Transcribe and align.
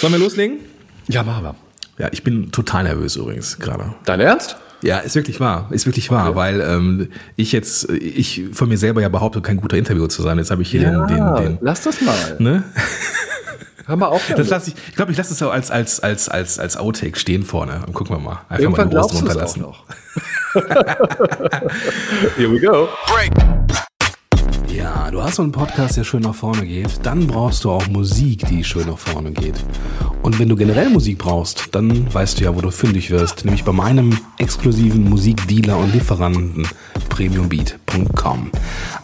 Sollen 0.00 0.12
wir 0.14 0.18
loslegen? 0.20 0.58
Ja, 1.08 1.22
machen 1.22 1.44
wir. 1.44 1.54
Ja, 1.98 2.08
ich 2.12 2.22
bin 2.24 2.50
total 2.50 2.84
nervös 2.84 3.16
übrigens 3.16 3.58
gerade. 3.58 3.94
Dein 4.06 4.20
Ernst? 4.20 4.56
Ja, 4.82 4.98
ist 5.00 5.14
wirklich 5.14 5.40
wahr, 5.40 5.68
ist 5.70 5.84
wirklich 5.84 6.10
wahr, 6.10 6.34
weil 6.36 6.62
ähm, 6.62 7.08
ich 7.36 7.52
jetzt, 7.52 7.90
ich 7.90 8.44
von 8.54 8.70
mir 8.70 8.78
selber 8.78 9.02
ja 9.02 9.10
behaupte, 9.10 9.42
kein 9.42 9.58
guter 9.58 9.76
Interviewer 9.76 10.08
zu 10.08 10.22
sein. 10.22 10.38
Jetzt 10.38 10.50
habe 10.50 10.62
ich 10.62 10.70
hier 10.70 10.80
Ja, 10.80 11.04
den, 11.06 11.16
den, 11.16 11.34
den 11.36 11.58
lass 11.60 11.82
das 11.82 12.00
mal. 12.00 12.36
ne? 12.38 12.62
Hör 13.84 13.96
mal 13.96 14.06
auf. 14.06 14.26
Das 14.34 14.48
lasse 14.48 14.70
ich, 14.70 14.76
ich 14.88 14.94
glaube, 14.94 15.12
ich 15.12 15.18
lasse 15.18 15.32
es 15.34 15.38
so 15.38 15.50
als, 15.50 15.70
als, 15.70 16.00
als, 16.00 16.30
als, 16.30 16.58
als 16.58 16.76
Outtake 16.78 17.18
stehen 17.18 17.42
vorne. 17.44 17.82
Und 17.86 17.92
gucken 17.92 18.16
wir 18.16 18.20
mal. 18.20 18.40
Einfach 18.48 18.58
Irgendwann 18.60 18.86
mal 18.86 18.90
glaubst 18.92 19.20
du 19.20 19.26
es 19.26 19.36
auch 19.36 19.56
runterlassen. 19.56 19.62
noch. 19.62 19.84
Here 22.38 22.50
we 22.50 22.58
go. 22.60 22.88
Ja, 24.80 25.10
du 25.10 25.22
hast 25.22 25.34
so 25.34 25.42
einen 25.42 25.52
Podcast, 25.52 25.98
der 25.98 26.04
schön 26.04 26.22
nach 26.22 26.34
vorne 26.34 26.64
geht. 26.64 27.00
Dann 27.02 27.26
brauchst 27.26 27.64
du 27.64 27.70
auch 27.70 27.86
Musik, 27.88 28.46
die 28.46 28.64
schön 28.64 28.86
nach 28.86 28.96
vorne 28.96 29.30
geht. 29.30 29.62
Und 30.22 30.38
wenn 30.38 30.48
du 30.48 30.56
generell 30.56 30.88
Musik 30.88 31.18
brauchst, 31.18 31.74
dann 31.74 32.12
weißt 32.14 32.40
du 32.40 32.44
ja, 32.44 32.56
wo 32.56 32.62
du 32.62 32.70
fündig 32.70 33.10
wirst. 33.10 33.44
Nämlich 33.44 33.64
bei 33.64 33.72
meinem 33.72 34.16
exklusiven 34.38 35.04
Musikdealer 35.04 35.76
und 35.76 35.92
Lieferanten 35.92 36.66
premiumbeat.com. 37.10 38.50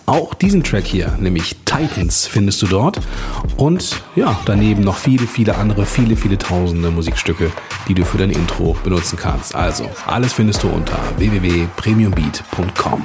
Auch 0.06 0.32
diesen 0.32 0.64
Track 0.64 0.86
hier, 0.86 1.14
nämlich 1.20 1.56
Titans, 1.66 2.26
findest 2.26 2.62
du 2.62 2.68
dort. 2.68 2.98
Und 3.58 4.02
ja, 4.14 4.40
daneben 4.46 4.82
noch 4.82 4.96
viele, 4.96 5.26
viele 5.26 5.56
andere, 5.56 5.84
viele, 5.84 6.16
viele 6.16 6.38
tausende 6.38 6.90
Musikstücke, 6.90 7.52
die 7.86 7.92
du 7.92 8.06
für 8.06 8.16
dein 8.16 8.30
Intro 8.30 8.78
benutzen 8.82 9.18
kannst. 9.18 9.54
Also, 9.54 9.90
alles 10.06 10.32
findest 10.32 10.62
du 10.62 10.68
unter 10.68 10.98
www.premiumbeat.com. 11.18 13.02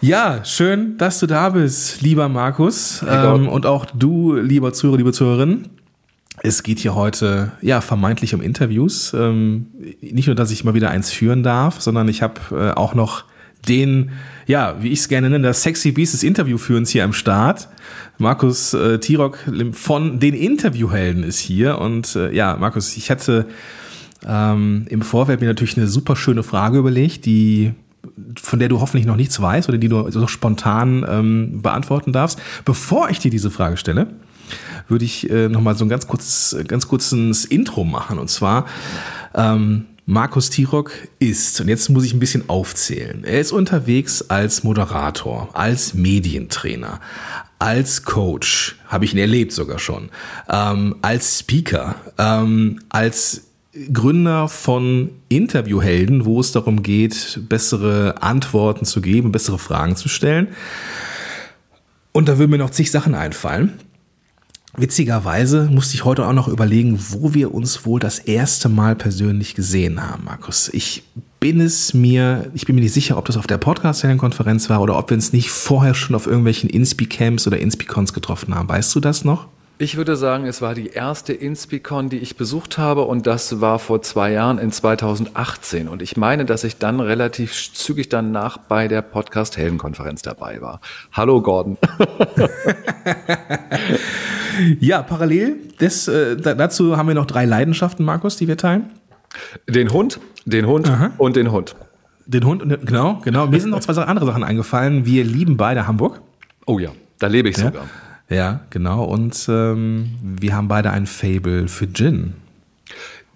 Ja, 0.00 0.44
schön, 0.44 0.96
dass 0.96 1.18
du 1.18 1.26
da 1.26 1.50
bist, 1.50 2.02
lieber 2.02 2.28
Markus. 2.28 3.04
Ähm, 3.08 3.48
und 3.48 3.66
auch 3.66 3.84
du, 3.84 4.36
lieber 4.36 4.72
Zuhörer, 4.72 4.98
liebe 4.98 5.12
Zuhörerin. 5.12 5.68
Es 6.40 6.62
geht 6.62 6.78
hier 6.78 6.94
heute 6.94 7.50
ja 7.62 7.80
vermeintlich 7.80 8.32
um 8.32 8.40
Interviews. 8.40 9.12
Ähm, 9.12 9.66
nicht 10.00 10.28
nur, 10.28 10.36
dass 10.36 10.52
ich 10.52 10.62
mal 10.62 10.74
wieder 10.74 10.90
eins 10.90 11.10
führen 11.10 11.42
darf, 11.42 11.80
sondern 11.80 12.06
ich 12.06 12.22
habe 12.22 12.40
äh, 12.52 12.70
auch 12.78 12.94
noch 12.94 13.24
den, 13.66 14.10
ja, 14.46 14.76
wie 14.80 14.90
ich 14.90 15.00
es 15.00 15.08
gerne 15.08 15.30
nenne, 15.30 15.48
das 15.48 15.64
Sexy 15.64 15.90
Beast 15.90 16.14
des 16.14 16.22
Interviewführens 16.22 16.90
hier 16.90 17.02
am 17.02 17.12
Start. 17.12 17.68
Markus 18.18 18.74
äh, 18.74 19.00
Tirock 19.00 19.38
von 19.72 20.20
den 20.20 20.34
Interviewhelden 20.34 21.24
ist 21.24 21.40
hier. 21.40 21.78
Und 21.78 22.14
äh, 22.14 22.32
ja, 22.32 22.56
Markus, 22.56 22.96
ich 22.96 23.10
hatte 23.10 23.46
ähm, 24.24 24.86
im 24.88 25.02
Vorfeld 25.02 25.40
mir 25.40 25.48
natürlich 25.48 25.76
eine 25.76 25.88
super 25.88 26.14
schöne 26.14 26.44
Frage 26.44 26.78
überlegt, 26.78 27.26
die 27.26 27.72
von 28.40 28.58
der 28.58 28.68
du 28.68 28.80
hoffentlich 28.80 29.06
noch 29.06 29.16
nichts 29.16 29.40
weißt 29.40 29.68
oder 29.68 29.78
die 29.78 29.88
du 29.88 30.10
so 30.10 30.26
spontan 30.26 31.04
ähm, 31.08 31.62
beantworten 31.62 32.12
darfst. 32.12 32.40
Bevor 32.64 33.10
ich 33.10 33.18
dir 33.18 33.30
diese 33.30 33.50
Frage 33.50 33.76
stelle, 33.76 34.08
würde 34.88 35.04
ich 35.04 35.28
äh, 35.30 35.48
noch 35.48 35.60
mal 35.60 35.76
so 35.76 35.84
ein 35.84 35.88
ganz 35.88 36.06
kurzes, 36.06 36.56
ganz 36.66 36.88
kurzes 36.88 37.44
Intro 37.44 37.84
machen. 37.84 38.18
Und 38.18 38.28
zwar 38.28 38.66
ähm, 39.34 39.86
Markus 40.06 40.48
Tirock 40.48 40.92
ist, 41.18 41.60
und 41.60 41.68
jetzt 41.68 41.90
muss 41.90 42.04
ich 42.04 42.14
ein 42.14 42.18
bisschen 42.18 42.48
aufzählen, 42.48 43.24
er 43.24 43.40
ist 43.40 43.52
unterwegs 43.52 44.22
als 44.30 44.64
Moderator, 44.64 45.50
als 45.52 45.92
Medientrainer, 45.92 47.00
als 47.58 48.04
Coach, 48.04 48.76
habe 48.86 49.04
ich 49.04 49.12
ihn 49.12 49.18
erlebt 49.18 49.52
sogar 49.52 49.78
schon, 49.78 50.08
ähm, 50.48 50.96
als 51.02 51.40
Speaker, 51.40 51.96
ähm, 52.16 52.80
als 52.88 53.47
Gründer 53.92 54.48
von 54.48 55.10
Interviewhelden, 55.28 56.24
wo 56.24 56.40
es 56.40 56.52
darum 56.52 56.82
geht, 56.82 57.40
bessere 57.48 58.22
Antworten 58.22 58.84
zu 58.84 59.00
geben, 59.00 59.30
bessere 59.30 59.58
Fragen 59.58 59.94
zu 59.96 60.08
stellen. 60.08 60.48
Und 62.12 62.28
da 62.28 62.38
würden 62.38 62.50
mir 62.50 62.58
noch 62.58 62.70
zig 62.70 62.90
Sachen 62.90 63.14
einfallen. 63.14 63.74
Witzigerweise 64.76 65.68
musste 65.70 65.94
ich 65.94 66.04
heute 66.04 66.26
auch 66.26 66.32
noch 66.32 66.46
überlegen, 66.46 66.98
wo 67.10 67.34
wir 67.34 67.52
uns 67.52 67.84
wohl 67.84 68.00
das 68.00 68.18
erste 68.18 68.68
Mal 68.68 68.96
persönlich 68.96 69.54
gesehen 69.54 70.00
haben, 70.00 70.24
Markus. 70.24 70.70
Ich 70.72 71.02
bin 71.40 71.60
es 71.60 71.94
mir, 71.94 72.50
ich 72.54 72.64
bin 72.64 72.74
mir 72.74 72.82
nicht 72.82 72.92
sicher, 72.94 73.18
ob 73.18 73.24
das 73.24 73.36
auf 73.36 73.46
der 73.46 73.58
Podcast-Konferenz 73.58 74.70
war 74.70 74.80
oder 74.80 74.96
ob 74.96 75.10
wir 75.10 75.16
uns 75.16 75.32
nicht 75.32 75.50
vorher 75.50 75.94
schon 75.94 76.14
auf 76.14 76.26
irgendwelchen 76.26 76.70
Inspi-Camps 76.70 77.46
oder 77.46 77.58
Inspi-Cons 77.58 78.12
getroffen 78.12 78.54
haben. 78.54 78.68
Weißt 78.68 78.94
du 78.94 79.00
das 79.00 79.24
noch? 79.24 79.48
Ich 79.80 79.96
würde 79.96 80.16
sagen, 80.16 80.44
es 80.46 80.60
war 80.60 80.74
die 80.74 80.88
erste 80.88 81.32
Inspicon, 81.32 82.08
die 82.08 82.18
ich 82.18 82.36
besucht 82.36 82.78
habe 82.78 83.02
und 83.02 83.28
das 83.28 83.60
war 83.60 83.78
vor 83.78 84.02
zwei 84.02 84.32
Jahren 84.32 84.58
in 84.58 84.72
2018. 84.72 85.86
Und 85.86 86.02
ich 86.02 86.16
meine, 86.16 86.44
dass 86.44 86.64
ich 86.64 86.78
dann 86.78 86.98
relativ 86.98 87.52
zügig 87.74 88.08
danach 88.08 88.58
bei 88.58 88.88
der 88.88 89.02
Podcast-Heldenkonferenz 89.02 90.22
dabei 90.22 90.60
war. 90.60 90.80
Hallo 91.12 91.40
Gordon. 91.42 91.76
Ja, 94.80 95.02
parallel 95.02 95.54
des, 95.80 96.08
äh, 96.08 96.36
da- 96.36 96.54
dazu 96.54 96.96
haben 96.96 97.06
wir 97.06 97.14
noch 97.14 97.26
drei 97.26 97.44
Leidenschaften, 97.44 98.04
Markus, 98.04 98.34
die 98.36 98.48
wir 98.48 98.56
teilen. 98.56 98.90
Den 99.68 99.92
Hund, 99.92 100.18
den 100.46 100.66
Hund 100.66 100.90
und 101.16 101.36
den 101.36 101.52
Hund. 101.52 101.76
Den 102.26 102.44
Hund, 102.44 102.62
und- 102.62 102.84
genau, 102.84 103.20
genau. 103.22 103.46
Mir 103.46 103.60
sind 103.60 103.70
noch 103.70 103.78
zwei 103.78 103.92
andere 104.02 104.26
Sachen 104.26 104.42
eingefallen. 104.42 105.06
Wir 105.06 105.22
lieben 105.22 105.56
beide 105.56 105.86
Hamburg. 105.86 106.20
Oh 106.66 106.80
ja, 106.80 106.90
da 107.20 107.28
lebe 107.28 107.48
ich 107.50 107.56
Ja, 107.56 107.66
sogar. 107.66 107.84
Ja 108.28 108.60
genau. 108.70 109.04
Und 109.04 109.46
ähm, 109.48 110.10
wir 110.22 110.54
haben 110.54 110.68
beide 110.68 110.90
ein 110.90 111.06
Fable 111.06 111.68
für 111.68 111.86
Gin. 111.92 112.34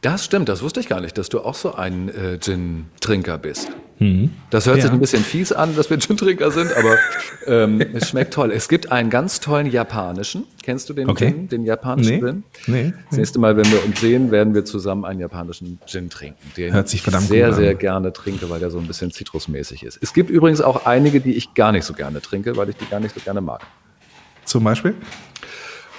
Das 0.00 0.24
stimmt, 0.24 0.48
das 0.48 0.62
wusste 0.62 0.80
ich 0.80 0.88
gar 0.88 1.00
nicht, 1.00 1.16
dass 1.16 1.28
du 1.28 1.40
auch 1.40 1.54
so 1.54 1.74
ein 1.76 2.08
äh, 2.08 2.36
Gin-Trinker 2.40 3.38
bist. 3.38 3.68
Das 4.50 4.66
hört 4.66 4.78
Ja. 4.78 4.82
sich 4.82 4.90
ein 4.90 4.98
bisschen 4.98 5.22
fies 5.22 5.52
an, 5.52 5.76
dass 5.76 5.88
wir 5.88 5.96
Gin-Trinker 5.96 6.50
sind, 6.50 6.76
aber 6.76 6.96
ähm, 7.46 7.80
es 7.94 8.08
schmeckt 8.08 8.34
toll. 8.34 8.50
Es 8.50 8.68
gibt 8.68 8.90
einen 8.90 9.10
ganz 9.10 9.38
tollen 9.38 9.68
japanischen. 9.70 10.42
Kennst 10.64 10.88
du 10.90 10.92
den 10.94 11.08
Okay. 11.08 11.26
Gin, 11.30 11.48
den 11.48 11.64
japanischen 11.64 12.14
Nee, 12.16 12.20
Gin? 12.20 12.42
nee. 12.66 12.92
Das 13.10 13.18
nächste 13.18 13.38
Mal, 13.38 13.56
wenn 13.56 13.70
wir 13.70 13.84
uns 13.84 14.00
sehen, 14.00 14.32
werden 14.32 14.54
wir 14.56 14.64
zusammen 14.64 15.04
einen 15.04 15.20
japanischen 15.20 15.78
Gin 15.86 16.10
trinken. 16.10 16.50
Den 16.56 16.74
Hört 16.74 16.88
sich 16.88 17.00
verdammt 17.02 17.24
ich 17.24 17.28
sehr, 17.30 17.46
gut 17.50 17.54
an. 17.58 17.62
sehr 17.62 17.74
gerne 17.76 18.12
trinke, 18.12 18.50
weil 18.50 18.58
der 18.58 18.72
so 18.72 18.78
ein 18.80 18.88
bisschen 18.88 19.12
zitrusmäßig 19.12 19.84
ist. 19.84 20.00
Es 20.02 20.12
gibt 20.12 20.30
übrigens 20.30 20.60
auch 20.62 20.84
einige, 20.84 21.20
die 21.20 21.34
ich 21.36 21.54
gar 21.54 21.70
nicht 21.70 21.84
so 21.84 21.92
gerne 21.94 22.20
trinke, 22.20 22.56
weil 22.56 22.70
ich 22.70 22.76
die 22.76 22.86
gar 22.86 22.98
nicht 22.98 23.14
so 23.14 23.20
gerne 23.20 23.40
mag. 23.40 23.60
Zum 24.44 24.64
Beispiel? 24.64 24.94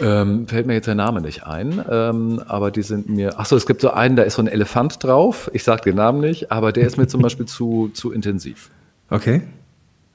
Ähm, 0.01 0.47
fällt 0.47 0.65
mir 0.65 0.73
jetzt 0.73 0.87
der 0.87 0.95
Name 0.95 1.21
nicht 1.21 1.45
ein, 1.45 1.83
ähm, 1.89 2.41
aber 2.47 2.71
die 2.71 2.81
sind 2.81 3.09
mir. 3.09 3.39
Achso, 3.39 3.55
es 3.55 3.65
gibt 3.65 3.81
so 3.81 3.91
einen, 3.91 4.15
da 4.15 4.23
ist 4.23 4.35
so 4.35 4.41
ein 4.41 4.47
Elefant 4.47 5.03
drauf. 5.03 5.49
Ich 5.53 5.63
sage 5.63 5.83
den 5.83 5.95
Namen 5.95 6.19
nicht, 6.19 6.51
aber 6.51 6.71
der 6.71 6.85
ist 6.87 6.97
mir 6.97 7.07
zum 7.07 7.21
Beispiel 7.21 7.45
zu, 7.45 7.91
zu 7.93 8.11
intensiv. 8.11 8.69
Okay. 9.09 9.41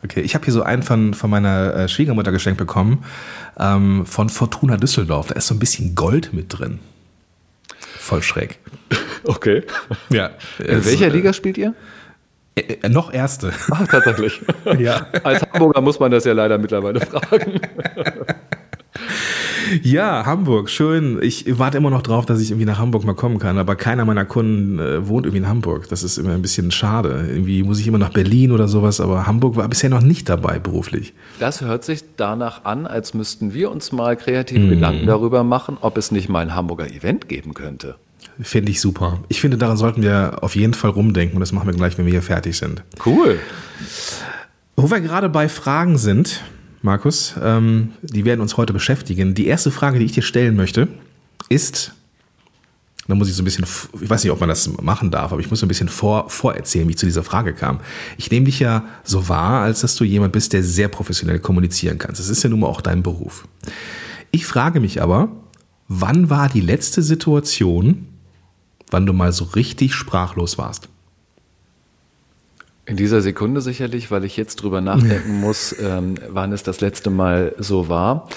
Okay, 0.05 0.21
ich 0.21 0.35
habe 0.35 0.45
hier 0.45 0.55
so 0.55 0.63
einen 0.63 0.83
von, 0.83 1.13
von 1.13 1.29
meiner 1.29 1.75
äh, 1.75 1.89
Schwiegermutter 1.89 2.31
geschenkt 2.31 2.59
bekommen, 2.59 3.05
ähm, 3.59 4.07
von 4.07 4.29
Fortuna 4.29 4.77
Düsseldorf. 4.77 5.29
Da 5.29 5.35
ist 5.35 5.49
so 5.49 5.55
ein 5.55 5.59
bisschen 5.59 5.97
Gold 5.97 6.33
mit 6.33 6.57
drin. 6.57 6.79
Voll 7.79 8.23
schräg. 8.23 8.59
Okay. 9.25 9.65
Ja. 10.11 10.31
In 10.61 10.85
welcher 10.87 11.11
Liga 11.11 11.33
spielt 11.33 11.59
ihr? 11.59 11.75
Äh, 12.59 12.79
äh, 12.83 12.89
noch 12.89 13.13
erste. 13.13 13.53
Ach, 13.71 13.87
tatsächlich. 13.87 14.41
ja. 14.79 15.07
Als 15.23 15.43
Hamburger 15.53 15.81
muss 15.81 16.01
man 16.01 16.11
das 16.11 16.25
ja 16.25 16.33
leider 16.33 16.59
mittlerweile 16.59 17.01
fragen. 17.01 17.61
Ja, 19.83 20.25
Hamburg, 20.25 20.71
schön. 20.71 21.19
Ich 21.21 21.59
warte 21.59 21.77
immer 21.77 21.91
noch 21.91 22.01
drauf, 22.01 22.25
dass 22.25 22.41
ich 22.41 22.51
irgendwie 22.51 22.65
nach 22.65 22.79
Hamburg 22.79 23.05
mal 23.05 23.15
kommen 23.15 23.39
kann, 23.39 23.59
aber 23.59 23.77
keiner 23.77 24.07
meiner 24.07 24.25
Kunden 24.25 24.79
äh, 24.79 25.07
wohnt 25.07 25.27
irgendwie 25.27 25.43
in 25.43 25.49
Hamburg. 25.49 25.89
Das 25.91 26.03
ist 26.03 26.17
immer 26.17 26.33
ein 26.33 26.41
bisschen 26.41 26.71
schade. 26.71 27.27
Irgendwie 27.29 27.63
muss 27.63 27.79
ich 27.79 27.87
immer 27.87 27.99
nach 27.99 28.13
Berlin 28.13 28.53
oder 28.53 28.67
sowas, 28.67 28.99
aber 28.99 29.27
Hamburg 29.27 29.57
war 29.57 29.69
bisher 29.69 29.91
noch 29.91 30.01
nicht 30.01 30.29
dabei 30.29 30.59
beruflich. 30.59 31.13
Das 31.39 31.61
hört 31.61 31.85
sich 31.85 32.03
danach 32.17 32.65
an, 32.65 32.87
als 32.87 33.13
müssten 33.13 33.53
wir 33.53 33.71
uns 33.71 33.93
mal 33.93 34.17
kreative 34.17 34.69
Gedanken 34.69 35.07
darüber 35.07 35.45
machen, 35.45 35.77
ob 35.81 35.99
es 35.99 36.13
nicht 36.13 36.31
mal 36.31 36.41
ein 36.41 36.55
Hamburger 36.55 36.91
Event 36.91 37.29
geben 37.29 37.53
könnte. 37.53 37.97
Finde 38.41 38.71
ich 38.71 38.81
super. 38.81 39.21
Ich 39.29 39.41
finde, 39.41 39.59
daran 39.59 39.77
sollten 39.77 40.03
wir 40.03 40.43
auf 40.43 40.55
jeden 40.55 40.75
Fall 40.75 40.91
rumdenken 40.91 41.37
und 41.37 41.41
das 41.41 41.53
machen 41.53 41.67
wir 41.67 41.75
gleich, 41.75 41.99
wenn 41.99 42.07
wir 42.07 42.13
hier 42.13 42.23
fertig 42.23 42.57
sind. 42.57 42.83
Cool. 43.05 43.39
Wo 44.77 44.91
wir 44.91 45.01
gerade 45.01 45.29
bei 45.29 45.49
Fragen 45.49 45.99
sind, 45.99 46.43
Markus, 46.83 47.35
ähm, 47.43 47.93
die 48.03 48.25
werden 48.25 48.41
uns 48.41 48.57
heute 48.57 48.73
beschäftigen. 48.73 49.35
Die 49.35 49.47
erste 49.47 49.73
Frage, 49.73 49.99
die 49.99 50.05
ich 50.05 50.13
dir 50.13 50.23
stellen 50.23 50.55
möchte, 50.55 50.87
ist, 51.49 51.93
da 53.09 53.15
muss 53.15 53.29
ich 53.29 53.35
so 53.35 53.43
ein 53.43 53.45
bisschen, 53.45 53.65
ich 54.01 54.09
weiß 54.09 54.23
nicht, 54.23 54.33
ob 54.33 54.39
man 54.39 54.51
das 54.51 54.69
machen 54.83 55.11
darf, 55.11 55.33
aber 55.33 55.41
ich 55.41 55.51
muss 55.51 55.61
so 55.61 55.67
ein 55.67 55.69
bisschen 55.69 55.89
vor, 55.89 56.31
vorerzählen, 56.31 56.87
wie 56.87 56.93
ich 56.93 56.99
zu 56.99 57.07
dieser 57.07 57.25
Frage 57.25 57.55
kam. 57.55 57.81
Ich 58.19 58.31
nehme 58.31 58.47
dich 58.47 58.61
ja 58.61 58.85
so 59.03 59.29
wahr, 59.29 59.63
als 59.63 59.81
dass 59.81 59.97
du 59.97 60.05
jemand 60.05 60.33
bist, 60.33 60.53
der 60.53 60.63
sehr 60.63 60.89
professionell 60.89 61.41
kommunizieren 61.41 61.99
kannst. 61.99 62.21
Das 62.21 62.29
ist 62.29 62.43
ja 62.43 62.51
nun 62.51 62.61
mal 62.61 62.67
auch 62.67 62.83
dein 62.83 63.03
Beruf. 63.03 63.49
Ich 64.31 64.47
frage 64.47 64.79
mich 64.79 65.01
aber, 65.03 65.31
wann 65.89 66.29
war 66.29 66.51
die 66.51 66.61
letzte 66.61 67.03
Situation, 67.03 68.07
wann 68.91 69.07
du 69.07 69.13
mal 69.13 69.33
so 69.33 69.45
richtig 69.45 69.95
sprachlos 69.95 70.59
warst? 70.59 70.89
In 72.87 72.97
dieser 72.97 73.21
Sekunde 73.21 73.61
sicherlich, 73.61 74.11
weil 74.11 74.25
ich 74.25 74.37
jetzt 74.37 74.57
drüber 74.57 74.81
nachdenken 74.81 75.41
muss, 75.41 75.75
ähm, 75.79 76.15
wann 76.29 76.53
es 76.53 76.63
das 76.63 76.81
letzte 76.81 77.11
Mal 77.11 77.55
so 77.59 77.89
war. 77.89 78.29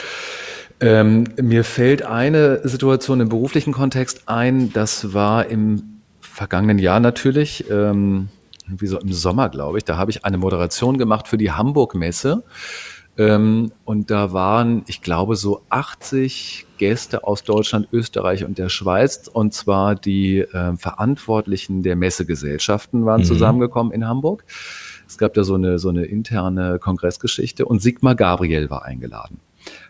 Ähm, 0.81 1.25
mir 1.39 1.63
fällt 1.63 2.03
eine 2.03 2.68
Situation 2.68 3.21
im 3.21 3.30
beruflichen 3.30 3.71
Kontext 3.71 4.24
ein, 4.25 4.74
das 4.74 5.13
war 5.13 5.45
im 5.45 6.01
vergangenen 6.19 6.80
Jahr 6.80 7.00
natürlich, 7.00 7.69
ähm, 7.69 8.30
wie 8.68 8.88
so 8.88 9.00
im 9.00 9.13
Sommer, 9.13 9.50
glaube 9.50 9.77
ich. 9.77 9.86
Da 9.86 9.97
habe 9.97 10.12
ich 10.12 10.25
eine 10.25 10.38
Moderation 10.38 10.97
gemacht 10.97 11.27
für 11.27 11.38
die 11.38 11.51
Hamburg-Messe. 11.51 12.44
Ähm, 13.18 13.71
und 13.86 14.09
da 14.09 14.33
waren, 14.33 14.83
ich 14.88 15.01
glaube, 15.01 15.36
so 15.36 15.62
80 15.69 16.65
Gäste 16.81 17.25
aus 17.25 17.44
Deutschland, 17.44 17.89
Österreich 17.94 18.44
und 18.44 18.57
der 18.57 18.68
Schweiz. 18.68 19.28
Und 19.31 19.54
zwar 19.54 19.94
die 19.94 20.39
äh, 20.39 20.75
Verantwortlichen 20.78 21.83
der 21.83 21.95
Messegesellschaften 21.95 23.06
waren 23.06 23.22
mhm. 23.22 23.25
zusammengekommen 23.25 23.94
in 23.94 24.07
Hamburg. 24.07 24.44
Es 25.07 25.19
gab 25.19 25.36
da 25.36 25.44
so 25.44 25.54
eine, 25.54 25.78
so 25.78 25.89
eine 25.89 26.06
interne 26.06 26.80
Kongressgeschichte 26.80 27.66
und 27.68 27.83
Sigmar 27.83 28.16
Gabriel 28.16 28.72
war 28.72 28.83
eingeladen 28.83 29.39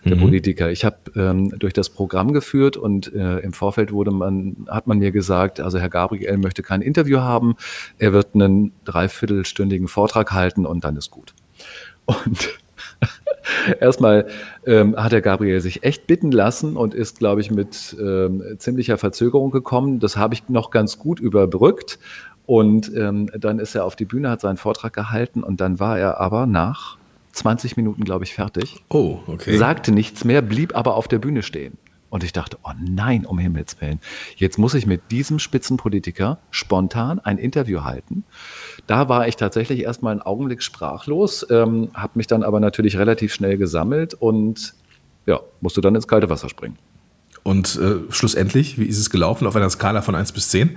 der 0.04 0.18
mhm. 0.18 0.22
Politiker. 0.22 0.70
Ich 0.70 0.84
habe 0.84 0.98
ähm, 1.16 1.58
durch 1.58 1.72
das 1.72 1.90
Programm 1.90 2.34
geführt 2.34 2.76
und 2.76 3.14
äh, 3.14 3.40
im 3.40 3.54
Vorfeld 3.54 3.94
wurde 3.94 4.12
man, 4.12 4.68
hat 4.68 4.86
man 4.86 4.98
mir 4.98 5.12
gesagt, 5.12 5.62
also 5.62 5.80
Herr 5.80 5.88
Gabriel 5.88 6.38
möchte 6.38 6.62
kein 6.62 6.82
Interview 6.82 7.20
haben, 7.20 7.56
er 7.98 8.12
wird 8.12 8.36
einen 8.36 8.74
dreiviertelstündigen 8.84 9.88
Vortrag 9.88 10.34
halten 10.34 10.66
und 10.66 10.84
dann 10.84 10.98
ist 10.98 11.10
gut. 11.10 11.34
Und 12.06 12.60
erstmal 13.80 14.28
ähm, 14.66 14.96
hat 14.96 15.12
Herr 15.12 15.22
Gabriel 15.22 15.62
sich 15.62 15.84
echt 15.84 16.08
bitten 16.08 16.32
lassen 16.32 16.78
und 16.78 16.94
ist, 16.94 17.20
glaube 17.20 17.42
ich, 17.42 17.52
mit 17.52 17.96
ähm, 18.00 18.44
ziemlicher 18.58 18.98
Verzögerung 18.98 19.52
gekommen. 19.52 20.00
Das 20.00 20.18
habe 20.18 20.34
ich 20.34 20.50
noch 20.50 20.72
ganz 20.72 20.98
gut 21.00 21.20
überbrückt. 21.20 22.00
Und 22.46 22.92
ähm, 22.96 23.30
dann 23.38 23.60
ist 23.60 23.76
er 23.76 23.86
auf 23.86 23.96
die 23.96 24.06
Bühne, 24.06 24.30
hat 24.30 24.42
seinen 24.42 24.58
Vortrag 24.58 24.94
gehalten 24.94 25.44
und 25.44 25.62
dann 25.62 25.80
war 25.80 25.98
er 25.98 26.20
aber 26.20 26.46
nach 26.48 26.98
20 27.32 27.78
Minuten, 27.78 28.04
glaube 28.04 28.26
ich, 28.26 28.34
fertig. 28.34 28.84
Oh, 28.90 29.20
okay. 29.28 29.58
Sagte 29.58 29.92
nichts 29.92 30.26
mehr, 30.26 30.42
blieb 30.42 30.76
aber 30.76 30.96
auf 30.96 31.08
der 31.08 31.20
Bühne 31.20 31.44
stehen. 31.44 31.78
Und 32.12 32.24
ich 32.26 32.34
dachte, 32.34 32.58
oh 32.64 32.72
nein, 32.80 33.26
um 33.26 33.40
Himmels 33.40 33.80
Willen. 33.82 34.00
Jetzt 34.36 34.60
muss 34.60 34.74
ich 34.74 34.86
mit 34.86 35.12
diesem 35.12 35.40
Spitzenpolitiker 35.40 36.40
spontan 36.52 37.20
ein 37.20 37.38
Interview 37.38 37.84
halten. 37.84 38.26
Da 38.86 39.10
war 39.10 39.28
ich 39.30 39.38
tatsächlich 39.38 39.80
erstmal 39.80 40.12
einen 40.12 40.22
Augenblick 40.22 40.62
sprachlos, 40.62 41.48
ähm, 41.50 41.90
habe 41.94 42.12
mich 42.16 42.28
dann 42.28 42.44
aber 42.44 42.60
natürlich 42.60 42.98
relativ 42.98 43.34
schnell 43.34 43.58
gesammelt 43.58 44.14
und 44.14 44.74
ja, 45.26 45.40
musste 45.62 45.82
dann 45.82 45.96
ins 45.96 46.08
kalte 46.08 46.30
Wasser 46.30 46.50
springen. 46.50 46.78
Und 47.44 47.80
äh, 47.82 48.12
schlussendlich, 48.12 48.78
wie 48.78 48.86
ist 48.86 49.00
es 49.00 49.10
gelaufen 49.10 49.48
auf 49.48 49.56
einer 49.56 49.70
Skala 49.70 50.02
von 50.02 50.14
1 50.14 50.34
bis 50.34 50.50
10? 50.50 50.76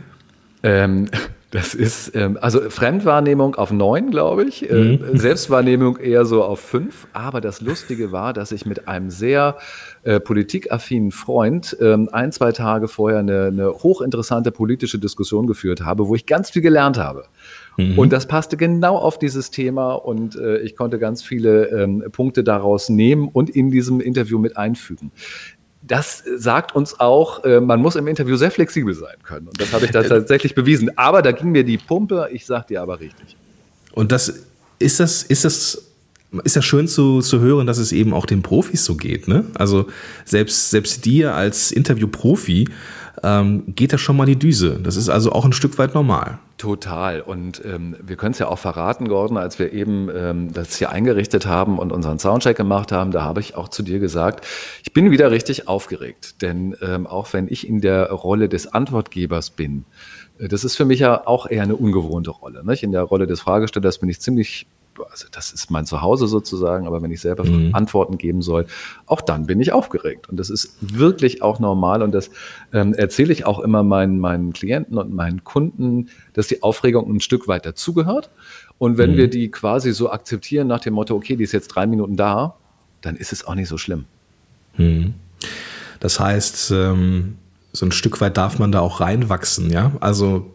Ähm, 0.62 1.10
das 1.54 1.72
ist, 1.72 2.16
ähm, 2.16 2.36
also 2.40 2.68
Fremdwahrnehmung 2.68 3.54
auf 3.54 3.70
neun, 3.70 4.10
glaube 4.10 4.42
ich. 4.42 4.68
Äh, 4.68 4.98
mhm. 4.98 5.16
Selbstwahrnehmung 5.16 5.98
eher 5.98 6.24
so 6.24 6.42
auf 6.42 6.58
fünf. 6.58 7.06
Aber 7.12 7.40
das 7.40 7.60
Lustige 7.60 8.10
war, 8.10 8.32
dass 8.32 8.50
ich 8.50 8.66
mit 8.66 8.88
einem 8.88 9.08
sehr 9.08 9.56
äh, 10.02 10.18
politikaffinen 10.18 11.12
Freund 11.12 11.76
ähm, 11.80 12.08
ein, 12.10 12.32
zwei 12.32 12.50
Tage 12.50 12.88
vorher 12.88 13.20
eine, 13.20 13.46
eine 13.46 13.68
hochinteressante 13.68 14.50
politische 14.50 14.98
Diskussion 14.98 15.46
geführt 15.46 15.82
habe, 15.82 16.08
wo 16.08 16.16
ich 16.16 16.26
ganz 16.26 16.50
viel 16.50 16.60
gelernt 16.60 16.98
habe. 16.98 17.26
Mhm. 17.76 18.00
Und 18.00 18.12
das 18.12 18.26
passte 18.26 18.56
genau 18.56 18.96
auf 18.96 19.20
dieses 19.20 19.52
Thema 19.52 19.92
und 19.92 20.34
äh, 20.34 20.58
ich 20.58 20.74
konnte 20.74 20.98
ganz 20.98 21.22
viele 21.22 21.66
ähm, 21.66 22.02
Punkte 22.10 22.42
daraus 22.42 22.88
nehmen 22.88 23.28
und 23.28 23.48
in 23.48 23.70
diesem 23.70 24.00
Interview 24.00 24.40
mit 24.40 24.56
einfügen 24.56 25.12
das 25.86 26.22
sagt 26.36 26.75
uns 26.75 26.98
auch, 26.98 27.44
äh, 27.44 27.60
man 27.60 27.81
muss 27.81 27.96
im 27.96 28.06
Interview 28.06 28.36
sehr 28.36 28.50
flexibel 28.50 28.94
sein 28.94 29.16
können. 29.22 29.48
Und 29.48 29.60
das 29.60 29.72
habe 29.72 29.84
ich 29.84 29.90
da 29.90 30.02
tatsächlich 30.02 30.54
bewiesen. 30.54 30.96
Aber 30.96 31.20
da 31.20 31.32
ging 31.32 31.50
mir 31.50 31.64
die 31.64 31.76
Pumpe, 31.76 32.28
ich 32.32 32.46
sag 32.46 32.69
dir 32.69 32.81
aber 32.81 33.00
richtig. 33.00 33.36
Und 33.92 34.10
das 34.10 34.32
ist 34.78 34.98
das, 35.00 35.22
ist 35.22 35.44
das, 35.44 35.82
ist 36.42 36.56
ja 36.56 36.62
schön 36.62 36.88
zu, 36.88 37.20
zu 37.20 37.40
hören, 37.40 37.66
dass 37.66 37.78
es 37.78 37.92
eben 37.92 38.14
auch 38.14 38.25
den 38.25 38.42
Profis 38.42 38.84
so 38.84 38.96
geht. 38.96 39.28
Ne? 39.28 39.44
Also 39.54 39.86
selbst, 40.25 40.70
selbst 40.70 41.04
dir 41.04 41.34
als 41.34 41.70
Interview-Profi 41.70 42.69
ähm, 43.22 43.64
geht 43.75 43.92
da 43.92 43.98
schon 43.98 44.16
mal 44.16 44.26
die 44.26 44.37
Düse. 44.37 44.80
Das 44.82 44.96
ist 44.96 45.10
also 45.10 45.32
auch 45.32 45.44
ein 45.44 45.52
Stück 45.52 45.76
weit 45.76 45.94
normal. 45.94 46.38
Total. 46.56 47.20
Und 47.20 47.64
ähm, 47.64 47.96
wir 48.00 48.16
können 48.16 48.30
es 48.30 48.38
ja 48.38 48.46
auch 48.46 48.58
verraten, 48.58 49.08
Gordon, 49.08 49.36
als 49.36 49.58
wir 49.58 49.72
eben 49.72 50.08
ähm, 50.14 50.52
das 50.52 50.76
hier 50.76 50.90
eingerichtet 50.90 51.46
haben 51.46 51.80
und 51.80 51.90
unseren 51.90 52.20
Soundcheck 52.20 52.56
gemacht 52.56 52.92
haben, 52.92 53.10
da 53.10 53.22
habe 53.22 53.40
ich 53.40 53.56
auch 53.56 53.68
zu 53.68 53.82
dir 53.82 53.98
gesagt, 53.98 54.46
ich 54.84 54.92
bin 54.92 55.10
wieder 55.10 55.32
richtig 55.32 55.66
aufgeregt. 55.66 56.42
Denn 56.42 56.76
ähm, 56.80 57.08
auch 57.08 57.32
wenn 57.32 57.48
ich 57.48 57.68
in 57.68 57.80
der 57.80 58.10
Rolle 58.12 58.48
des 58.48 58.72
Antwortgebers 58.72 59.50
bin, 59.50 59.84
äh, 60.38 60.46
das 60.46 60.62
ist 60.62 60.76
für 60.76 60.84
mich 60.84 61.00
ja 61.00 61.26
auch 61.26 61.50
eher 61.50 61.64
eine 61.64 61.74
ungewohnte 61.74 62.30
Rolle. 62.30 62.64
Nicht? 62.64 62.84
In 62.84 62.92
der 62.92 63.02
Rolle 63.02 63.26
des 63.26 63.40
Fragestellers 63.40 63.98
bin 63.98 64.08
ich 64.08 64.20
ziemlich 64.20 64.66
also 65.11 65.26
das 65.31 65.52
ist 65.52 65.70
mein 65.70 65.87
Zuhause 65.87 66.26
sozusagen, 66.26 66.87
aber 66.87 67.02
wenn 67.02 67.11
ich 67.11 67.20
selber 67.20 67.44
mhm. 67.44 67.75
Antworten 67.75 68.19
geben 68.19 68.43
soll, 68.43 68.67
auch 69.06 69.20
dann 69.20 69.46
bin 69.46 69.61
ich 69.61 69.73
aufgeregt. 69.73 70.29
Und 70.29 70.38
das 70.38 70.50
ist 70.50 70.76
wirklich 70.81 71.43
auch 71.43 71.58
normal 71.58 72.02
und 72.02 72.12
das 72.12 72.31
ähm, 72.73 72.94
erzähle 72.94 73.32
ich 73.32 73.46
auch 73.46 73.61
immer 73.61 73.82
meinen, 73.82 74.19
meinen 74.19 74.52
Klienten 74.52 74.99
und 74.99 75.12
meinen 75.12 75.44
Kunden, 75.44 76.08
dass 76.32 76.46
die 76.46 76.62
Aufregung 76.62 77.12
ein 77.14 77.20
Stück 77.20 77.49
weit 77.49 77.67
dazugehört. 77.67 78.31
Und 78.79 78.99
wenn 78.99 79.12
mhm. 79.12 79.17
wir 79.17 79.29
die 79.29 79.50
quasi 79.50 79.93
so 79.93 80.11
akzeptieren 80.11 80.67
nach 80.67 80.81
dem 80.81 80.94
Motto, 80.94 81.14
okay, 81.14 81.37
die 81.37 81.44
ist 81.44 81.52
jetzt 81.52 81.69
drei 81.69 81.87
Minuten 81.87 82.17
da, 82.17 82.56
dann 83.00 83.17
ist 83.17 83.32
es 83.32 83.47
auch 83.47 83.55
nicht 83.55 83.69
so 83.69 83.79
schlimm. 83.79 84.05
Mhm. 84.76 85.14
Das 86.00 86.20
heißt, 86.20 86.70
ähm, 86.73 87.37
so 87.73 87.87
ein 87.87 87.93
Stück 87.93 88.20
weit 88.20 88.37
darf 88.37 88.58
man 88.58 88.73
da 88.73 88.81
auch 88.81 89.00
reinwachsen, 89.00 89.70
ja? 89.70 89.93
Also 90.00 90.53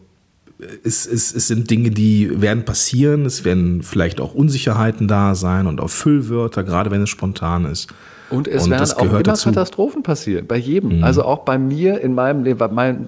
es, 0.83 1.05
es, 1.05 1.33
es 1.33 1.47
sind 1.47 1.69
Dinge, 1.69 1.91
die 1.91 2.41
werden 2.41 2.65
passieren. 2.65 3.25
Es 3.25 3.45
werden 3.45 3.81
vielleicht 3.83 4.19
auch 4.19 4.33
Unsicherheiten 4.33 5.07
da 5.07 5.35
sein 5.35 5.67
und 5.67 5.79
auch 5.79 5.89
Füllwörter, 5.89 6.63
gerade 6.63 6.91
wenn 6.91 7.01
es 7.01 7.09
spontan 7.09 7.65
ist. 7.65 7.93
Und 8.29 8.47
es 8.47 8.65
und 8.65 8.71
werden 8.71 8.91
auch 8.91 9.01
immer 9.01 9.23
dazu. 9.23 9.49
Katastrophen 9.49 10.03
passieren, 10.03 10.47
bei 10.47 10.57
jedem. 10.57 10.97
Mhm. 10.97 11.03
Also 11.03 11.23
auch 11.23 11.39
bei 11.39 11.57
mir 11.57 12.01
in 12.01 12.13
meinem 12.13 12.43
Leben, 12.43 12.59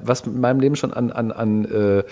was 0.03 0.21
in 0.21 0.39
meinem 0.39 0.59
Leben 0.59 0.75
schon 0.75 0.93
an, 0.93 1.11
an, 1.11 1.31
an 1.31 1.65
äh, 1.65 2.03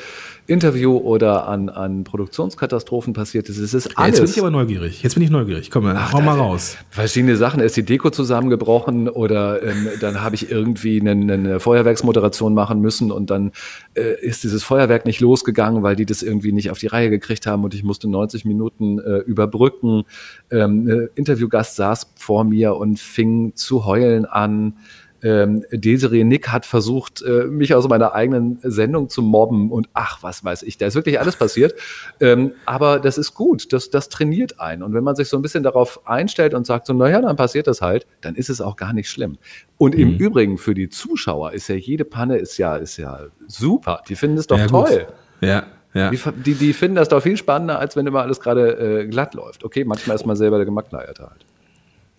Interview 0.49 0.97
oder 0.97 1.47
an, 1.47 1.69
an 1.69 2.03
Produktionskatastrophen 2.03 3.13
passiert 3.13 3.49
ist. 3.49 3.57
Es 3.59 3.73
ist 3.73 3.97
alles. 3.97 4.17
Jetzt 4.17 4.25
bin 4.25 4.33
ich 4.33 4.39
aber 4.39 4.51
neugierig. 4.51 5.03
Jetzt 5.03 5.13
bin 5.13 5.23
ich 5.23 5.29
neugierig. 5.29 5.69
Komm, 5.69 5.85
Ach, 5.85 6.11
hau 6.13 6.21
mal 6.21 6.37
raus. 6.37 6.77
Verschiedene 6.89 7.35
Sachen. 7.37 7.59
Ist 7.59 7.77
die 7.77 7.83
Deko 7.83 8.09
zusammengebrochen 8.09 9.09
oder 9.09 9.61
ähm, 9.61 9.87
dann 10.01 10.21
habe 10.21 10.35
ich 10.35 10.49
irgendwie 10.49 10.99
eine, 10.99 11.11
eine, 11.11 11.59
Feuerwerksmoderation 11.59 12.53
machen 12.53 12.81
müssen 12.81 13.11
und 13.11 13.29
dann 13.29 13.51
äh, 13.93 14.19
ist 14.21 14.43
dieses 14.43 14.63
Feuerwerk 14.63 15.05
nicht 15.05 15.19
losgegangen, 15.19 15.83
weil 15.83 15.95
die 15.95 16.05
das 16.05 16.23
irgendwie 16.23 16.51
nicht 16.51 16.71
auf 16.71 16.79
die 16.79 16.87
Reihe 16.87 17.09
gekriegt 17.09 17.45
haben 17.45 17.63
und 17.63 17.73
ich 17.75 17.83
musste 17.83 18.09
90 18.09 18.45
Minuten 18.45 18.99
äh, 18.99 19.17
überbrücken. 19.19 20.03
Ähm, 20.51 21.09
Interviewgast 21.15 21.75
saß 21.75 22.13
vor 22.15 22.43
mir 22.43 22.75
und 22.75 22.98
fing 23.01 23.55
zu 23.55 23.85
heulen 23.85 24.25
an 24.25 24.75
ähm, 25.23 25.65
Desiree 25.71 26.23
Nick 26.23 26.49
hat 26.49 26.65
versucht, 26.65 27.21
äh, 27.21 27.45
mich 27.45 27.73
aus 27.73 27.87
meiner 27.87 28.13
eigenen 28.13 28.59
Sendung 28.63 29.09
zu 29.09 29.21
mobben 29.21 29.71
und 29.71 29.89
ach, 29.93 30.23
was 30.23 30.43
weiß 30.43 30.63
ich, 30.63 30.77
da 30.77 30.87
ist 30.87 30.95
wirklich 30.95 31.19
alles 31.19 31.35
passiert. 31.35 31.75
Ähm, 32.19 32.53
aber 32.65 32.99
das 32.99 33.17
ist 33.17 33.33
gut, 33.33 33.73
das, 33.73 33.89
das 33.89 34.09
trainiert 34.09 34.59
einen. 34.59 34.83
Und 34.83 34.93
wenn 34.93 35.03
man 35.03 35.15
sich 35.15 35.27
so 35.27 35.37
ein 35.37 35.41
bisschen 35.41 35.63
darauf 35.63 36.07
einstellt 36.07 36.53
und 36.53 36.65
sagt 36.65 36.87
so, 36.87 36.93
naja, 36.93 37.21
dann 37.21 37.35
passiert 37.35 37.67
das 37.67 37.81
halt, 37.81 38.07
dann 38.21 38.35
ist 38.35 38.49
es 38.49 38.61
auch 38.61 38.75
gar 38.75 38.93
nicht 38.93 39.09
schlimm. 39.09 39.37
Und 39.77 39.95
mhm. 39.95 40.01
im 40.01 40.17
Übrigen 40.17 40.57
für 40.57 40.73
die 40.73 40.89
Zuschauer 40.89 41.53
ist 41.53 41.67
ja 41.67 41.75
jede 41.75 42.05
Panne 42.05 42.37
ist 42.37 42.57
ja, 42.57 42.75
ist 42.77 42.97
ja 42.97 43.27
super. 43.47 44.03
Die 44.07 44.15
finden 44.15 44.37
es 44.37 44.47
doch 44.47 44.57
ja, 44.57 44.67
toll. 44.67 45.05
Gut. 45.05 45.07
Ja. 45.41 45.63
Ja. 45.91 46.11
Die, 46.11 46.19
die, 46.43 46.53
die, 46.53 46.73
finden 46.73 46.97
das 46.97 47.09
doch 47.09 47.19
viel 47.19 47.35
spannender, 47.35 47.79
als 47.79 47.95
wenn 47.95 48.05
immer 48.05 48.21
alles 48.21 48.39
gerade 48.39 49.01
äh, 49.01 49.07
glatt 49.07 49.33
läuft. 49.33 49.63
Okay, 49.63 49.83
manchmal 49.83 50.15
ist 50.15 50.25
man 50.25 50.35
selber 50.35 50.57
der 50.57 50.65
Gemackleierte 50.65 51.23
halt. 51.23 51.45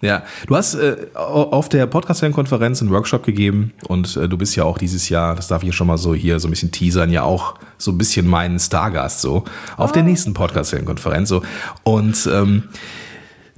Ja, 0.03 0.23
du 0.47 0.57
hast 0.57 0.77
äh, 0.77 0.97
auf 1.15 1.69
der 1.69 1.87
Podcast-Konferenz 1.87 2.81
einen 2.81 2.91
Workshop 2.91 3.23
gegeben 3.23 3.75
und 3.87 4.17
äh, 4.17 4.31
du 4.31 4.39
bist 4.39 4.57
ja 4.57 4.65
auch 4.65 4.79
dieses 4.79 5.11
Jahr, 5.11 5.35
das 5.35 5.49
darf 5.49 5.63
ich 5.63 5.67
ja 5.67 5.73
schon 5.75 5.89
mal 5.89 5.99
so 5.99 6.15
hier 6.15 6.41
so 6.41 6.49
ein 6.49 6.51
bisschen 6.51 6.73
teasern, 6.73 7.11
ja 7.11 7.23
auch 7.23 7.57
so 7.77 7.91
ein 7.91 7.99
bisschen 7.99 8.27
mein 8.27 8.59
Stargast 8.59 9.21
so 9.21 9.45
auf 9.77 9.91
ah. 9.91 9.93
der 9.93 10.03
nächsten 10.03 10.33
Podcast-Konferenz 10.33 11.29
so 11.29 11.43
und 11.85 12.29
ähm, 12.33 12.65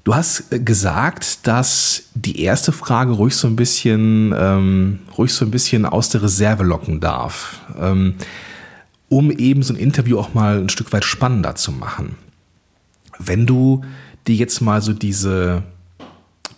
Du 0.05 0.17
hast 0.17 0.47
gesagt, 0.51 1.47
dass 1.47 2.09
die 2.17 2.43
erste 2.43 2.73
Frage 2.73 3.13
ruhig 3.13 3.37
so 3.37 3.47
ein 3.47 3.55
bisschen, 3.55 4.35
ähm, 4.37 4.99
ruhig 5.17 5.33
so 5.33 5.45
ein 5.45 5.53
bisschen 5.53 5.87
aus 5.87 6.09
der 6.09 6.25
Reserve 6.25 6.65
locken 6.65 6.99
darf, 6.99 7.61
ähm, 7.81 8.17
um 9.09 9.31
eben 9.31 9.63
so 9.63 9.73
ein 9.73 9.79
Interview 9.79 10.19
auch 10.19 10.35
mal 10.35 10.59
ein 10.59 10.71
Stück 10.71 10.93
weit 10.93 11.05
spannender 11.05 11.55
zu 11.55 11.71
machen. 11.71 12.17
Wenn 13.21 13.47
du 13.47 13.85
dir 14.27 14.35
jetzt 14.35 14.61
mal 14.61 14.83
so 14.83 14.93
diese 14.93 15.63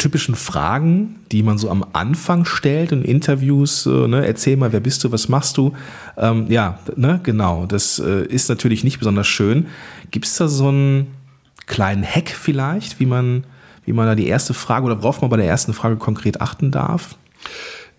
typischen 0.04 0.34
Fragen, 0.34 1.16
die 1.32 1.42
man 1.42 1.56
so 1.56 1.70
am 1.70 1.82
Anfang 1.94 2.44
stellt 2.44 2.92
in 2.92 3.02
Interviews. 3.02 3.86
Äh, 3.86 4.06
ne, 4.06 4.26
erzähl 4.26 4.58
mal, 4.58 4.70
wer 4.70 4.80
bist 4.80 5.02
du, 5.02 5.12
was 5.12 5.30
machst 5.30 5.56
du? 5.56 5.72
Ähm, 6.18 6.44
ja, 6.50 6.78
ne, 6.94 7.20
genau. 7.22 7.64
Das 7.64 7.98
äh, 7.98 8.26
ist 8.26 8.50
natürlich 8.50 8.84
nicht 8.84 8.98
besonders 8.98 9.26
schön. 9.26 9.66
Gibt 10.10 10.26
es 10.26 10.36
da 10.36 10.46
so 10.46 10.68
einen 10.68 11.06
kleinen 11.66 12.04
Hack 12.04 12.28
vielleicht, 12.28 13.00
wie 13.00 13.06
man, 13.06 13.44
wie 13.86 13.94
man 13.94 14.06
da 14.06 14.14
die 14.14 14.26
erste 14.26 14.52
Frage 14.52 14.84
oder 14.84 15.02
worauf 15.02 15.22
man 15.22 15.30
bei 15.30 15.38
der 15.38 15.46
ersten 15.46 15.72
Frage 15.72 15.96
konkret 15.96 16.42
achten 16.42 16.70
darf? 16.70 17.16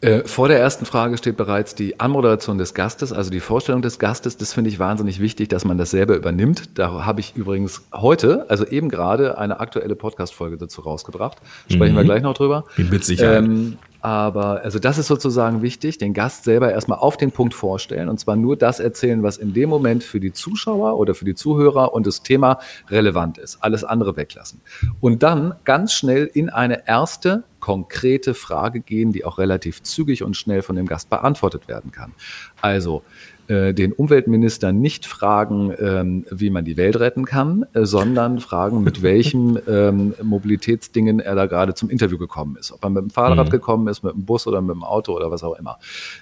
Äh, 0.01 0.23
vor 0.25 0.47
der 0.47 0.59
ersten 0.59 0.85
Frage 0.85 1.17
steht 1.17 1.37
bereits 1.37 1.73
die 1.73 1.99
Anmoderation 1.99 2.57
des 2.57 2.73
Gastes, 2.73 3.13
also 3.13 3.31
die 3.31 3.39
Vorstellung 3.39 3.81
des 3.81 3.97
Gastes. 3.97 4.37
Das 4.37 4.53
finde 4.53 4.69
ich 4.69 4.77
wahnsinnig 4.77 5.19
wichtig, 5.19 5.49
dass 5.49 5.65
man 5.65 5.77
das 5.77 5.91
selber 5.91 6.15
übernimmt. 6.15 6.77
Da 6.77 7.05
habe 7.05 7.21
ich 7.21 7.35
übrigens 7.35 7.83
heute, 7.93 8.45
also 8.49 8.65
eben 8.65 8.89
gerade, 8.89 9.37
eine 9.37 9.59
aktuelle 9.59 9.95
Podcast-Folge 9.95 10.57
dazu 10.57 10.81
rausgebracht. 10.81 11.37
Sprechen 11.71 11.93
mhm. 11.93 11.97
wir 11.97 12.03
gleich 12.03 12.21
noch 12.23 12.33
drüber. 12.33 12.65
Bin 12.75 12.89
mit 12.89 13.05
Sicherheit. 13.05 13.43
Ähm, 13.45 13.77
Aber 14.05 14.61
also 14.61 14.77
das 14.77 14.99
ist 14.99 15.07
sozusagen 15.07 15.63
wichtig, 15.63 15.97
den 15.97 16.13
Gast 16.13 16.43
selber 16.43 16.71
erstmal 16.71 16.99
auf 16.99 17.17
den 17.17 17.31
Punkt 17.31 17.55
vorstellen 17.55 18.07
und 18.07 18.19
zwar 18.19 18.35
nur 18.35 18.55
das 18.55 18.79
erzählen, 18.79 19.23
was 19.23 19.37
in 19.37 19.55
dem 19.55 19.67
Moment 19.67 20.03
für 20.03 20.19
die 20.19 20.31
Zuschauer 20.31 20.99
oder 20.99 21.15
für 21.15 21.25
die 21.25 21.33
Zuhörer 21.33 21.91
und 21.91 22.05
das 22.05 22.21
Thema 22.21 22.59
relevant 22.91 23.39
ist. 23.39 23.63
Alles 23.63 23.83
andere 23.83 24.15
weglassen. 24.15 24.61
Und 25.01 25.23
dann 25.23 25.55
ganz 25.63 25.91
schnell 25.93 26.29
in 26.31 26.51
eine 26.51 26.87
erste 26.87 27.45
konkrete 27.59 28.35
Frage 28.35 28.79
gehen, 28.79 29.11
die 29.11 29.25
auch 29.25 29.39
relativ 29.39 29.81
zügig 29.81 30.21
und 30.21 30.37
schnell 30.37 30.61
von 30.61 30.75
dem 30.75 30.85
Gast 30.85 31.09
beantwortet 31.09 31.67
werden 31.67 31.89
kann. 31.91 32.13
Also 32.61 33.01
äh, 33.47 33.73
den 33.73 33.93
Umweltminister 33.93 34.71
nicht 34.71 35.05
fragen, 35.05 35.73
ähm, 35.79 36.25
wie 36.31 36.49
man 36.49 36.65
die 36.65 36.77
Welt 36.77 36.99
retten 36.99 37.25
kann, 37.25 37.65
äh, 37.73 37.85
sondern 37.85 38.39
fragen, 38.39 38.83
mit 38.83 39.01
welchen 39.03 39.59
ähm, 39.67 40.15
Mobilitätsdingen 40.21 41.19
er 41.19 41.35
da 41.35 41.45
gerade 41.45 41.73
zum 41.73 41.89
Interview 41.89 42.17
gekommen 42.17 42.57
ist. 42.59 42.71
Ob 42.71 42.83
er 42.83 42.89
mit 42.89 43.03
dem 43.03 43.09
Fahrrad 43.09 43.47
mhm. 43.47 43.51
gekommen 43.51 43.87
ist, 43.87 44.03
mit 44.03 44.13
dem 44.13 44.25
Bus 44.25 44.47
oder 44.47 44.61
mit 44.61 44.75
dem 44.75 44.83
Auto 44.83 45.15
oder 45.15 45.29
was 45.29 45.43
auch 45.43 45.57
immer. 45.59 45.77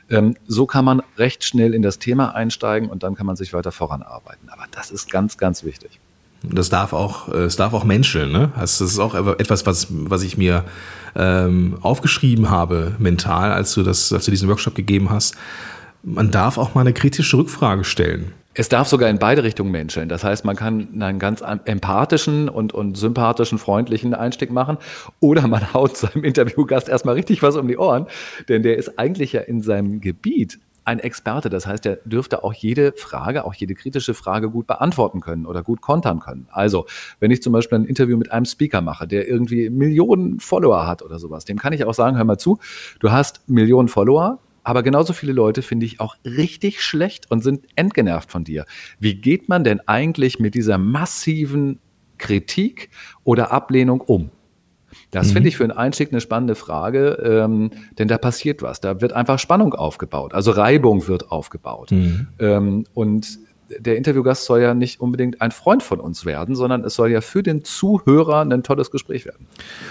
Ähm, 0.09 0.35
so 0.47 0.65
kann 0.65 0.83
man 0.85 1.01
recht 1.17 1.43
schnell 1.43 1.73
in 1.73 1.81
das 1.81 1.99
Thema 1.99 2.35
einsteigen 2.35 2.89
und 2.89 3.03
dann 3.03 3.15
kann 3.15 3.25
man 3.25 3.35
sich 3.35 3.53
weiter 3.53 3.71
voranarbeiten. 3.71 4.49
Aber 4.49 4.63
das 4.71 4.91
ist 4.91 5.09
ganz, 5.09 5.37
ganz 5.37 5.63
wichtig. 5.63 5.99
Das 6.43 6.69
darf 6.69 6.91
auch, 6.91 7.29
äh, 7.29 7.43
es 7.43 7.55
darf 7.55 7.73
auch 7.73 7.85
menscheln, 7.85 8.31
ne? 8.31 8.51
Also 8.55 8.83
das 8.83 8.93
ist 8.93 8.99
auch 8.99 9.15
etwas, 9.15 9.65
was, 9.65 9.87
was 9.89 10.23
ich 10.23 10.37
mir 10.37 10.65
ähm, 11.15 11.77
aufgeschrieben 11.81 12.49
habe 12.49 12.95
mental, 12.99 13.51
als 13.51 13.73
du 13.73 13.83
das, 13.83 14.11
als 14.11 14.25
du 14.25 14.31
diesen 14.31 14.49
Workshop 14.49 14.75
gegeben 14.75 15.09
hast. 15.09 15.35
Man 16.05 16.31
darf 16.31 16.57
auch 16.57 16.75
mal 16.75 16.81
eine 16.81 16.91
kritische 16.91 17.37
Rückfrage 17.37 17.85
stellen. 17.85 18.33
Es 18.55 18.67
darf 18.67 18.87
sogar 18.87 19.09
in 19.09 19.19
beide 19.19 19.43
Richtungen 19.43 19.71
menscheln. 19.71 20.09
Das 20.09 20.23
heißt, 20.23 20.43
man 20.43 20.57
kann 20.57 21.01
einen 21.01 21.17
ganz 21.17 21.41
empathischen 21.65 22.49
und, 22.49 22.73
und 22.73 22.97
sympathischen, 22.97 23.57
freundlichen 23.57 24.13
Einstieg 24.13 24.51
machen 24.51 24.77
oder 25.21 25.47
man 25.47 25.73
haut 25.73 25.95
seinem 25.95 26.25
Interviewgast 26.25 26.89
erstmal 26.89 27.15
richtig 27.15 27.41
was 27.41 27.55
um 27.55 27.67
die 27.69 27.77
Ohren, 27.77 28.05
denn 28.49 28.63
der 28.63 28.77
ist 28.77 28.99
eigentlich 28.99 29.31
ja 29.31 29.41
in 29.41 29.61
seinem 29.61 30.01
Gebiet 30.01 30.59
ein 30.83 30.99
Experte. 30.99 31.49
Das 31.49 31.65
heißt, 31.65 31.85
er 31.85 31.95
dürfte 32.03 32.43
auch 32.43 32.53
jede 32.53 32.91
Frage, 32.91 33.45
auch 33.45 33.53
jede 33.53 33.73
kritische 33.73 34.13
Frage 34.13 34.49
gut 34.49 34.67
beantworten 34.67 35.21
können 35.21 35.45
oder 35.45 35.63
gut 35.63 35.79
kontern 35.79 36.19
können. 36.19 36.47
Also, 36.51 36.85
wenn 37.21 37.31
ich 37.31 37.41
zum 37.41 37.53
Beispiel 37.53 37.79
ein 37.79 37.85
Interview 37.85 38.17
mit 38.17 38.29
einem 38.31 38.45
Speaker 38.45 38.81
mache, 38.81 39.07
der 39.07 39.27
irgendwie 39.27 39.69
Millionen 39.69 40.41
Follower 40.41 40.85
hat 40.85 41.01
oder 41.01 41.17
sowas, 41.17 41.45
dem 41.45 41.57
kann 41.57 41.71
ich 41.71 41.85
auch 41.85 41.93
sagen, 41.93 42.17
hör 42.17 42.25
mal 42.25 42.37
zu, 42.37 42.59
du 42.99 43.11
hast 43.11 43.47
Millionen 43.47 43.87
Follower, 43.87 44.39
aber 44.63 44.83
genauso 44.83 45.13
viele 45.13 45.33
Leute 45.33 45.61
finde 45.61 45.85
ich 45.85 45.99
auch 45.99 46.15
richtig 46.25 46.81
schlecht 46.81 47.29
und 47.29 47.43
sind 47.43 47.65
entgenervt 47.75 48.31
von 48.31 48.43
dir. 48.43 48.65
Wie 48.99 49.15
geht 49.15 49.49
man 49.49 49.63
denn 49.63 49.81
eigentlich 49.87 50.39
mit 50.39 50.55
dieser 50.55 50.77
massiven 50.77 51.79
Kritik 52.17 52.89
oder 53.23 53.51
Ablehnung 53.51 54.01
um? 54.01 54.31
Das 55.11 55.29
mhm. 55.29 55.33
finde 55.33 55.49
ich 55.49 55.57
für 55.57 55.63
einen 55.63 55.71
Einstieg 55.71 56.11
eine 56.11 56.21
spannende 56.21 56.55
Frage, 56.55 57.17
ähm, 57.23 57.71
denn 57.97 58.07
da 58.07 58.17
passiert 58.17 58.61
was. 58.61 58.79
Da 58.79 59.01
wird 59.01 59.13
einfach 59.13 59.39
Spannung 59.39 59.73
aufgebaut, 59.73 60.33
also 60.33 60.51
Reibung 60.51 61.07
wird 61.07 61.31
aufgebaut. 61.31 61.91
Mhm. 61.91 62.27
Ähm, 62.39 62.85
und 62.93 63.39
der 63.79 63.97
Interviewgast 63.97 64.45
soll 64.45 64.61
ja 64.61 64.73
nicht 64.73 64.99
unbedingt 64.99 65.41
ein 65.41 65.51
Freund 65.51 65.83
von 65.83 65.99
uns 65.99 66.25
werden, 66.25 66.55
sondern 66.55 66.83
es 66.83 66.95
soll 66.95 67.11
ja 67.11 67.21
für 67.21 67.43
den 67.43 67.63
Zuhörer 67.63 68.41
ein 68.41 68.63
tolles 68.63 68.91
Gespräch 68.91 69.25
werden. 69.25 69.47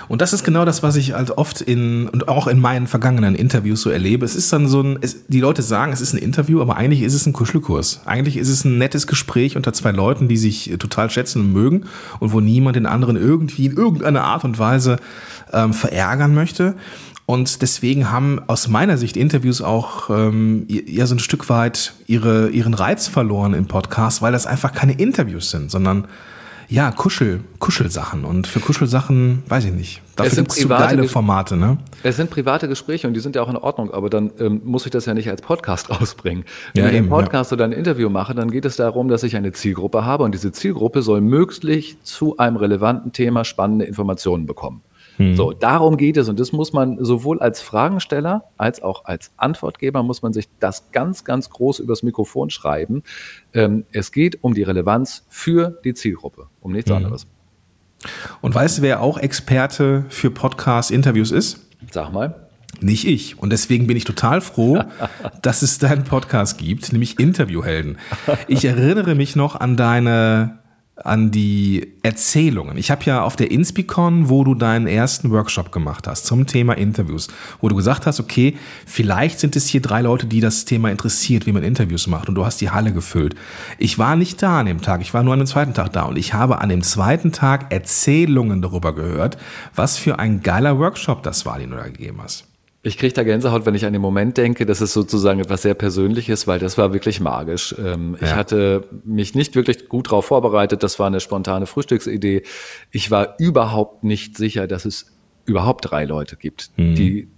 Und 0.08 0.20
das 0.20 0.32
ist 0.32 0.44
genau 0.44 0.64
das, 0.64 0.82
was 0.82 0.96
ich 0.96 1.12
halt 1.12 1.30
oft 1.32 1.60
in 1.60 2.08
und 2.08 2.28
auch 2.28 2.46
in 2.46 2.60
meinen 2.60 2.86
vergangenen 2.86 3.34
Interviews 3.34 3.82
so 3.82 3.90
erlebe. 3.90 4.24
Es 4.24 4.34
ist 4.34 4.52
dann 4.52 4.68
so 4.68 4.82
ein, 4.82 4.98
es, 5.00 5.26
die 5.26 5.40
Leute 5.40 5.62
sagen, 5.62 5.92
es 5.92 6.00
ist 6.00 6.12
ein 6.12 6.18
Interview, 6.18 6.60
aber 6.60 6.76
eigentlich 6.76 7.02
ist 7.02 7.14
es 7.14 7.26
ein 7.26 7.32
Kuschelkurs. 7.32 8.02
Eigentlich 8.04 8.36
ist 8.36 8.48
es 8.48 8.64
ein 8.64 8.78
nettes 8.78 9.06
Gespräch 9.06 9.56
unter 9.56 9.72
zwei 9.72 9.90
Leuten, 9.90 10.28
die 10.28 10.36
sich 10.36 10.74
total 10.78 11.10
schätzen 11.10 11.40
und 11.42 11.52
mögen 11.52 11.84
und 12.20 12.32
wo 12.32 12.40
niemand 12.40 12.76
den 12.76 12.86
anderen 12.86 13.16
irgendwie 13.16 13.66
in 13.66 13.76
irgendeiner 13.76 14.24
Art 14.24 14.44
und 14.44 14.58
Weise 14.58 14.96
ähm, 15.52 15.72
verärgern 15.72 16.34
möchte. 16.34 16.74
Und 17.26 17.62
deswegen 17.62 18.10
haben 18.10 18.40
aus 18.48 18.68
meiner 18.68 18.98
Sicht 18.98 19.16
Interviews 19.16 19.62
auch 19.62 20.10
ähm, 20.10 20.66
ja 20.68 21.06
so 21.06 21.14
ein 21.14 21.20
Stück 21.20 21.48
weit 21.48 21.94
ihre, 22.06 22.50
ihren 22.50 22.74
Reiz 22.74 23.06
verloren 23.06 23.54
im 23.54 23.66
Podcast, 23.66 24.22
weil 24.22 24.32
das 24.32 24.46
einfach 24.46 24.72
keine 24.72 24.94
Interviews 24.94 25.50
sind, 25.50 25.70
sondern 25.70 26.08
ja, 26.72 26.90
Kuschel, 26.90 27.40
Kuschelsachen. 27.58 28.24
Und 28.24 28.46
für 28.46 28.58
Kuschelsachen, 28.58 29.42
weiß 29.46 29.66
ich 29.66 29.72
nicht. 29.72 30.02
Dafür 30.16 30.38
gibt 30.38 30.52
es 30.52 30.58
zu 30.58 30.68
geile 30.68 31.06
Formate, 31.06 31.56
ne? 31.56 31.76
Es 32.02 32.16
sind 32.16 32.30
private 32.30 32.66
Gespräche 32.66 33.06
und 33.06 33.12
die 33.12 33.20
sind 33.20 33.36
ja 33.36 33.42
auch 33.42 33.50
in 33.50 33.56
Ordnung, 33.58 33.92
aber 33.92 34.08
dann 34.08 34.30
ähm, 34.38 34.62
muss 34.64 34.86
ich 34.86 34.90
das 34.90 35.04
ja 35.04 35.12
nicht 35.12 35.28
als 35.28 35.42
Podcast 35.42 35.90
rausbringen. 36.00 36.44
Wenn 36.72 36.84
ja, 36.84 36.90
ich 36.90 36.96
einen 36.96 37.10
Podcast 37.10 37.50
ja. 37.50 37.56
oder 37.56 37.66
ein 37.66 37.72
Interview 37.72 38.08
mache, 38.08 38.34
dann 38.34 38.50
geht 38.50 38.64
es 38.64 38.76
darum, 38.76 39.08
dass 39.08 39.22
ich 39.22 39.36
eine 39.36 39.52
Zielgruppe 39.52 40.06
habe 40.06 40.24
und 40.24 40.32
diese 40.32 40.50
Zielgruppe 40.50 41.02
soll 41.02 41.20
möglichst 41.20 42.06
zu 42.06 42.38
einem 42.38 42.56
relevanten 42.56 43.12
Thema 43.12 43.44
spannende 43.44 43.84
Informationen 43.84 44.46
bekommen. 44.46 44.82
Mhm. 45.18 45.36
So, 45.36 45.52
darum 45.52 45.96
geht 45.96 46.16
es 46.16 46.28
und 46.28 46.40
das 46.40 46.52
muss 46.52 46.72
man 46.72 47.02
sowohl 47.04 47.40
als 47.40 47.60
Fragensteller 47.60 48.44
als 48.56 48.82
auch 48.82 49.04
als 49.04 49.32
Antwortgeber 49.36 50.02
muss 50.02 50.22
man 50.22 50.32
sich 50.32 50.48
das 50.60 50.90
ganz, 50.92 51.24
ganz 51.24 51.50
groß 51.50 51.80
übers 51.80 52.02
Mikrofon 52.02 52.50
schreiben. 52.50 53.02
Ähm, 53.52 53.84
es 53.92 54.12
geht 54.12 54.42
um 54.42 54.54
die 54.54 54.62
Relevanz 54.62 55.24
für 55.28 55.80
die 55.84 55.94
Zielgruppe, 55.94 56.46
um 56.60 56.72
nichts 56.72 56.90
mhm. 56.90 56.96
anderes. 56.96 57.26
Und 58.40 58.54
weißt 58.54 58.78
du, 58.78 58.82
wer 58.82 59.00
auch 59.00 59.18
Experte 59.18 60.04
für 60.08 60.30
Podcast-Interviews 60.30 61.30
ist? 61.30 61.68
Sag 61.90 62.12
mal. 62.12 62.48
Nicht 62.80 63.06
ich. 63.06 63.38
Und 63.38 63.50
deswegen 63.50 63.86
bin 63.86 63.96
ich 63.96 64.04
total 64.04 64.40
froh, 64.40 64.82
dass 65.42 65.62
es 65.62 65.78
deinen 65.78 66.04
Podcast 66.04 66.58
gibt, 66.58 66.92
nämlich 66.92 67.18
Interviewhelden. 67.18 67.98
Ich 68.48 68.64
erinnere 68.64 69.14
mich 69.14 69.36
noch 69.36 69.54
an 69.54 69.76
deine 69.76 70.58
an 70.96 71.30
die 71.30 71.94
Erzählungen. 72.02 72.76
Ich 72.76 72.90
habe 72.90 73.04
ja 73.04 73.22
auf 73.22 73.34
der 73.34 73.50
Inspicon, 73.50 74.28
wo 74.28 74.44
du 74.44 74.54
deinen 74.54 74.86
ersten 74.86 75.30
Workshop 75.30 75.72
gemacht 75.72 76.06
hast 76.06 76.26
zum 76.26 76.46
Thema 76.46 76.74
Interviews, 76.74 77.28
wo 77.60 77.68
du 77.68 77.74
gesagt 77.74 78.06
hast, 78.06 78.20
okay, 78.20 78.56
vielleicht 78.86 79.40
sind 79.40 79.56
es 79.56 79.66
hier 79.66 79.80
drei 79.80 80.02
Leute, 80.02 80.26
die 80.26 80.40
das 80.40 80.66
Thema 80.66 80.90
interessiert, 80.90 81.46
wie 81.46 81.52
man 81.52 81.62
Interviews 81.62 82.06
macht 82.06 82.28
und 82.28 82.34
du 82.34 82.44
hast 82.44 82.60
die 82.60 82.70
Halle 82.70 82.92
gefüllt. 82.92 83.34
Ich 83.78 83.98
war 83.98 84.16
nicht 84.16 84.42
da 84.42 84.60
an 84.60 84.66
dem 84.66 84.82
Tag, 84.82 85.00
ich 85.00 85.14
war 85.14 85.22
nur 85.22 85.32
an 85.32 85.40
dem 85.40 85.46
zweiten 85.46 85.74
Tag 85.74 85.92
da 85.92 86.02
und 86.02 86.18
ich 86.18 86.34
habe 86.34 86.60
an 86.60 86.68
dem 86.68 86.82
zweiten 86.82 87.32
Tag 87.32 87.72
Erzählungen 87.72 88.60
darüber 88.60 88.94
gehört, 88.94 89.38
was 89.74 89.96
für 89.96 90.18
ein 90.18 90.42
geiler 90.42 90.78
Workshop 90.78 91.22
das 91.22 91.46
war, 91.46 91.58
den 91.58 91.70
du 91.70 91.76
da 91.76 91.84
gegeben 91.84 92.20
hast. 92.22 92.51
Ich 92.84 92.98
kriege 92.98 93.14
da 93.14 93.22
Gänsehaut, 93.22 93.64
wenn 93.64 93.76
ich 93.76 93.86
an 93.86 93.92
den 93.92 94.02
Moment 94.02 94.36
denke. 94.36 94.66
Das 94.66 94.80
ist 94.80 94.92
sozusagen 94.92 95.38
etwas 95.38 95.62
sehr 95.62 95.74
Persönliches, 95.74 96.48
weil 96.48 96.58
das 96.58 96.76
war 96.78 96.92
wirklich 96.92 97.20
magisch. 97.20 97.74
Ähm, 97.78 98.16
ja. 98.20 98.26
Ich 98.26 98.34
hatte 98.34 98.88
mich 99.04 99.36
nicht 99.36 99.54
wirklich 99.54 99.88
gut 99.88 100.08
darauf 100.08 100.26
vorbereitet. 100.26 100.82
Das 100.82 100.98
war 100.98 101.06
eine 101.06 101.20
spontane 101.20 101.66
Frühstücksidee. 101.66 102.42
Ich 102.90 103.10
war 103.12 103.36
überhaupt 103.38 104.02
nicht 104.02 104.36
sicher, 104.36 104.66
dass 104.66 104.84
es 104.84 105.12
überhaupt 105.44 105.90
drei 105.90 106.04
Leute 106.04 106.36
gibt, 106.36 106.70
mhm. 106.76 106.94
die 106.96 107.28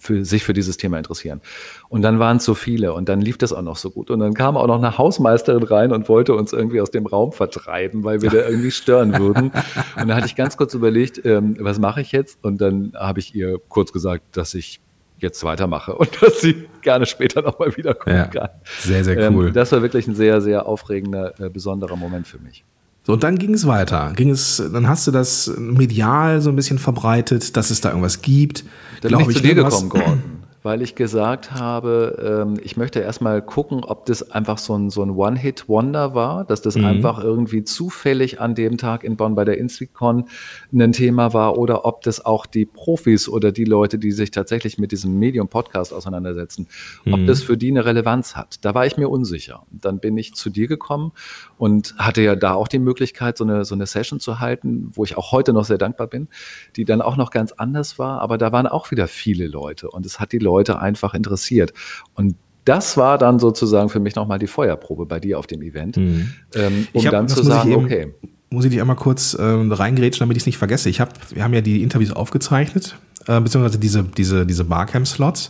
für 0.00 0.24
sich 0.24 0.44
für 0.44 0.54
dieses 0.54 0.76
Thema 0.78 0.96
interessieren. 0.98 1.40
Und 1.88 2.02
dann 2.02 2.18
waren 2.18 2.38
es 2.38 2.44
so 2.44 2.54
viele 2.54 2.94
und 2.94 3.08
dann 3.08 3.20
lief 3.20 3.36
das 3.36 3.52
auch 3.52 3.62
noch 3.62 3.76
so 3.76 3.90
gut. 3.90 4.10
Und 4.10 4.20
dann 4.20 4.34
kam 4.34 4.56
auch 4.56 4.66
noch 4.66 4.78
eine 4.78 4.96
Hausmeisterin 4.96 5.62
rein 5.62 5.92
und 5.92 6.08
wollte 6.08 6.34
uns 6.34 6.52
irgendwie 6.52 6.80
aus 6.80 6.90
dem 6.90 7.06
Raum 7.06 7.32
vertreiben, 7.32 8.02
weil 8.02 8.22
wir 8.22 8.30
da 8.30 8.48
irgendwie 8.48 8.70
stören 8.70 9.18
würden. 9.18 9.52
Und 10.00 10.08
da 10.08 10.16
hatte 10.16 10.26
ich 10.26 10.36
ganz 10.36 10.56
kurz 10.56 10.72
überlegt, 10.72 11.24
ähm, 11.24 11.56
was 11.60 11.78
mache 11.78 12.00
ich 12.00 12.12
jetzt? 12.12 12.42
Und 12.42 12.62
dann 12.62 12.92
habe 12.94 13.20
ich 13.20 13.34
ihr 13.34 13.58
kurz 13.68 13.92
gesagt, 13.92 14.38
dass 14.38 14.54
ich 14.54 14.80
jetzt 15.22 15.42
weitermache 15.44 15.94
und 15.94 16.10
dass 16.22 16.40
sie 16.40 16.68
gerne 16.82 17.06
später 17.06 17.42
nochmal 17.42 17.76
wiederkommen 17.76 18.16
ja, 18.16 18.26
kann. 18.26 18.48
Sehr, 18.80 19.04
sehr 19.04 19.18
ähm, 19.18 19.36
cool. 19.36 19.48
Ähm, 19.48 19.52
das 19.52 19.72
war 19.72 19.82
wirklich 19.82 20.06
ein 20.06 20.14
sehr, 20.14 20.40
sehr 20.40 20.66
aufregender, 20.66 21.38
äh, 21.40 21.48
besonderer 21.48 21.96
Moment 21.96 22.26
für 22.26 22.38
mich. 22.38 22.64
So, 23.02 23.14
und 23.14 23.22
dann 23.22 23.38
ging 23.38 23.54
es 23.54 23.66
weiter. 23.66 24.12
Ging 24.14 24.30
es, 24.30 24.62
dann 24.72 24.86
hast 24.88 25.06
du 25.06 25.10
das 25.10 25.52
medial 25.56 26.40
so 26.40 26.50
ein 26.50 26.56
bisschen 26.56 26.78
verbreitet, 26.78 27.56
dass 27.56 27.70
es 27.70 27.80
da 27.80 27.88
irgendwas 27.90 28.20
gibt. 28.20 28.64
Dann 29.00 29.12
bin 29.12 29.20
ich, 29.20 29.28
ich 29.28 29.36
zu 29.36 29.42
dir 29.42 29.54
gekommen, 29.54 29.88
Gordon 29.88 30.39
weil 30.62 30.82
ich 30.82 30.94
gesagt 30.94 31.52
habe, 31.52 32.44
ähm, 32.48 32.60
ich 32.62 32.76
möchte 32.76 33.00
erstmal 33.00 33.42
gucken, 33.42 33.84
ob 33.84 34.06
das 34.06 34.30
einfach 34.30 34.58
so 34.58 34.76
ein, 34.76 34.90
so 34.90 35.02
ein 35.02 35.10
One-Hit-Wonder 35.10 36.14
war, 36.14 36.44
dass 36.44 36.62
das 36.62 36.76
mhm. 36.76 36.84
einfach 36.84 37.22
irgendwie 37.22 37.64
zufällig 37.64 38.40
an 38.40 38.54
dem 38.54 38.76
Tag 38.76 39.04
in 39.04 39.16
Bonn 39.16 39.34
bei 39.34 39.44
der 39.44 39.58
Insticon 39.58 40.26
ein 40.72 40.92
Thema 40.92 41.32
war 41.32 41.56
oder 41.56 41.84
ob 41.84 42.02
das 42.02 42.24
auch 42.24 42.46
die 42.46 42.66
Profis 42.66 43.28
oder 43.28 43.52
die 43.52 43.64
Leute, 43.64 43.98
die 43.98 44.12
sich 44.12 44.30
tatsächlich 44.30 44.78
mit 44.78 44.92
diesem 44.92 45.18
Medium-Podcast 45.18 45.92
auseinandersetzen, 45.92 46.68
mhm. 47.04 47.14
ob 47.14 47.26
das 47.26 47.42
für 47.42 47.56
die 47.56 47.70
eine 47.70 47.84
Relevanz 47.84 48.36
hat. 48.36 48.64
Da 48.64 48.74
war 48.74 48.86
ich 48.86 48.96
mir 48.96 49.08
unsicher. 49.08 49.62
Dann 49.70 49.98
bin 49.98 50.16
ich 50.18 50.34
zu 50.34 50.50
dir 50.50 50.68
gekommen 50.68 51.12
und 51.60 51.94
hatte 51.98 52.22
ja 52.22 52.36
da 52.36 52.54
auch 52.54 52.68
die 52.68 52.78
Möglichkeit, 52.78 53.36
so 53.36 53.44
eine, 53.44 53.66
so 53.66 53.74
eine 53.74 53.84
Session 53.84 54.18
zu 54.18 54.40
halten, 54.40 54.88
wo 54.94 55.04
ich 55.04 55.18
auch 55.18 55.30
heute 55.30 55.52
noch 55.52 55.66
sehr 55.66 55.76
dankbar 55.76 56.06
bin, 56.06 56.28
die 56.74 56.86
dann 56.86 57.02
auch 57.02 57.18
noch 57.18 57.30
ganz 57.30 57.52
anders 57.52 57.98
war, 57.98 58.22
aber 58.22 58.38
da 58.38 58.50
waren 58.50 58.66
auch 58.66 58.90
wieder 58.90 59.06
viele 59.06 59.46
Leute 59.46 59.90
und 59.90 60.06
es 60.06 60.20
hat 60.20 60.32
die 60.32 60.38
Leute 60.38 60.80
einfach 60.80 61.12
interessiert. 61.12 61.74
Und 62.14 62.36
das 62.64 62.96
war 62.96 63.18
dann 63.18 63.38
sozusagen 63.38 63.90
für 63.90 64.00
mich 64.00 64.14
nochmal 64.14 64.38
die 64.38 64.46
Feuerprobe 64.46 65.04
bei 65.04 65.20
dir 65.20 65.38
auf 65.38 65.46
dem 65.46 65.60
Event, 65.60 65.98
mhm. 65.98 66.32
ähm, 66.54 66.88
um 66.94 67.04
hab, 67.04 67.12
dann 67.12 67.28
zu 67.28 67.42
sagen, 67.42 67.70
eben, 67.70 67.84
okay. 67.84 68.14
Muss 68.48 68.64
ich 68.64 68.70
dich 68.70 68.80
einmal 68.80 68.96
kurz 68.96 69.36
ähm, 69.38 69.70
reingrätschen, 69.70 70.20
damit 70.20 70.38
ich 70.38 70.44
es 70.44 70.46
nicht 70.46 70.58
vergesse. 70.58 70.88
Ich 70.88 70.98
hab, 70.98 71.12
wir 71.30 71.44
haben 71.44 71.52
ja 71.52 71.60
die 71.60 71.82
Interviews 71.82 72.10
aufgezeichnet, 72.10 72.96
äh, 73.26 73.38
beziehungsweise 73.38 73.78
diese, 73.78 74.02
diese, 74.02 74.46
diese 74.46 74.64
Barcamp-Slots. 74.64 75.48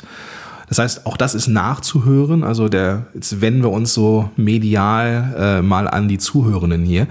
Das 0.71 0.79
heißt, 0.79 1.07
auch 1.07 1.17
das 1.17 1.35
ist 1.35 1.49
nachzuhören. 1.49 2.45
Also 2.45 2.69
der, 2.69 3.07
jetzt 3.13 3.41
wenden 3.41 3.63
wir 3.63 3.71
uns 3.71 3.93
so 3.93 4.31
medial 4.37 5.35
äh, 5.37 5.63
mal 5.63 5.89
an 5.89 6.07
die 6.07 6.19
Zuhörenden 6.19 6.85
hier. 6.85 7.09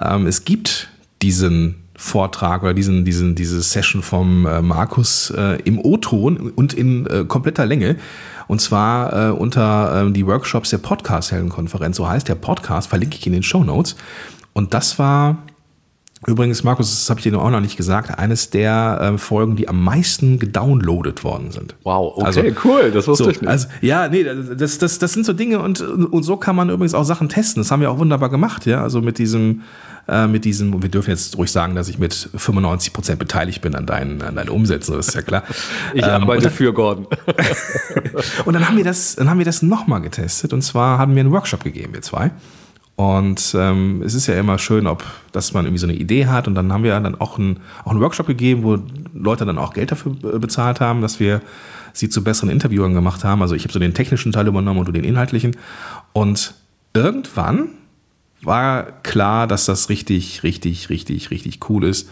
Ähm, 0.00 0.26
es 0.26 0.44
gibt 0.44 0.88
diesen 1.20 1.74
Vortrag 1.96 2.62
oder 2.62 2.72
diesen, 2.72 3.04
diesen, 3.04 3.34
diese 3.34 3.60
Session 3.62 4.02
vom 4.02 4.46
äh, 4.46 4.62
Markus 4.62 5.30
äh, 5.36 5.58
im 5.64 5.80
O-Ton 5.80 6.52
und 6.54 6.72
in 6.72 7.06
äh, 7.06 7.24
kompletter 7.24 7.66
Länge. 7.66 7.96
Und 8.46 8.60
zwar 8.60 9.28
äh, 9.28 9.32
unter 9.32 10.06
äh, 10.06 10.12
die 10.12 10.24
Workshops 10.24 10.70
der 10.70 10.78
Podcast-Heldenkonferenz. 10.78 11.96
So 11.96 12.08
heißt 12.08 12.28
der 12.28 12.36
Podcast, 12.36 12.88
verlinke 12.88 13.16
ich 13.18 13.26
in 13.26 13.32
den 13.32 13.42
Show 13.42 13.64
Notes. 13.64 13.96
Und 14.52 14.72
das 14.72 15.00
war 15.00 15.38
übrigens, 16.26 16.62
Markus, 16.64 16.90
das 16.90 17.10
habe 17.10 17.20
ich 17.20 17.24
dir 17.24 17.38
auch 17.38 17.50
noch 17.50 17.60
nicht 17.60 17.76
gesagt, 17.76 18.18
eines 18.18 18.50
der 18.50 19.12
äh, 19.14 19.18
Folgen, 19.18 19.56
die 19.56 19.68
am 19.68 19.82
meisten 19.82 20.38
gedownloadet 20.38 21.24
worden 21.24 21.50
sind. 21.50 21.74
Wow, 21.82 22.14
okay, 22.16 22.24
also, 22.24 22.42
cool, 22.64 22.90
das 22.92 23.06
wusste 23.08 23.24
so, 23.24 23.30
ich 23.30 23.40
nicht. 23.40 23.50
Also, 23.50 23.68
ja, 23.80 24.08
nee, 24.08 24.24
das, 24.24 24.78
das, 24.78 24.98
das 24.98 25.12
sind 25.12 25.24
so 25.24 25.32
Dinge 25.32 25.60
und, 25.60 25.80
und 25.80 26.22
so 26.22 26.36
kann 26.36 26.56
man 26.56 26.70
übrigens 26.70 26.94
auch 26.94 27.04
Sachen 27.04 27.28
testen. 27.28 27.62
Das 27.62 27.70
haben 27.70 27.80
wir 27.80 27.90
auch 27.90 27.98
wunderbar 27.98 28.28
gemacht, 28.28 28.66
ja. 28.66 28.82
Also 28.82 29.00
mit 29.00 29.18
diesem 29.18 29.62
äh, 30.08 30.26
mit 30.26 30.44
diesem, 30.44 30.82
wir 30.82 30.88
dürfen 30.88 31.10
jetzt 31.10 31.36
ruhig 31.38 31.52
sagen, 31.52 31.74
dass 31.74 31.88
ich 31.88 31.98
mit 31.98 32.30
95 32.34 32.92
Prozent 32.92 33.18
beteiligt 33.18 33.62
bin 33.62 33.74
an 33.74 33.86
deinen, 33.86 34.20
an 34.22 34.34
deinen 34.34 34.48
Umsätzen, 34.48 34.96
das 34.96 35.08
ist 35.08 35.14
ja 35.14 35.22
klar. 35.22 35.44
ich 35.94 36.02
ähm, 36.02 36.10
arbeite 36.10 36.44
dann, 36.44 36.52
für 36.52 36.72
Gordon. 36.72 37.06
und 38.44 38.54
dann 38.54 38.66
haben 38.66 38.76
wir 38.76 38.84
das, 38.84 39.16
dann 39.16 39.30
haben 39.30 39.38
wir 39.38 39.44
das 39.44 39.62
nochmal 39.62 40.00
getestet 40.00 40.52
und 40.52 40.62
zwar 40.62 40.98
haben 40.98 41.14
wir 41.14 41.20
einen 41.20 41.30
Workshop 41.30 41.62
gegeben, 41.62 41.94
wir 41.94 42.02
zwei. 42.02 42.32
Und 43.00 43.56
ähm, 43.58 44.02
es 44.04 44.12
ist 44.12 44.26
ja 44.26 44.38
immer 44.38 44.58
schön, 44.58 44.86
ob, 44.86 45.02
dass 45.32 45.54
man 45.54 45.64
irgendwie 45.64 45.80
so 45.80 45.86
eine 45.86 45.96
Idee 45.96 46.26
hat. 46.26 46.46
Und 46.46 46.54
dann 46.54 46.70
haben 46.70 46.84
wir 46.84 47.00
dann 47.00 47.18
auch, 47.18 47.38
ein, 47.38 47.58
auch 47.82 47.92
einen 47.92 48.00
Workshop 48.02 48.26
gegeben, 48.26 48.62
wo 48.62 48.78
Leute 49.14 49.46
dann 49.46 49.56
auch 49.56 49.72
Geld 49.72 49.90
dafür 49.90 50.12
bezahlt 50.38 50.80
haben, 50.80 51.00
dass 51.00 51.18
wir 51.18 51.40
sie 51.94 52.10
zu 52.10 52.22
besseren 52.22 52.50
Interviewern 52.50 52.92
gemacht 52.92 53.24
haben. 53.24 53.40
Also 53.40 53.54
ich 53.54 53.62
habe 53.62 53.72
so 53.72 53.78
den 53.78 53.94
technischen 53.94 54.32
Teil 54.32 54.46
übernommen 54.46 54.80
und 54.80 54.86
du 54.86 54.92
den 54.92 55.04
inhaltlichen. 55.04 55.56
Und 56.12 56.52
irgendwann 56.92 57.70
war 58.42 58.82
klar, 59.02 59.46
dass 59.46 59.64
das 59.64 59.88
richtig, 59.88 60.42
richtig, 60.42 60.90
richtig, 60.90 61.30
richtig 61.30 61.70
cool 61.70 61.84
ist. 61.84 62.10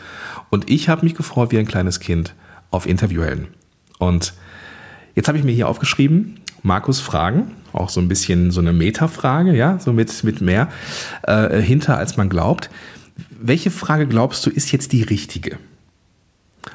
Und 0.48 0.70
ich 0.70 0.88
habe 0.88 1.04
mich 1.04 1.14
gefreut 1.14 1.52
wie 1.52 1.58
ein 1.58 1.68
kleines 1.68 2.00
Kind 2.00 2.34
auf 2.70 2.86
Interviewhelden. 2.86 3.48
Und 3.98 4.32
jetzt 5.14 5.28
habe 5.28 5.36
ich 5.36 5.44
mir 5.44 5.52
hier 5.52 5.68
aufgeschrieben, 5.68 6.37
Markus 6.62 7.00
Fragen, 7.00 7.52
auch 7.72 7.88
so 7.88 8.00
ein 8.00 8.08
bisschen 8.08 8.50
so 8.50 8.60
eine 8.60 8.72
Metafrage, 8.72 9.54
ja, 9.54 9.78
so 9.78 9.92
mit, 9.92 10.24
mit 10.24 10.40
mehr 10.40 10.68
äh, 11.22 11.60
hinter, 11.60 11.98
als 11.98 12.16
man 12.16 12.28
glaubt. 12.28 12.70
Welche 13.30 13.70
Frage 13.70 14.06
glaubst 14.06 14.44
du 14.46 14.50
ist 14.50 14.72
jetzt 14.72 14.92
die 14.92 15.02
richtige? 15.02 15.58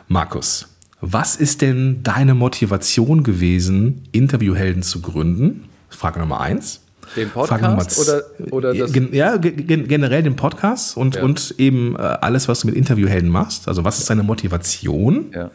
Markus, 0.07 0.67
was 1.01 1.35
ist 1.35 1.61
denn 1.61 2.01
deine 2.03 2.33
Motivation 2.33 3.23
gewesen, 3.23 4.03
Interviewhelden 4.11 4.83
zu 4.83 5.01
gründen? 5.01 5.65
Frage 5.89 6.19
Nummer 6.19 6.39
eins. 6.41 6.79
Den 7.15 7.29
Podcast 7.29 7.99
oder, 7.99 8.23
oder 8.51 8.73
das? 8.73 8.91
Ja, 9.11 9.37
generell 9.37 10.23
den 10.23 10.35
Podcast 10.35 10.97
und, 10.97 11.15
ja. 11.15 11.23
und 11.23 11.55
eben 11.57 11.95
äh, 11.95 11.99
alles, 11.99 12.47
was 12.47 12.61
du 12.61 12.67
mit 12.67 12.75
Interviewhelden 12.75 13.29
machst. 13.29 13.67
Also 13.67 13.83
was 13.83 13.99
ist 13.99 14.09
deine 14.09 14.23
Motivation? 14.23 15.25
Ja. 15.33 15.51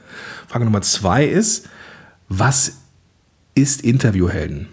Frage 0.46 0.66
Nummer 0.66 0.82
zwei 0.82 1.24
ist, 1.24 1.66
was 2.28 2.74
ist 3.58 3.82
Interviewhelden? 3.82 4.68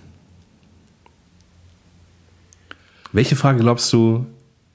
Welche 3.11 3.35
Frage 3.35 3.59
glaubst 3.59 3.91
du 3.91 4.27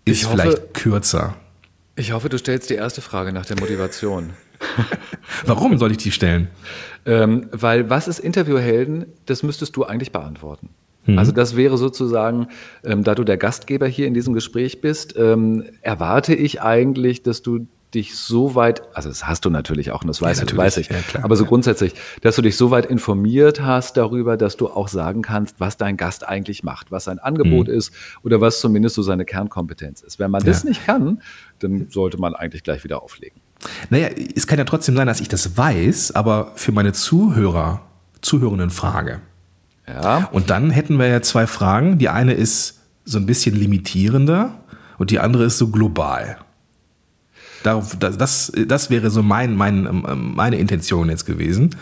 ist 0.05 0.25
hoffe, 0.25 0.37
vielleicht 0.37 0.75
kürzer? 0.75 1.37
Ich 1.95 2.11
hoffe, 2.11 2.29
du 2.29 2.37
stellst 2.37 2.71
die 2.71 2.75
erste 2.75 3.03
Frage 3.03 3.33
nach 3.33 3.47
der 3.47 3.61
Motivation. 3.61 4.31
Warum 5.47 5.79
soll 5.79 5.93
ich 5.93 5.99
die 5.99 6.11
stellen? 6.11 6.49
Ähm, 7.07 7.49
weil 7.53 7.89
was 7.89 8.09
ist 8.09 8.19
Interviewhelden? 8.19 9.07
Das 9.27 9.45
müsstest 9.45 9.77
du 9.77 9.85
eigentlich 9.85 10.11
beantworten. 10.11 10.71
Mhm. 11.07 11.17
Also 11.17 11.31
das 11.31 11.55
wäre 11.55 11.79
sozusagen, 11.79 12.49
ähm, 12.83 13.05
da 13.05 13.15
du 13.15 13.23
der 13.23 13.37
Gastgeber 13.37 13.87
hier 13.87 14.09
in 14.09 14.15
diesem 14.15 14.35
Gespräch 14.35 14.81
bist, 14.81 15.15
ähm, 15.17 15.65
erwarte 15.83 16.35
ich 16.35 16.63
eigentlich, 16.63 17.23
dass 17.23 17.43
du 17.43 17.69
dich 17.95 18.17
so 18.17 18.55
weit, 18.55 18.83
also 18.95 19.09
das 19.09 19.27
hast 19.27 19.45
du 19.45 19.51
natürlich 19.51 19.91
auch, 19.91 20.03
und 20.03 20.09
das 20.09 20.23
weiß, 20.23 20.41
ja, 20.41 20.57
weiß 20.57 20.77
ich, 20.77 20.89
ja, 20.89 20.99
klar, 20.99 21.25
aber 21.25 21.37
so 21.37 21.45
ja. 21.45 21.49
grundsätzlich, 21.49 21.95
dass 22.23 22.37
du 22.37 22.43
dich 22.43 22.57
so 22.57 22.71
weit 22.71 22.87
informiert 22.87 23.61
hast 23.61 23.97
darüber, 23.97 24.37
dass 24.37 24.57
du 24.57 24.69
auch 24.69 24.89
sagen 24.89 25.23
kannst, 25.23 25.57
was 25.59 25.77
dein 25.77 25.97
Gast 25.97 26.27
eigentlich 26.27 26.63
macht, 26.63 26.93
was 26.93 27.05
sein 27.05 27.19
Angebot 27.19 27.69
mhm. 27.69 27.75
ist 27.75 27.93
oder 28.23 28.41
was 28.41 28.61
zumindest 28.61 28.95
so 28.95 29.03
seine 29.03 29.25
Kernkompetenz 29.25 30.03
ist. 30.03 30.19
Wenn 30.19 30.31
man 30.31 30.45
das 30.45 30.65
nicht 30.65 30.87
kann, 30.87 31.23
dann 31.59 31.89
sollte 31.91 32.19
man 32.19 32.35
eigentlich 32.35 32.63
gleich 32.63 32.85
wieder 32.85 33.03
auflegen. 33.03 33.41
Naja, 33.91 34.09
es 34.35 34.47
kann 34.47 34.59
ja 34.59 34.65
trotzdem 34.65 34.97
sein, 34.97 35.07
dass 35.07 35.21
ich 35.21 35.29
das 35.29 35.57
weiß, 35.57 36.15
aber 36.15 36.53
für 36.55 36.73
meine 36.73 36.93
Zuhörer, 36.93 37.83
Zuhörenden 38.23 38.71
frage. 38.71 39.21
Ja. 39.87 40.29
Und 40.33 40.51
dann 40.51 40.71
hätten 40.71 40.99
wir 40.99 41.09
ja 41.09 41.23
zwei 41.23 41.47
Fragen. 41.47 41.99
Die 41.99 42.09
eine 42.09 42.33
ist 42.33 42.81
so 43.05 43.19
ein 43.19 43.27
bisschen 43.27 43.57
limitierender 43.57 44.63
und 44.99 45.11
die 45.11 45.19
andere 45.19 45.45
ist 45.45 45.59
so 45.59 45.69
global. 45.69 46.39
Darauf, 47.63 47.97
das, 47.97 48.53
das 48.67 48.91
wäre 48.91 49.11
so 49.11 49.23
mein, 49.23 49.55
mein, 49.55 49.87
ähm, 49.87 50.33
meine 50.35 50.59
Intention 50.59 51.09
jetzt 51.09 51.27
gewesen. 51.27 51.77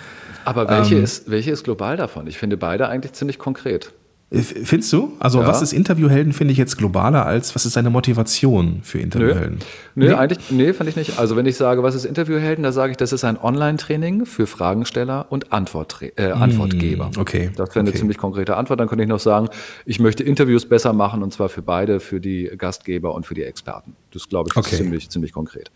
Aber 0.44 0.68
welche, 0.68 0.96
ähm, 0.96 1.04
ist, 1.04 1.30
welche 1.30 1.50
ist 1.50 1.64
global 1.64 1.96
davon? 1.96 2.26
Ich 2.26 2.38
finde 2.38 2.56
beide 2.56 2.88
eigentlich 2.88 3.12
ziemlich 3.12 3.38
konkret. 3.38 3.92
Äh, 4.30 4.40
findest 4.40 4.92
du? 4.92 5.12
Also, 5.18 5.40
ja. 5.40 5.46
was 5.46 5.62
ist 5.62 5.72
Interviewhelden, 5.72 6.32
finde 6.32 6.52
ich 6.52 6.58
jetzt 6.58 6.76
globaler 6.76 7.24
als 7.24 7.54
was 7.54 7.64
ist 7.64 7.76
deine 7.76 7.90
Motivation 7.90 8.80
für 8.82 8.98
Interviewhelden? 8.98 9.58
Nö, 9.94 10.06
Nö 10.06 10.10
nee? 10.10 10.14
eigentlich, 10.14 10.50
nee, 10.50 10.72
fand 10.72 10.90
ich 10.90 10.96
nicht. 10.96 11.18
Also, 11.18 11.36
wenn 11.36 11.46
ich 11.46 11.56
sage, 11.56 11.82
was 11.82 11.94
ist 11.94 12.04
Interviewhelden, 12.04 12.62
da 12.62 12.72
sage 12.72 12.90
ich, 12.90 12.96
das 12.98 13.12
ist 13.12 13.24
ein 13.24 13.38
Online-Training 13.40 14.26
für 14.26 14.46
Fragensteller 14.46 15.26
und 15.30 15.52
Antwort, 15.52 16.00
äh, 16.16 16.30
Antwortgeber. 16.30 17.10
Mm, 17.16 17.20
okay. 17.20 17.50
Das 17.56 17.70
wäre 17.70 17.80
eine 17.80 17.90
okay. 17.90 17.98
ziemlich 17.98 18.18
konkrete 18.18 18.56
Antwort. 18.56 18.80
Dann 18.80 18.88
könnte 18.88 19.04
ich 19.04 19.08
noch 19.08 19.20
sagen, 19.20 19.48
ich 19.86 19.98
möchte 19.98 20.22
Interviews 20.24 20.66
besser 20.66 20.92
machen 20.92 21.22
und 21.22 21.32
zwar 21.32 21.48
für 21.48 21.62
beide, 21.62 22.00
für 22.00 22.20
die 22.20 22.50
Gastgeber 22.56 23.14
und 23.14 23.24
für 23.24 23.34
die 23.34 23.44
Experten. 23.44 23.96
Das 24.12 24.28
glaube 24.28 24.50
ich 24.50 24.56
okay. 24.56 24.70
ist 24.70 24.76
ziemlich, 24.76 25.10
ziemlich 25.10 25.32
konkret. 25.32 25.70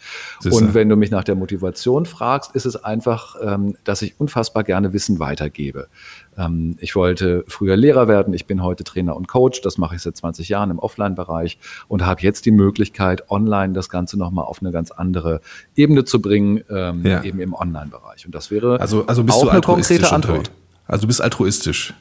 Und 0.45 0.75
wenn 0.75 0.88
du 0.88 0.97
mich 0.97 1.11
nach 1.11 1.25
der 1.25 1.35
Motivation 1.35 2.07
fragst, 2.07 2.55
ist 2.55 2.64
es 2.64 2.77
einfach, 2.77 3.37
ähm, 3.42 3.77
dass 3.85 4.03
ich 4.03 4.18
unfassbar 4.18 4.64
gerne 4.64 4.92
Wissen 4.92 5.18
weitergebe. 5.18 5.88
Ähm, 6.37 6.77
ich 6.81 6.97
wollte 6.97 7.45
früher 7.47 7.77
Lehrer 7.77 8.09
werden, 8.09 8.33
ich 8.35 8.47
bin 8.47 8.62
heute 8.62 8.85
Trainer 8.85 9.16
und 9.16 9.29
Coach, 9.29 9.61
das 9.61 9.79
mache 9.79 9.97
ich 9.97 10.03
seit 10.03 10.16
20 10.16 10.49
Jahren 10.49 10.71
im 10.71 10.79
Offline-Bereich 10.79 11.59
und 11.88 12.05
habe 12.07 12.23
jetzt 12.23 12.47
die 12.47 12.51
Möglichkeit, 12.51 13.31
online 13.31 13.73
das 13.73 13.88
Ganze 13.88 14.18
nochmal 14.18 14.45
auf 14.45 14.61
eine 14.61 14.73
ganz 14.73 14.90
andere 14.90 15.40
Ebene 15.77 16.05
zu 16.05 16.23
bringen, 16.23 16.62
ähm, 16.71 17.05
ja. 17.05 17.23
eben 17.23 17.40
im 17.40 17.55
Online-Bereich. 17.55 18.27
Und 18.27 18.35
das 18.35 18.51
wäre 18.51 18.81
also, 18.81 19.07
also 19.07 19.25
bist 19.25 19.38
auch 19.38 19.42
du 19.45 19.49
eine 19.51 19.61
konkrete 19.61 20.11
Antwort. 20.11 20.51
Also 20.87 21.03
du 21.03 21.07
bist 21.07 21.21
altruistisch. 21.21 21.95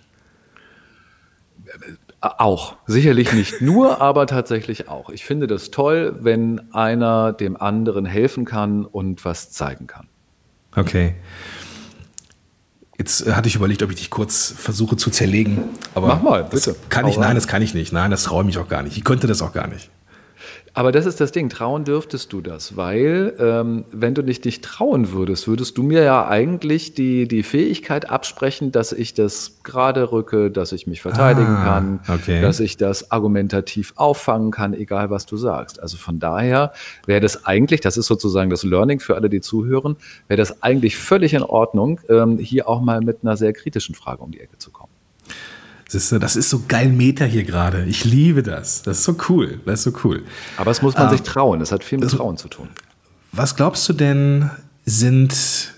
Auch. 2.21 2.75
Sicherlich 2.85 3.33
nicht 3.33 3.61
nur, 3.61 3.99
aber 4.01 4.27
tatsächlich 4.27 4.87
auch. 4.87 5.09
Ich 5.09 5.25
finde 5.25 5.47
das 5.47 5.71
toll, 5.71 6.17
wenn 6.21 6.71
einer 6.73 7.33
dem 7.33 7.57
anderen 7.57 8.05
helfen 8.05 8.45
kann 8.45 8.85
und 8.85 9.25
was 9.25 9.51
zeigen 9.51 9.87
kann. 9.87 10.07
Okay. 10.75 11.15
Jetzt 12.97 13.25
äh, 13.25 13.33
hatte 13.33 13.47
ich 13.47 13.55
überlegt, 13.55 13.81
ob 13.81 13.89
ich 13.89 13.95
dich 13.95 14.11
kurz 14.11 14.53
versuche 14.55 14.95
zu 14.95 15.09
zerlegen. 15.09 15.63
Aber 15.95 16.07
Mach 16.07 16.21
mal, 16.21 16.43
bitte. 16.43 16.75
Kann 16.89 17.07
ich? 17.07 17.17
Nein, 17.17 17.33
das 17.33 17.47
kann 17.47 17.63
ich 17.63 17.73
nicht. 17.73 17.91
Nein, 17.91 18.11
das 18.11 18.23
traue 18.23 18.41
ich 18.43 18.45
mich 18.45 18.57
auch 18.59 18.67
gar 18.67 18.83
nicht. 18.83 18.95
Ich 18.95 19.03
könnte 19.03 19.25
das 19.25 19.41
auch 19.41 19.53
gar 19.53 19.67
nicht. 19.67 19.89
Aber 20.73 20.93
das 20.93 21.05
ist 21.05 21.19
das 21.19 21.33
Ding, 21.33 21.49
trauen 21.49 21.83
dürftest 21.83 22.31
du 22.31 22.39
das, 22.39 22.77
weil 22.77 23.33
ähm, 23.39 23.83
wenn 23.91 24.15
du 24.15 24.23
dich 24.23 24.43
nicht 24.45 24.63
trauen 24.63 25.11
würdest, 25.11 25.47
würdest 25.47 25.77
du 25.77 25.83
mir 25.83 26.03
ja 26.03 26.27
eigentlich 26.27 26.93
die, 26.93 27.27
die 27.27 27.43
Fähigkeit 27.43 28.09
absprechen, 28.09 28.71
dass 28.71 28.93
ich 28.93 29.13
das 29.13 29.57
gerade 29.63 30.13
rücke, 30.13 30.49
dass 30.49 30.71
ich 30.71 30.87
mich 30.87 31.01
verteidigen 31.01 31.57
ah, 31.57 31.63
kann, 31.63 31.99
okay. 32.07 32.41
dass 32.41 32.61
ich 32.61 32.77
das 32.77 33.11
argumentativ 33.11 33.91
auffangen 33.97 34.51
kann, 34.51 34.73
egal 34.73 35.09
was 35.09 35.25
du 35.25 35.35
sagst. 35.35 35.81
Also 35.81 35.97
von 35.97 36.19
daher 36.19 36.71
wäre 37.05 37.19
das 37.19 37.45
eigentlich, 37.45 37.81
das 37.81 37.97
ist 37.97 38.07
sozusagen 38.07 38.49
das 38.49 38.63
Learning 38.63 39.01
für 39.01 39.15
alle, 39.15 39.29
die 39.29 39.41
zuhören, 39.41 39.97
wäre 40.29 40.37
das 40.37 40.63
eigentlich 40.63 40.95
völlig 40.95 41.33
in 41.33 41.43
Ordnung, 41.43 41.99
ähm, 42.07 42.37
hier 42.37 42.69
auch 42.69 42.79
mal 42.79 43.01
mit 43.01 43.19
einer 43.23 43.35
sehr 43.35 43.51
kritischen 43.51 43.93
Frage 43.93 44.23
um 44.23 44.31
die 44.31 44.39
Ecke 44.39 44.57
zu 44.57 44.71
kommen. 44.71 44.90
Das 45.91 46.35
ist 46.35 46.49
so 46.49 46.63
geil 46.67 46.89
Meta 46.89 47.25
hier 47.25 47.43
gerade. 47.43 47.85
Ich 47.85 48.05
liebe 48.05 48.43
das. 48.43 48.81
Das 48.81 48.99
ist 48.99 49.03
so 49.03 49.15
cool. 49.29 49.59
Das 49.65 49.79
ist 49.79 49.93
so 49.93 49.99
cool. 50.03 50.23
Aber 50.57 50.71
es 50.71 50.81
muss 50.81 50.95
man 50.95 51.05
ähm, 51.05 51.11
sich 51.11 51.21
trauen. 51.21 51.59
Das 51.59 51.71
hat 51.71 51.83
viel 51.83 51.97
mit 51.97 52.09
Trauen 52.09 52.37
zu 52.37 52.47
tun. 52.47 52.69
Was 53.31 53.55
glaubst 53.55 53.87
du 53.89 53.93
denn, 53.93 54.49
sind 54.85 55.73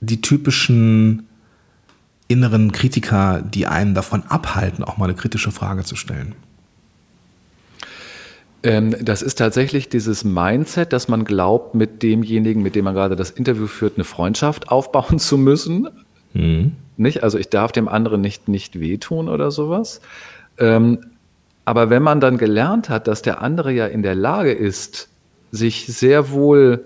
die 0.00 0.20
typischen 0.20 1.26
inneren 2.28 2.72
Kritiker, 2.72 3.42
die 3.42 3.66
einen 3.66 3.94
davon 3.94 4.22
abhalten, 4.24 4.84
auch 4.84 4.96
mal 4.96 5.06
eine 5.06 5.14
kritische 5.14 5.50
Frage 5.50 5.84
zu 5.84 5.96
stellen? 5.96 6.34
Ähm, 8.62 8.94
das 9.00 9.22
ist 9.22 9.36
tatsächlich 9.36 9.88
dieses 9.88 10.24
Mindset, 10.24 10.92
dass 10.92 11.08
man 11.08 11.24
glaubt, 11.24 11.74
mit 11.74 12.02
demjenigen, 12.02 12.62
mit 12.62 12.74
dem 12.74 12.84
man 12.84 12.94
gerade 12.94 13.16
das 13.16 13.30
Interview 13.30 13.66
führt, 13.66 13.96
eine 13.96 14.04
Freundschaft 14.04 14.68
aufbauen 14.68 15.18
zu 15.18 15.38
müssen. 15.38 15.88
Mhm. 16.34 16.72
Nicht? 16.98 17.22
Also 17.22 17.38
ich 17.38 17.48
darf 17.48 17.72
dem 17.72 17.88
anderen 17.88 18.20
nicht, 18.20 18.48
nicht 18.48 18.80
wehtun 18.80 19.28
oder 19.28 19.50
sowas. 19.50 20.00
Ähm, 20.58 20.98
aber 21.64 21.90
wenn 21.90 22.02
man 22.02 22.20
dann 22.20 22.38
gelernt 22.38 22.88
hat, 22.88 23.08
dass 23.08 23.22
der 23.22 23.42
andere 23.42 23.72
ja 23.72 23.86
in 23.86 24.02
der 24.02 24.14
Lage 24.14 24.52
ist, 24.52 25.08
sich 25.50 25.86
sehr 25.86 26.30
wohl 26.30 26.84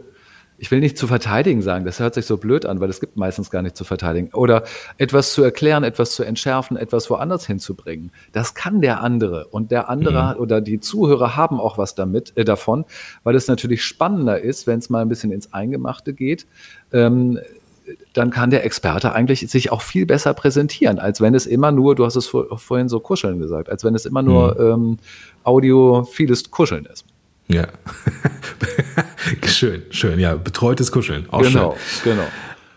ich 0.62 0.70
will 0.70 0.78
nicht 0.78 0.96
zu 0.96 1.08
verteidigen 1.08 1.60
sagen, 1.60 1.84
das 1.84 1.98
hört 1.98 2.14
sich 2.14 2.24
so 2.24 2.36
blöd 2.36 2.66
an, 2.66 2.78
weil 2.78 2.88
es 2.88 3.00
gibt 3.00 3.16
meistens 3.16 3.50
gar 3.50 3.62
nicht 3.62 3.76
zu 3.76 3.82
verteidigen. 3.82 4.32
Oder 4.32 4.62
etwas 4.96 5.32
zu 5.32 5.42
erklären, 5.42 5.82
etwas 5.82 6.12
zu 6.12 6.22
entschärfen, 6.22 6.76
etwas 6.76 7.10
woanders 7.10 7.44
hinzubringen. 7.48 8.12
Das 8.30 8.54
kann 8.54 8.80
der 8.80 9.02
andere. 9.02 9.48
Und 9.48 9.72
der 9.72 9.88
andere 9.88 10.34
mhm. 10.36 10.40
oder 10.40 10.60
die 10.60 10.78
Zuhörer 10.78 11.34
haben 11.34 11.58
auch 11.58 11.78
was 11.78 11.96
damit, 11.96 12.32
äh, 12.36 12.44
davon, 12.44 12.84
weil 13.24 13.34
es 13.34 13.48
natürlich 13.48 13.84
spannender 13.84 14.40
ist, 14.40 14.68
wenn 14.68 14.78
es 14.78 14.88
mal 14.88 15.02
ein 15.02 15.08
bisschen 15.08 15.32
ins 15.32 15.52
Eingemachte 15.52 16.14
geht. 16.14 16.46
Ähm, 16.92 17.40
dann 18.12 18.30
kann 18.30 18.50
der 18.50 18.64
Experte 18.64 19.12
eigentlich 19.12 19.40
sich 19.50 19.72
auch 19.72 19.82
viel 19.82 20.06
besser 20.06 20.34
präsentieren, 20.34 20.98
als 20.98 21.20
wenn 21.20 21.34
es 21.34 21.46
immer 21.46 21.72
nur, 21.72 21.94
du 21.94 22.04
hast 22.04 22.16
es 22.16 22.26
vor, 22.26 22.58
vorhin 22.58 22.88
so 22.88 23.00
kuscheln 23.00 23.38
gesagt, 23.38 23.68
als 23.68 23.84
wenn 23.84 23.94
es 23.94 24.06
immer 24.06 24.22
nur 24.22 24.54
mhm. 24.54 24.90
ähm, 24.90 24.98
Audio 25.44 26.04
vieles 26.04 26.50
Kuscheln 26.50 26.86
ist. 26.86 27.04
Ja. 27.48 27.66
schön, 29.46 29.82
schön. 29.90 30.18
Ja, 30.18 30.34
betreutes 30.34 30.90
Kuscheln. 30.90 31.26
Auch 31.30 31.42
genau, 31.42 31.76
schön. 32.02 32.12
genau. 32.12 32.26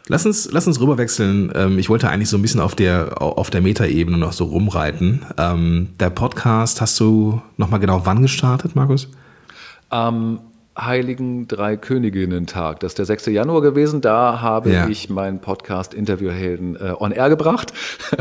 Lass 0.07 0.25
uns, 0.25 0.49
lass 0.51 0.67
uns 0.67 0.79
rüberwechseln. 0.79 1.51
Ähm, 1.55 1.79
ich 1.79 1.89
wollte 1.89 2.09
eigentlich 2.09 2.29
so 2.29 2.37
ein 2.37 2.41
bisschen 2.41 2.59
auf 2.59 2.75
der, 2.75 3.21
auf 3.21 3.49
der 3.49 3.61
Metaebene 3.61 4.17
noch 4.17 4.33
so 4.33 4.45
rumreiten. 4.45 5.25
Ähm, 5.37 5.89
der 5.99 6.11
Podcast 6.11 6.79
hast 6.79 6.99
du 6.99 7.41
nochmal 7.57 7.79
genau 7.79 8.05
wann 8.05 8.21
gestartet, 8.21 8.75
Markus? 8.75 9.09
Am 9.89 10.39
Heiligen 10.77 11.47
Drei 11.47 11.77
Königinnen-Tag. 11.77 12.81
Das 12.81 12.91
ist 12.91 12.97
der 12.97 13.05
6. 13.05 13.27
Januar 13.27 13.61
gewesen. 13.61 14.01
Da 14.01 14.41
habe 14.41 14.71
ja. 14.71 14.87
ich 14.87 15.09
meinen 15.09 15.39
Podcast 15.39 15.93
Interviewhelden 15.93 16.75
äh, 16.75 16.93
on 16.99 17.11
air 17.11 17.29
gebracht. 17.29 17.73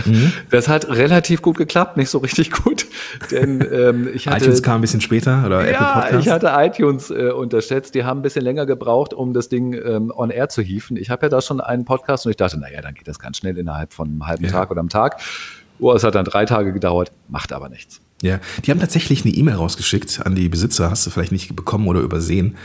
Mhm. 0.05 0.33
Das 0.51 0.69
hat 0.69 0.89
relativ 0.89 1.43
gut 1.43 1.57
geklappt, 1.57 1.97
nicht 1.97 2.11
so 2.11 2.19
richtig 2.19 2.53
gut. 2.53 2.87
Denn 3.31 3.61
ähm, 3.73 4.09
ich 4.15 4.29
hatte. 4.29 4.45
iTunes 4.45 4.63
kam 4.63 4.77
ein 4.77 4.81
bisschen 4.83 5.01
später 5.01 5.45
oder 5.45 5.69
ja, 5.69 5.71
Apple 5.71 6.03
Podcast? 6.03 6.27
Ich 6.27 6.33
hatte 6.33 6.53
iTunes 6.55 7.11
äh, 7.11 7.31
unterschätzt. 7.31 7.95
Die 7.95 8.05
haben 8.05 8.21
ein 8.21 8.23
bisschen 8.23 8.45
länger 8.45 8.67
gebraucht, 8.67 9.15
um 9.15 9.33
das 9.33 9.49
Ding 9.49 9.73
ähm, 9.73 10.13
on 10.15 10.31
air 10.31 10.49
zu 10.49 10.63
hieven. 10.63 10.97
Ich 10.97 11.11
habe 11.11 11.27
ja 11.27 11.29
da 11.29 11.41
schon 11.41 11.61
einen 11.61 11.85
Podcast 11.85 12.27
und 12.27 12.31
ich 12.31 12.37
dachte, 12.37 12.59
naja, 12.59 12.81
dann 12.83 12.95
geht 12.95 13.09
das 13.09 13.19
ganz 13.19 13.39
schnell 13.39 13.59
innerhalb 13.59 13.93
von 13.93 14.09
einem 14.09 14.27
halben 14.27 14.45
ja. 14.45 14.51
Tag 14.51 14.71
oder 14.71 14.81
einem 14.81 14.91
Tag. 14.91 15.21
Oh, 15.81 15.93
es 15.93 16.05
hat 16.05 16.15
dann 16.15 16.25
drei 16.25 16.45
Tage 16.45 16.73
gedauert, 16.73 17.11
macht 17.29 17.53
aber 17.53 17.69
nichts. 17.69 18.01
Ja, 18.23 18.41
die 18.65 18.71
haben 18.71 18.81
tatsächlich 18.81 19.25
eine 19.25 19.35
E-Mail 19.35 19.57
rausgeschickt 19.57 20.25
an 20.25 20.35
die 20.35 20.49
Besitzer, 20.49 20.91
hast 20.91 21.07
du 21.07 21.11
vielleicht 21.11 21.33
nicht 21.33 21.55
bekommen 21.55 21.89
oder 21.89 22.01
übersehen, 22.01 22.57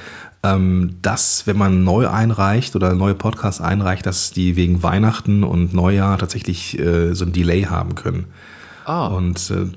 ähm, 0.44 0.98
dass, 1.02 1.48
wenn 1.48 1.58
man 1.58 1.84
neu 1.84 2.08
einreicht 2.08 2.76
oder 2.76 2.94
neue 2.94 3.16
Podcasts 3.16 3.60
einreicht, 3.60 4.06
dass 4.06 4.32
die 4.32 4.56
wegen 4.56 4.84
Weihnachten 4.84 5.44
und 5.44 5.74
Neujahr 5.74 6.18
tatsächlich 6.18 6.80
äh, 6.80 7.14
so 7.14 7.26
ein 7.26 7.34
Delay 7.34 7.64
haben 7.64 7.96
können. 7.96 8.28
Ah. 8.86 9.08
Und 9.08 9.52
äh, 9.52 9.68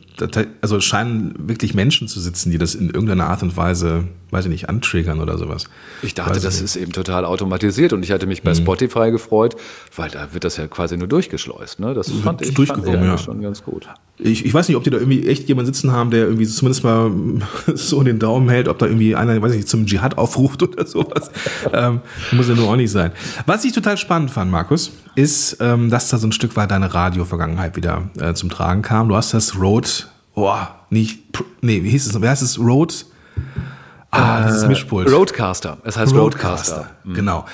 also 0.60 0.80
scheinen 0.80 1.34
wirklich 1.48 1.74
Menschen 1.74 2.08
zu 2.08 2.20
sitzen, 2.20 2.50
die 2.50 2.58
das 2.58 2.74
in 2.74 2.90
irgendeiner 2.90 3.28
Art 3.28 3.42
und 3.42 3.56
Weise, 3.56 4.04
weiß 4.30 4.44
ich 4.44 4.50
nicht, 4.50 4.68
antriggern 4.68 5.20
oder 5.20 5.38
sowas. 5.38 5.64
Ich 6.02 6.14
dachte, 6.14 6.36
weiß 6.36 6.42
das 6.42 6.54
nicht. 6.54 6.64
ist 6.64 6.76
eben 6.76 6.92
total 6.92 7.24
automatisiert 7.24 7.92
und 7.92 8.02
ich 8.02 8.12
hatte 8.12 8.26
mich 8.26 8.42
bei 8.42 8.50
mhm. 8.50 8.56
Spotify 8.56 9.10
gefreut, 9.10 9.56
weil 9.96 10.10
da 10.10 10.32
wird 10.32 10.44
das 10.44 10.56
ja 10.56 10.66
quasi 10.66 10.96
nur 10.96 11.08
durchgeschleust. 11.08 11.80
Ne? 11.80 11.94
Das 11.94 12.10
fand 12.10 12.42
ich, 12.42 12.54
fand 12.54 12.86
ich 12.86 12.92
ja. 12.92 13.18
schon 13.18 13.40
ganz 13.40 13.62
gut. 13.64 13.88
Ich, 14.18 14.44
ich 14.44 14.54
weiß 14.54 14.68
nicht, 14.68 14.76
ob 14.76 14.84
die 14.84 14.90
da 14.90 14.98
irgendwie 14.98 15.26
echt 15.26 15.48
jemanden 15.48 15.72
sitzen 15.72 15.90
haben, 15.92 16.10
der 16.10 16.24
irgendwie 16.24 16.46
zumindest 16.46 16.84
mal 16.84 17.10
so 17.74 18.02
den 18.02 18.18
Daumen 18.18 18.48
hält, 18.48 18.68
ob 18.68 18.78
da 18.78 18.86
irgendwie 18.86 19.16
einer, 19.16 19.40
weiß 19.40 19.52
ich 19.52 19.58
nicht, 19.58 19.68
zum 19.68 19.86
Dschihad 19.86 20.18
aufruft 20.18 20.62
oder 20.62 20.86
sowas. 20.86 21.30
ähm, 21.72 22.00
muss 22.32 22.48
ja 22.48 22.54
nur 22.54 22.68
auch 22.68 22.76
nicht 22.76 22.90
sein. 22.90 23.12
Was 23.46 23.64
ich 23.64 23.72
total 23.72 23.96
spannend 23.96 24.30
fand, 24.30 24.50
Markus, 24.50 24.92
ist, 25.14 25.56
ähm, 25.60 25.90
dass 25.90 26.08
da 26.08 26.18
so 26.18 26.26
ein 26.26 26.32
Stück 26.32 26.56
weit 26.56 26.70
deine 26.70 26.92
Radio-Vergangenheit 26.92 27.76
wieder 27.76 28.10
äh, 28.18 28.34
zum 28.34 28.50
Tragen 28.50 28.82
kam. 28.82 29.08
Du 29.08 29.16
hast 29.16 29.34
das 29.34 29.58
Road, 29.58 30.08
oh, 30.34 30.56
nicht, 30.90 31.20
nee, 31.60 31.82
wie 31.82 31.90
hieß 31.90 32.06
es, 32.06 32.20
wie 32.20 32.28
heißt 32.28 32.42
es, 32.42 32.58
Road? 32.58 33.06
Ah, 34.10 34.42
äh, 34.42 34.46
dieses 34.48 34.66
Mischpult. 34.66 35.10
Roadcaster. 35.10 35.78
Es 35.84 35.96
heißt 35.96 36.12
Roadcaster. 36.12 36.76
Roadcaster. 36.76 36.96
Mhm. 37.04 37.14
Genau. 37.14 37.46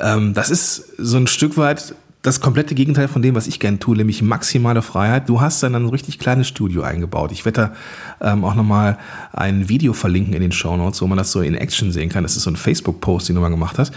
Ähm, 0.00 0.34
das 0.34 0.50
ist 0.50 0.94
so 0.96 1.18
ein 1.18 1.26
Stück 1.26 1.56
weit 1.56 1.94
das 2.22 2.40
komplette 2.40 2.74
Gegenteil 2.74 3.06
von 3.06 3.22
dem, 3.22 3.34
was 3.34 3.46
ich 3.46 3.60
gerne 3.60 3.78
tue, 3.78 3.96
nämlich 3.96 4.22
maximale 4.22 4.82
Freiheit. 4.82 5.28
Du 5.28 5.40
hast 5.40 5.62
dann 5.62 5.74
ein 5.74 5.88
richtig 5.88 6.18
kleines 6.18 6.48
Studio 6.48 6.82
eingebaut. 6.82 7.30
Ich 7.30 7.44
werde 7.44 7.72
da 8.20 8.32
ähm, 8.32 8.44
auch 8.44 8.54
nochmal 8.54 8.98
ein 9.32 9.68
Video 9.68 9.92
verlinken 9.92 10.34
in 10.34 10.42
den 10.42 10.52
Show 10.52 10.76
Notes, 10.76 11.00
wo 11.00 11.06
man 11.06 11.16
das 11.16 11.30
so 11.30 11.40
in 11.40 11.54
Action 11.54 11.92
sehen 11.92 12.08
kann. 12.08 12.24
Das 12.24 12.36
ist 12.36 12.42
so 12.42 12.50
ein 12.50 12.56
Facebook-Post, 12.56 13.28
den 13.28 13.36
du 13.36 13.40
mal 13.40 13.50
gemacht 13.50 13.78
hast. 13.78 13.92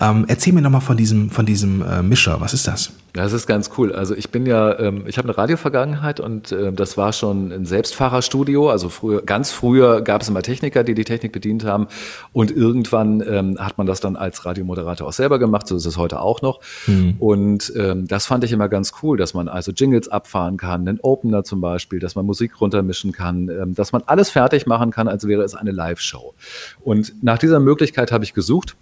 Ähm, 0.00 0.24
erzähl 0.26 0.54
mir 0.54 0.62
nochmal 0.62 0.80
von 0.80 0.96
diesem, 0.96 1.30
von 1.30 1.44
diesem 1.44 1.82
äh, 1.82 2.02
Mischer. 2.02 2.40
Was 2.40 2.54
ist 2.54 2.66
das? 2.66 2.92
Das 3.16 3.32
ist 3.32 3.46
ganz 3.46 3.70
cool. 3.78 3.92
Also 3.92 4.14
ich 4.14 4.30
bin 4.30 4.44
ja, 4.44 4.78
ähm, 4.78 5.04
ich 5.06 5.16
habe 5.16 5.28
eine 5.28 5.38
Radiovergangenheit 5.38 6.20
und 6.20 6.52
äh, 6.52 6.70
das 6.72 6.98
war 6.98 7.14
schon 7.14 7.50
ein 7.50 7.64
Selbstfahrerstudio. 7.64 8.68
Also 8.68 8.90
früher, 8.90 9.22
ganz 9.22 9.52
früher 9.52 10.02
gab 10.02 10.20
es 10.20 10.28
immer 10.28 10.42
Techniker, 10.42 10.84
die 10.84 10.94
die 10.94 11.04
Technik 11.04 11.32
bedient 11.32 11.64
haben 11.64 11.86
und 12.32 12.50
irgendwann 12.50 13.22
ähm, 13.26 13.56
hat 13.58 13.78
man 13.78 13.86
das 13.86 14.00
dann 14.00 14.16
als 14.16 14.44
Radiomoderator 14.44 15.08
auch 15.08 15.14
selber 15.14 15.38
gemacht. 15.38 15.66
So 15.66 15.76
ist 15.76 15.86
es 15.86 15.96
heute 15.96 16.20
auch 16.20 16.42
noch. 16.42 16.60
Mhm. 16.86 17.14
Und 17.18 17.65
ähm, 17.74 18.06
das 18.06 18.26
fand 18.26 18.44
ich 18.44 18.52
immer 18.52 18.68
ganz 18.68 18.92
cool, 19.02 19.16
dass 19.16 19.34
man 19.34 19.48
also 19.48 19.72
Jingles 19.72 20.08
abfahren 20.08 20.56
kann, 20.56 20.86
einen 20.86 21.00
Opener 21.00 21.44
zum 21.44 21.60
Beispiel, 21.60 21.98
dass 21.98 22.14
man 22.14 22.26
Musik 22.26 22.60
runtermischen 22.60 23.12
kann, 23.12 23.48
ähm, 23.48 23.74
dass 23.74 23.92
man 23.92 24.02
alles 24.06 24.30
fertig 24.30 24.66
machen 24.66 24.90
kann, 24.90 25.08
als 25.08 25.26
wäre 25.26 25.42
es 25.42 25.54
eine 25.54 25.72
Live-Show. 25.72 26.34
Und 26.82 27.22
nach 27.22 27.38
dieser 27.38 27.60
Möglichkeit 27.60 28.12
habe 28.12 28.24
ich 28.24 28.34
gesucht 28.34 28.76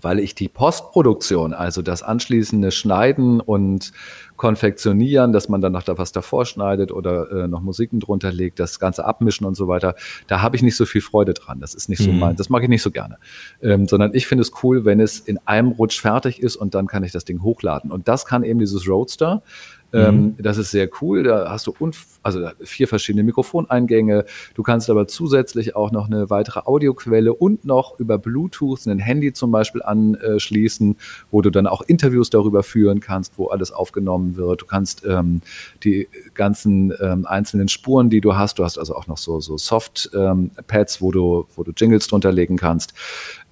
weil 0.00 0.18
ich 0.18 0.34
die 0.34 0.48
Postproduktion, 0.48 1.52
also 1.52 1.82
das 1.82 2.02
anschließende 2.02 2.70
Schneiden 2.70 3.40
und 3.40 3.92
Konfektionieren, 4.36 5.32
dass 5.32 5.48
man 5.48 5.60
dann 5.60 5.72
noch 5.72 5.84
da 5.84 5.96
was 5.96 6.10
davor 6.10 6.44
schneidet 6.44 6.90
oder 6.90 7.30
äh, 7.30 7.48
noch 7.48 7.60
Musiken 7.60 8.00
drunter 8.00 8.32
legt, 8.32 8.58
das 8.58 8.80
Ganze 8.80 9.04
abmischen 9.04 9.46
und 9.46 9.54
so 9.54 9.68
weiter, 9.68 9.94
da 10.26 10.42
habe 10.42 10.56
ich 10.56 10.62
nicht 10.62 10.76
so 10.76 10.86
viel 10.86 11.00
Freude 11.00 11.34
dran. 11.34 11.60
Das 11.60 11.74
ist 11.74 11.88
nicht 11.88 12.02
so 12.02 12.10
mhm. 12.10 12.18
mein, 12.18 12.36
das 12.36 12.48
mag 12.48 12.62
ich 12.62 12.68
nicht 12.68 12.82
so 12.82 12.90
gerne. 12.90 13.18
Ähm, 13.62 13.86
sondern 13.86 14.12
ich 14.12 14.26
finde 14.26 14.42
es 14.42 14.50
cool, 14.62 14.84
wenn 14.84 14.98
es 14.98 15.20
in 15.20 15.38
einem 15.46 15.68
Rutsch 15.68 16.00
fertig 16.00 16.42
ist 16.42 16.56
und 16.56 16.74
dann 16.74 16.88
kann 16.88 17.04
ich 17.04 17.12
das 17.12 17.24
Ding 17.24 17.42
hochladen. 17.42 17.92
Und 17.92 18.08
das 18.08 18.26
kann 18.26 18.42
eben 18.42 18.58
dieses 18.58 18.88
Roadster. 18.88 19.42
Ähm, 19.94 20.22
mhm. 20.22 20.36
das 20.38 20.58
ist 20.58 20.72
sehr 20.72 20.88
cool. 21.00 21.22
Da 21.22 21.50
hast 21.50 21.66
du 21.66 21.74
also 22.22 22.48
vier 22.60 22.88
verschiedene 22.88 23.22
Mikrofoneingänge. 23.22 24.24
Du 24.54 24.62
kannst 24.62 24.90
aber 24.90 25.06
zusätzlich 25.06 25.76
auch 25.76 25.92
noch 25.92 26.06
eine 26.06 26.30
weitere 26.30 26.60
Audioquelle 26.64 27.32
und 27.32 27.64
noch 27.64 27.98
über 28.00 28.18
Bluetooth 28.18 28.86
ein 28.86 28.98
Handy 28.98 29.32
zum 29.32 29.52
Beispiel 29.52 29.82
anschließen, 29.82 30.96
wo 31.30 31.42
du 31.42 31.50
dann 31.50 31.66
auch 31.66 31.82
Interviews 31.82 32.30
darüber 32.30 32.62
führen 32.62 33.00
kannst, 33.00 33.38
wo 33.38 33.46
alles 33.46 33.70
aufgenommen 33.70 34.36
wird. 34.36 34.62
Du 34.62 34.66
kannst 34.66 35.04
ähm, 35.06 35.42
die 35.84 36.08
ganzen 36.34 36.92
ähm, 37.00 37.24
einzelnen 37.26 37.68
Spuren, 37.68 38.10
die 38.10 38.20
du 38.20 38.36
hast, 38.36 38.58
du 38.58 38.64
hast 38.64 38.78
also 38.78 38.96
auch 38.96 39.06
noch 39.06 39.18
so, 39.18 39.40
so 39.40 39.56
Soft-Pads, 39.56 40.96
ähm, 40.96 41.00
wo 41.00 41.12
du, 41.12 41.46
wo 41.54 41.62
du 41.62 41.72
Jingles 41.76 42.08
drunter 42.08 42.32
legen 42.32 42.56
kannst. 42.56 42.94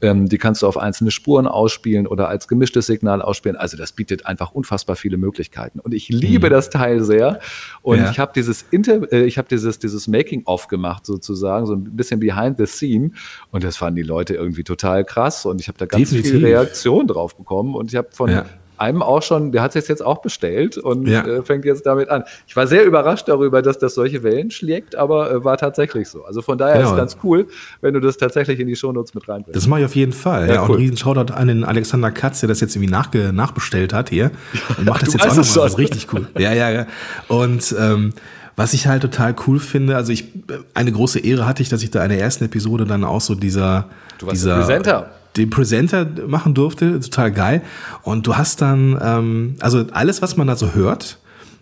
Ähm, 0.03 0.29
die 0.29 0.37
kannst 0.37 0.62
du 0.62 0.67
auf 0.67 0.77
einzelne 0.77 1.11
Spuren 1.11 1.47
ausspielen 1.47 2.07
oder 2.07 2.29
als 2.29 2.49
gemischtes 2.49 2.87
Signal 2.87 3.23
ausspielen. 3.23 3.57
Also 3.57 3.77
das 3.77 3.93
bietet 3.93 4.27
einfach 4.27 4.53
unfassbar 4.53 4.97
viele 4.97 5.17
Möglichkeiten. 5.17 5.81
Und 5.81 5.95
ich 5.95 6.09
liebe 6.09 6.49
mhm. 6.49 6.51
das 6.51 6.71
Teil 6.71 7.03
sehr. 7.03 7.41
Und 7.81 7.99
ja. 7.99 8.11
ich 8.11 8.19
habe 8.19 8.33
dieses 8.35 8.62
Inter 8.71 9.11
äh, 9.12 9.25
ich 9.25 9.38
habe 9.38 9.49
dieses, 9.49 9.79
dieses 9.79 10.09
Making-of 10.09 10.69
gemacht, 10.69 11.07
sozusagen, 11.07 11.67
so 11.67 11.75
ein 11.75 11.97
bisschen 11.97 12.21
behind 12.21 12.59
the 12.59 12.67
scene. 12.67 13.12
Und 13.51 13.65
das 13.65 13.77
fanden 13.77 13.97
die 13.97 14.03
Leute 14.03 14.35
irgendwie 14.35 14.65
total 14.65 15.05
krass. 15.05 15.47
Und 15.47 15.61
ich 15.61 15.69
habe 15.69 15.79
da 15.79 15.87
ganz 15.87 16.11
Definitiv. 16.11 16.33
viel 16.33 16.45
Reaktion 16.45 17.07
drauf 17.07 17.37
bekommen. 17.37 17.75
Und 17.75 17.91
ich 17.91 17.97
habe 17.97 18.09
von 18.12 18.31
ja 18.31 18.45
einem 18.83 19.03
auch 19.03 19.23
schon, 19.23 19.53
der 19.53 19.62
hat 19.62 19.77
es 19.77 19.88
jetzt 19.88 20.05
auch 20.05 20.21
bestellt 20.21 20.77
und 20.77 21.07
ja. 21.07 21.25
äh, 21.25 21.42
fängt 21.42 21.64
jetzt 21.64 21.87
damit 21.87 22.09
an. 22.09 22.25
Ich 22.47 22.57
war 22.57 22.66
sehr 22.66 22.85
überrascht 22.85 23.29
darüber, 23.29 23.62
dass 23.62 23.79
das 23.79 23.95
solche 23.95 24.23
Wellen 24.23 24.51
schlägt, 24.51 24.97
aber 24.97 25.31
äh, 25.31 25.45
war 25.45 25.57
tatsächlich 25.57 26.09
so. 26.09 26.25
Also 26.25 26.42
von 26.42 26.59
daher 26.59 26.79
genau. 26.79 26.87
ist 26.87 26.92
es 26.92 26.99
ganz 26.99 27.16
cool, 27.23 27.47
wenn 27.81 27.95
du 27.95 28.01
das 28.01 28.16
tatsächlich 28.16 28.59
in 28.61 28.66
die 28.66 28.77
Shownotes 28.77 29.14
mit 29.14 29.29
reinbringst. 29.29 29.57
Das 29.57 29.66
mache 29.68 29.81
ich 29.81 29.87
auf 29.87 29.95
jeden 29.95 30.12
Fall. 30.12 30.49
Ja, 30.49 30.55
ja, 30.55 30.61
cool. 30.62 30.64
Auch 30.64 30.68
ein 30.71 30.77
riesen 30.77 30.97
Shoutout 30.97 31.33
an 31.33 31.49
den 31.49 31.64
Alexander 31.64 32.11
Katz, 32.11 32.40
der 32.40 32.49
das 32.49 32.61
jetzt 32.61 32.75
irgendwie 32.75 32.92
nachge 32.92 33.33
nachbestellt 33.33 33.92
hat 33.92 34.11
hier. 34.11 34.33
Und 34.79 34.87
macht 34.87 35.03
das 35.03 35.14
jetzt 35.14 35.23
auch 35.23 35.29
nochmal. 35.29 35.45
Das 35.45 35.73
ist 35.73 35.79
richtig 35.79 36.12
cool. 36.12 36.27
Ja, 36.37 36.53
ja, 36.53 36.71
ja. 36.71 36.87
Und 37.29 37.75
ähm, 37.79 38.12
was 38.57 38.75
ich 38.75 38.87
halt 38.87 39.03
total 39.03 39.35
cool 39.47 39.61
finde, 39.61 39.97
also 39.97 40.12
ich 40.12 40.27
eine 40.75 40.92
große 40.92 41.21
Ehre 41.21 41.47
hatte 41.47 41.62
ich, 41.62 41.68
dass 41.68 41.83
ich 41.83 41.90
da 41.90 42.03
in 42.03 42.11
der 42.11 42.21
ersten 42.21 42.45
Episode 42.45 42.85
dann 42.85 43.05
auch 43.05 43.21
so 43.21 43.35
dieser 43.35 43.87
du 44.18 44.27
warst 44.27 44.37
dieser 44.37 44.57
Presenter 44.57 45.11
den 45.37 45.51
Presenter 45.51 46.07
machen 46.27 46.55
durfte, 46.55 47.01
total 47.01 47.33
geil. 47.33 47.62
Und 48.03 48.27
du 48.27 48.37
hast 48.37 48.61
dann, 48.61 48.99
ähm, 49.03 49.55
also 49.61 49.87
alles, 49.92 50.23
was 50.23 50.37
man 50.37 50.47
da 50.47 50.57
so 50.57 50.75
hört, 50.75 51.18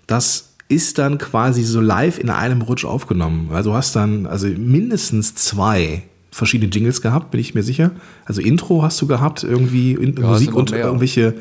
das 0.06 0.54
ist 0.68 0.98
dann 0.98 1.18
quasi 1.18 1.62
so 1.62 1.80
live 1.80 2.18
in 2.18 2.30
einem 2.30 2.62
Rutsch 2.62 2.84
aufgenommen. 2.84 3.50
Also 3.52 3.70
du 3.70 3.76
hast 3.76 3.96
dann 3.96 4.26
also 4.26 4.46
mindestens 4.46 5.34
zwei 5.34 6.04
verschiedene 6.30 6.70
Jingles 6.70 7.02
gehabt, 7.02 7.32
bin 7.32 7.40
ich 7.40 7.54
mir 7.54 7.62
sicher. 7.62 7.90
Also 8.24 8.40
Intro 8.40 8.82
hast 8.82 9.00
du 9.02 9.06
gehabt, 9.06 9.42
irgendwie 9.42 9.94
in, 9.94 10.16
ja, 10.16 10.28
Musik 10.28 10.54
und 10.54 10.70
irgendwelche 10.70 11.34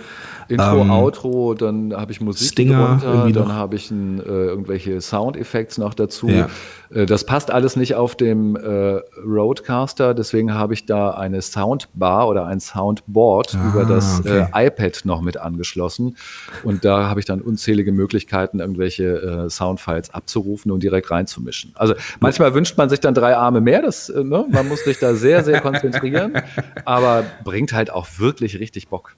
Intro, 0.51 0.81
ähm, 0.81 0.91
Outro, 0.91 1.53
dann 1.53 1.93
habe 1.93 2.11
ich 2.11 2.21
Musik 2.21 2.49
Stinger, 2.49 2.99
drunter, 3.01 3.31
dann 3.31 3.53
habe 3.53 3.75
ich 3.75 3.91
ein, 3.91 4.19
äh, 4.19 4.23
irgendwelche 4.23 5.01
Soundeffekte 5.01 5.81
noch 5.81 5.93
dazu. 5.93 6.27
Ja. 6.29 6.49
Äh, 6.91 7.05
das 7.05 7.23
passt 7.23 7.51
alles 7.51 7.75
nicht 7.75 7.95
auf 7.95 8.15
dem 8.15 8.55
äh, 8.55 9.01
Roadcaster, 9.25 10.13
deswegen 10.13 10.53
habe 10.53 10.73
ich 10.73 10.85
da 10.85 11.11
eine 11.11 11.41
Soundbar 11.41 12.27
oder 12.27 12.45
ein 12.45 12.59
Soundboard 12.59 13.55
ah, 13.55 13.69
über 13.69 13.85
das 13.85 14.25
äh, 14.25 14.47
okay. 14.51 14.67
iPad 14.67 15.01
noch 15.05 15.21
mit 15.21 15.37
angeschlossen. 15.37 16.17
Und 16.63 16.85
da 16.85 17.09
habe 17.09 17.19
ich 17.19 17.25
dann 17.25 17.41
unzählige 17.41 17.91
Möglichkeiten, 17.91 18.59
irgendwelche 18.59 19.45
äh, 19.45 19.49
Soundfiles 19.49 20.13
abzurufen 20.13 20.71
und 20.71 20.83
direkt 20.83 21.11
reinzumischen. 21.11 21.71
Also 21.75 21.93
manchmal 22.19 22.53
wünscht 22.53 22.77
man 22.77 22.89
sich 22.89 22.99
dann 22.99 23.13
drei 23.13 23.35
Arme 23.35 23.61
mehr, 23.61 23.81
das, 23.81 24.09
äh, 24.09 24.23
ne? 24.23 24.45
man 24.49 24.67
muss 24.67 24.83
sich 24.83 24.99
da 24.99 25.13
sehr, 25.13 25.43
sehr 25.43 25.61
konzentrieren, 25.61 26.33
aber 26.85 27.23
bringt 27.43 27.73
halt 27.73 27.91
auch 27.91 28.07
wirklich 28.17 28.59
richtig 28.59 28.87
Bock. 28.87 29.15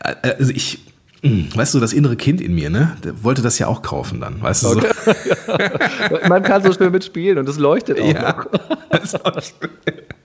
Also 0.00 0.52
ich, 0.52 0.80
hm, 1.22 1.48
Weißt 1.52 1.74
du, 1.74 1.80
das 1.80 1.92
innere 1.92 2.14
Kind 2.14 2.40
in 2.40 2.54
mir, 2.54 2.70
ne? 2.70 2.96
Der 3.02 3.24
wollte 3.24 3.42
das 3.42 3.58
ja 3.58 3.66
auch 3.66 3.82
kaufen 3.82 4.20
dann, 4.20 4.40
weißt 4.40 4.62
du? 4.62 4.68
Okay. 4.68 4.88
So. 5.46 6.18
Man 6.28 6.42
kann 6.44 6.62
so 6.62 6.72
schön 6.72 6.92
mitspielen 6.92 7.38
und 7.38 7.48
es 7.48 7.58
leuchtet 7.58 8.00
auch 8.00 8.06
ja. 8.06 8.46
Das 8.90 9.14
ist, 9.14 9.54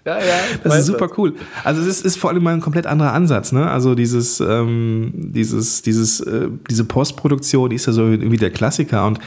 ja, 0.06 0.20
ja, 0.20 0.24
das 0.64 0.80
ist 0.80 0.86
super 0.86 1.08
das. 1.08 1.18
cool. 1.18 1.36
Also 1.64 1.82
es 1.82 1.88
ist, 1.88 2.06
ist, 2.06 2.18
vor 2.18 2.30
allem 2.30 2.44
mal 2.44 2.54
ein 2.54 2.62
komplett 2.62 2.86
anderer 2.86 3.14
Ansatz, 3.14 3.52
ne? 3.52 3.70
Also 3.70 3.96
dieses, 3.96 4.40
ähm, 4.40 5.12
dieses, 5.16 5.82
dieses, 5.82 6.20
äh, 6.20 6.50
diese 6.70 6.84
Postproduktion, 6.84 7.72
die 7.72 7.78
ist 7.78 7.88
ja 7.88 7.94
so 7.94 8.04
irgendwie 8.04 8.38
der 8.38 8.52
Klassiker 8.52 9.08
und 9.08 9.20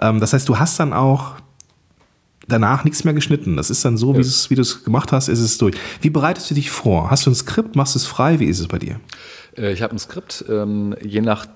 ähm, 0.00 0.20
das 0.20 0.32
heißt, 0.34 0.48
du 0.48 0.58
hast 0.58 0.78
dann 0.78 0.92
auch 0.92 1.36
danach 2.48 2.84
nichts 2.84 3.04
mehr 3.04 3.14
geschnitten. 3.14 3.56
Das 3.56 3.70
ist 3.70 3.84
dann 3.84 3.96
so, 3.96 4.12
ja. 4.12 4.18
wie 4.18 4.54
du 4.54 4.62
es 4.62 4.84
gemacht 4.84 5.10
hast, 5.12 5.28
ist 5.28 5.40
es 5.40 5.56
durch. 5.56 5.74
Wie 6.02 6.10
bereitest 6.10 6.50
du 6.50 6.54
dich 6.54 6.70
vor? 6.70 7.10
Hast 7.10 7.24
du 7.24 7.30
ein 7.30 7.34
Skript, 7.34 7.76
machst 7.76 7.94
du 7.94 7.98
es 7.98 8.06
frei? 8.06 8.40
Wie 8.40 8.46
ist 8.46 8.60
es 8.60 8.68
bei 8.68 8.78
dir? 8.78 9.00
Äh, 9.56 9.72
ich 9.72 9.82
habe 9.82 9.94
ein 9.94 9.98
Skript, 9.98 10.44
ähm, 10.48 10.94
je 11.02 11.20
nach 11.20 11.46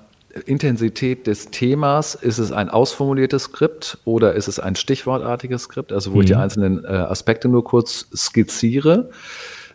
Intensität 0.46 1.26
des 1.26 1.50
Themas, 1.50 2.14
ist 2.14 2.38
es 2.38 2.52
ein 2.52 2.68
ausformuliertes 2.68 3.44
Skript 3.44 3.98
oder 4.04 4.34
ist 4.34 4.48
es 4.48 4.60
ein 4.60 4.76
stichwortartiges 4.76 5.62
Skript, 5.62 5.92
also 5.92 6.12
wo 6.12 6.16
mhm. 6.16 6.20
ich 6.20 6.26
die 6.26 6.34
mhm. 6.34 6.40
einzelnen 6.40 6.84
äh, 6.84 6.88
Aspekte 6.88 7.48
nur 7.48 7.64
kurz 7.64 8.06
skizziere. 8.14 9.10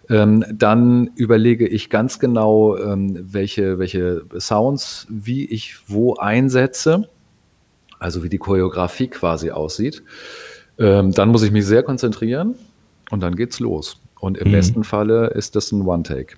Ähm, 0.09 0.43
dann 0.51 1.11
überlege 1.15 1.67
ich 1.67 1.89
ganz 1.89 2.19
genau, 2.19 2.77
ähm, 2.77 3.17
welche, 3.31 3.79
welche 3.79 4.23
Sounds, 4.37 5.07
wie 5.09 5.45
ich 5.45 5.77
wo 5.87 6.15
einsetze, 6.15 7.07
also 7.99 8.21
wie 8.23 8.29
die 8.29 8.37
Choreografie 8.37 9.07
quasi 9.07 9.51
aussieht. 9.51 10.03
Ähm, 10.77 11.11
dann 11.11 11.29
muss 11.29 11.43
ich 11.43 11.51
mich 11.51 11.65
sehr 11.65 11.83
konzentrieren 11.83 12.55
und 13.11 13.21
dann 13.21 13.35
geht's 13.35 13.59
los. 13.59 14.01
Und 14.19 14.37
im 14.37 14.49
mhm. 14.49 14.53
besten 14.53 14.83
Falle 14.83 15.27
ist 15.27 15.55
das 15.55 15.71
ein 15.71 15.81
One-Take. 15.81 16.35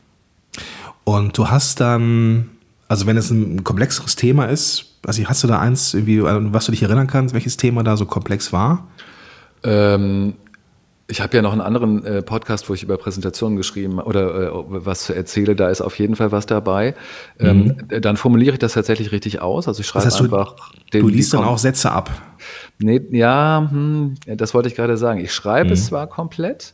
Und 1.05 1.37
du 1.37 1.49
hast 1.49 1.79
dann, 1.79 2.49
also 2.87 3.07
wenn 3.07 3.15
es 3.15 3.31
ein 3.31 3.63
komplexeres 3.63 4.15
Thema 4.15 4.45
ist, 4.45 4.97
also 5.05 5.23
hast 5.25 5.43
du 5.43 5.47
da 5.47 5.59
eins, 5.59 5.93
irgendwie, 5.93 6.21
was 6.21 6.65
du 6.65 6.71
dich 6.71 6.83
erinnern 6.83 7.07
kannst, 7.07 7.33
welches 7.33 7.57
Thema 7.57 7.83
da 7.83 7.95
so 7.95 8.05
komplex 8.05 8.51
war? 8.51 8.87
Ähm, 9.63 10.33
ich 11.07 11.21
habe 11.21 11.35
ja 11.35 11.43
noch 11.43 11.51
einen 11.51 11.61
anderen 11.61 12.03
äh, 12.03 12.23
Podcast, 12.23 12.67
wo 12.67 12.73
ich 12.73 12.81
über 12.81 12.97
Präsentationen 12.97 13.55
geschrieben 13.57 13.99
oder 13.99 14.49
äh, 14.49 14.63
was 14.67 15.11
erzähle. 15.11 15.55
Da 15.55 15.69
ist 15.69 15.81
auf 15.81 15.99
jeden 15.99 16.15
Fall 16.15 16.31
was 16.31 16.47
dabei. 16.47 16.95
Ähm, 17.39 17.75
mhm. 17.89 18.01
Dann 18.01 18.17
formuliere 18.17 18.53
ich 18.53 18.59
das 18.59 18.73
tatsächlich 18.73 19.11
richtig 19.11 19.41
aus. 19.41 19.67
Also 19.67 19.81
ich 19.81 19.87
schreibe 19.87 20.05
das 20.05 20.15
heißt, 20.15 20.23
einfach. 20.23 20.55
Du, 20.89 21.01
du 21.01 21.07
liest 21.07 21.33
dann 21.33 21.43
auch 21.43 21.59
Sätze 21.59 21.91
ab. 21.91 22.09
Nee, 22.79 23.01
ja, 23.11 23.67
hm, 23.69 24.15
das 24.25 24.55
wollte 24.55 24.67
ich 24.67 24.75
gerade 24.75 24.97
sagen. 24.97 25.19
Ich 25.19 25.31
schreibe 25.31 25.67
mhm. 25.67 25.73
es 25.73 25.85
zwar 25.85 26.07
komplett, 26.07 26.73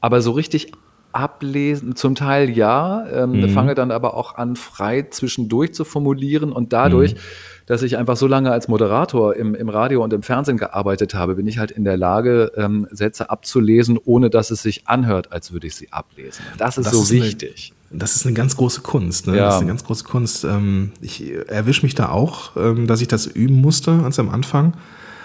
aber 0.00 0.22
so 0.22 0.30
richtig 0.30 0.72
ablesen, 1.12 1.96
zum 1.96 2.14
Teil 2.14 2.50
ja, 2.50 3.06
ähm, 3.12 3.40
mhm. 3.40 3.48
fange 3.50 3.74
dann 3.74 3.90
aber 3.90 4.14
auch 4.14 4.36
an, 4.36 4.56
frei 4.56 5.06
zwischendurch 5.10 5.74
zu 5.74 5.84
formulieren 5.84 6.52
und 6.52 6.72
dadurch, 6.72 7.14
mhm. 7.14 7.18
dass 7.66 7.82
ich 7.82 7.96
einfach 7.96 8.16
so 8.16 8.26
lange 8.26 8.50
als 8.50 8.68
Moderator 8.68 9.34
im, 9.36 9.54
im 9.54 9.68
Radio 9.68 10.02
und 10.02 10.12
im 10.12 10.22
Fernsehen 10.22 10.56
gearbeitet 10.56 11.14
habe, 11.14 11.34
bin 11.34 11.46
ich 11.46 11.58
halt 11.58 11.70
in 11.70 11.84
der 11.84 11.96
Lage, 11.96 12.52
ähm, 12.56 12.86
Sätze 12.90 13.30
abzulesen, 13.30 13.98
ohne 14.02 14.30
dass 14.30 14.50
es 14.50 14.62
sich 14.62 14.88
anhört, 14.88 15.32
als 15.32 15.52
würde 15.52 15.66
ich 15.66 15.76
sie 15.76 15.92
ablesen. 15.92 16.44
Das 16.58 16.78
ist 16.78 16.86
das 16.86 16.92
so 16.94 17.02
ist 17.02 17.10
wichtig. 17.10 17.72
Eine, 17.90 17.98
das 17.98 18.16
ist 18.16 18.26
eine 18.26 18.34
ganz 18.34 18.56
große 18.56 18.80
Kunst. 18.80 19.26
Ne? 19.26 19.36
Ja. 19.36 19.44
Das 19.46 19.54
ist 19.56 19.60
eine 19.60 19.68
ganz 19.68 19.84
große 19.84 20.04
Kunst. 20.04 20.44
Ähm, 20.44 20.92
ich 21.00 21.32
erwische 21.48 21.84
mich 21.84 21.94
da 21.94 22.08
auch, 22.08 22.56
ähm, 22.56 22.86
dass 22.86 23.00
ich 23.00 23.08
das 23.08 23.26
üben 23.26 23.60
musste 23.60 23.98
ganz 23.98 24.18
am 24.18 24.30
Anfang. 24.30 24.74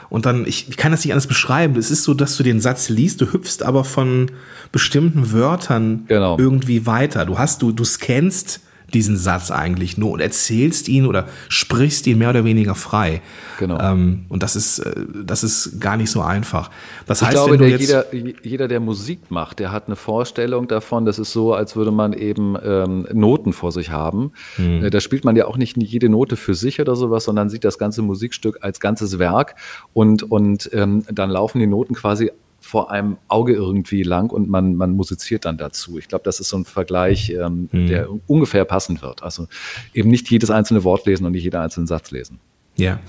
Und 0.09 0.25
dann, 0.25 0.45
ich, 0.45 0.69
ich 0.69 0.77
kann 0.77 0.91
das 0.91 1.03
nicht 1.03 1.13
alles 1.13 1.27
beschreiben. 1.27 1.75
Es 1.75 1.91
ist 1.91 2.03
so, 2.03 2.13
dass 2.13 2.37
du 2.37 2.43
den 2.43 2.61
Satz 2.61 2.89
liest, 2.89 3.21
du 3.21 3.31
hüpfst 3.33 3.63
aber 3.63 3.83
von 3.83 4.31
bestimmten 4.71 5.31
Wörtern 5.31 6.05
genau. 6.07 6.37
irgendwie 6.37 6.85
weiter. 6.85 7.25
Du 7.25 7.37
hast, 7.37 7.61
du, 7.61 7.71
du 7.71 7.83
scannst 7.83 8.61
diesen 8.93 9.17
Satz 9.17 9.51
eigentlich 9.51 9.97
nur 9.97 10.11
und 10.11 10.19
erzählst 10.19 10.87
ihn 10.87 11.05
oder 11.05 11.27
sprichst 11.49 12.07
ihn 12.07 12.17
mehr 12.17 12.29
oder 12.29 12.45
weniger 12.45 12.75
frei. 12.75 13.21
Genau. 13.59 13.79
Ähm, 13.79 14.25
und 14.29 14.43
das 14.43 14.55
ist, 14.55 14.79
äh, 14.79 15.05
das 15.25 15.43
ist 15.43 15.79
gar 15.79 15.97
nicht 15.97 16.09
so 16.09 16.21
einfach. 16.21 16.69
Das 17.05 17.21
ich 17.21 17.27
heißt, 17.27 17.35
glaube, 17.35 17.57
der, 17.57 17.77
jeder, 17.77 18.05
jeder, 18.43 18.67
der 18.67 18.79
Musik 18.79 19.29
macht, 19.29 19.59
der 19.59 19.71
hat 19.71 19.87
eine 19.87 19.95
Vorstellung 19.95 20.67
davon, 20.67 21.05
das 21.05 21.19
ist 21.19 21.33
so, 21.33 21.53
als 21.53 21.75
würde 21.75 21.91
man 21.91 22.13
eben 22.13 22.55
ähm, 22.63 23.07
Noten 23.13 23.53
vor 23.53 23.71
sich 23.71 23.91
haben. 23.91 24.31
Hm. 24.55 24.85
Äh, 24.85 24.89
da 24.89 25.01
spielt 25.01 25.25
man 25.25 25.35
ja 25.35 25.45
auch 25.45 25.57
nicht 25.57 25.77
jede 25.77 26.09
Note 26.09 26.37
für 26.37 26.53
sich 26.53 26.79
oder 26.79 26.95
sowas, 26.95 27.25
sondern 27.25 27.49
sieht 27.49 27.65
das 27.65 27.77
ganze 27.77 28.01
Musikstück 28.01 28.59
als 28.61 28.79
ganzes 28.79 29.19
Werk 29.19 29.55
und, 29.93 30.23
und 30.23 30.69
ähm, 30.73 31.03
dann 31.11 31.29
laufen 31.29 31.59
die 31.59 31.67
Noten 31.67 31.93
quasi 31.93 32.31
vor 32.59 32.91
einem 32.91 33.17
Auge 33.27 33.53
irgendwie 33.53 34.03
lang 34.03 34.31
und 34.31 34.49
man, 34.49 34.75
man 34.75 34.91
musiziert 34.91 35.45
dann 35.45 35.57
dazu. 35.57 35.97
Ich 35.97 36.07
glaube, 36.07 36.23
das 36.25 36.39
ist 36.39 36.49
so 36.49 36.57
ein 36.57 36.65
Vergleich, 36.65 37.29
ähm, 37.29 37.69
mhm. 37.71 37.87
der 37.87 38.09
ungefähr 38.27 38.65
passend 38.65 39.01
wird. 39.01 39.23
Also 39.23 39.47
eben 39.93 40.09
nicht 40.09 40.29
jedes 40.29 40.51
einzelne 40.51 40.83
Wort 40.83 41.05
lesen 41.05 41.25
und 41.25 41.31
nicht 41.31 41.43
jeder 41.43 41.61
einzelne 41.61 41.87
Satz 41.87 42.11
lesen. 42.11 42.39
Ja. 42.75 42.99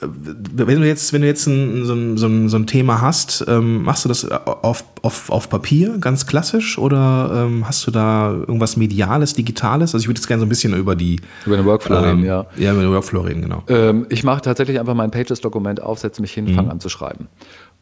Wenn 0.00 0.80
du 0.80 0.86
jetzt, 0.86 1.12
wenn 1.12 1.22
du 1.22 1.26
jetzt 1.26 1.48
ein, 1.48 1.84
so, 1.84 1.92
ein, 1.92 2.16
so, 2.16 2.28
ein, 2.28 2.48
so 2.48 2.56
ein 2.56 2.68
Thema 2.68 3.00
hast, 3.00 3.44
ähm, 3.48 3.82
machst 3.82 4.04
du 4.04 4.08
das 4.08 4.24
auf, 4.30 4.84
auf, 5.02 5.28
auf 5.28 5.48
Papier, 5.50 5.98
ganz 5.98 6.28
klassisch, 6.28 6.78
oder 6.78 7.46
ähm, 7.48 7.66
hast 7.66 7.84
du 7.84 7.90
da 7.90 8.30
irgendwas 8.30 8.76
Mediales, 8.76 9.34
Digitales? 9.34 9.92
Also 9.92 10.04
ich 10.04 10.08
würde 10.08 10.20
jetzt 10.20 10.28
gerne 10.28 10.40
so 10.40 10.46
ein 10.46 10.48
bisschen 10.48 10.72
über 10.72 10.94
die 10.94 11.20
über 11.46 11.56
den 11.56 11.66
Workflow 11.66 11.98
reden, 11.98 12.20
ähm, 12.20 12.24
ja. 12.24 12.46
Ja, 12.56 12.72
über 12.72 12.82
den 12.82 12.92
Workflow 12.92 13.22
reden, 13.22 13.42
genau. 13.42 13.64
Ähm, 13.66 14.06
ich 14.08 14.22
mache 14.22 14.40
tatsächlich 14.40 14.78
einfach 14.78 14.94
mein 14.94 15.10
Pages-Dokument 15.10 15.82
auf, 15.82 15.98
setze 15.98 16.22
mich 16.22 16.32
hin, 16.32 16.44
mhm. 16.44 16.54
fange 16.54 16.70
an 16.70 16.78
zu 16.78 16.88
schreiben. 16.88 17.26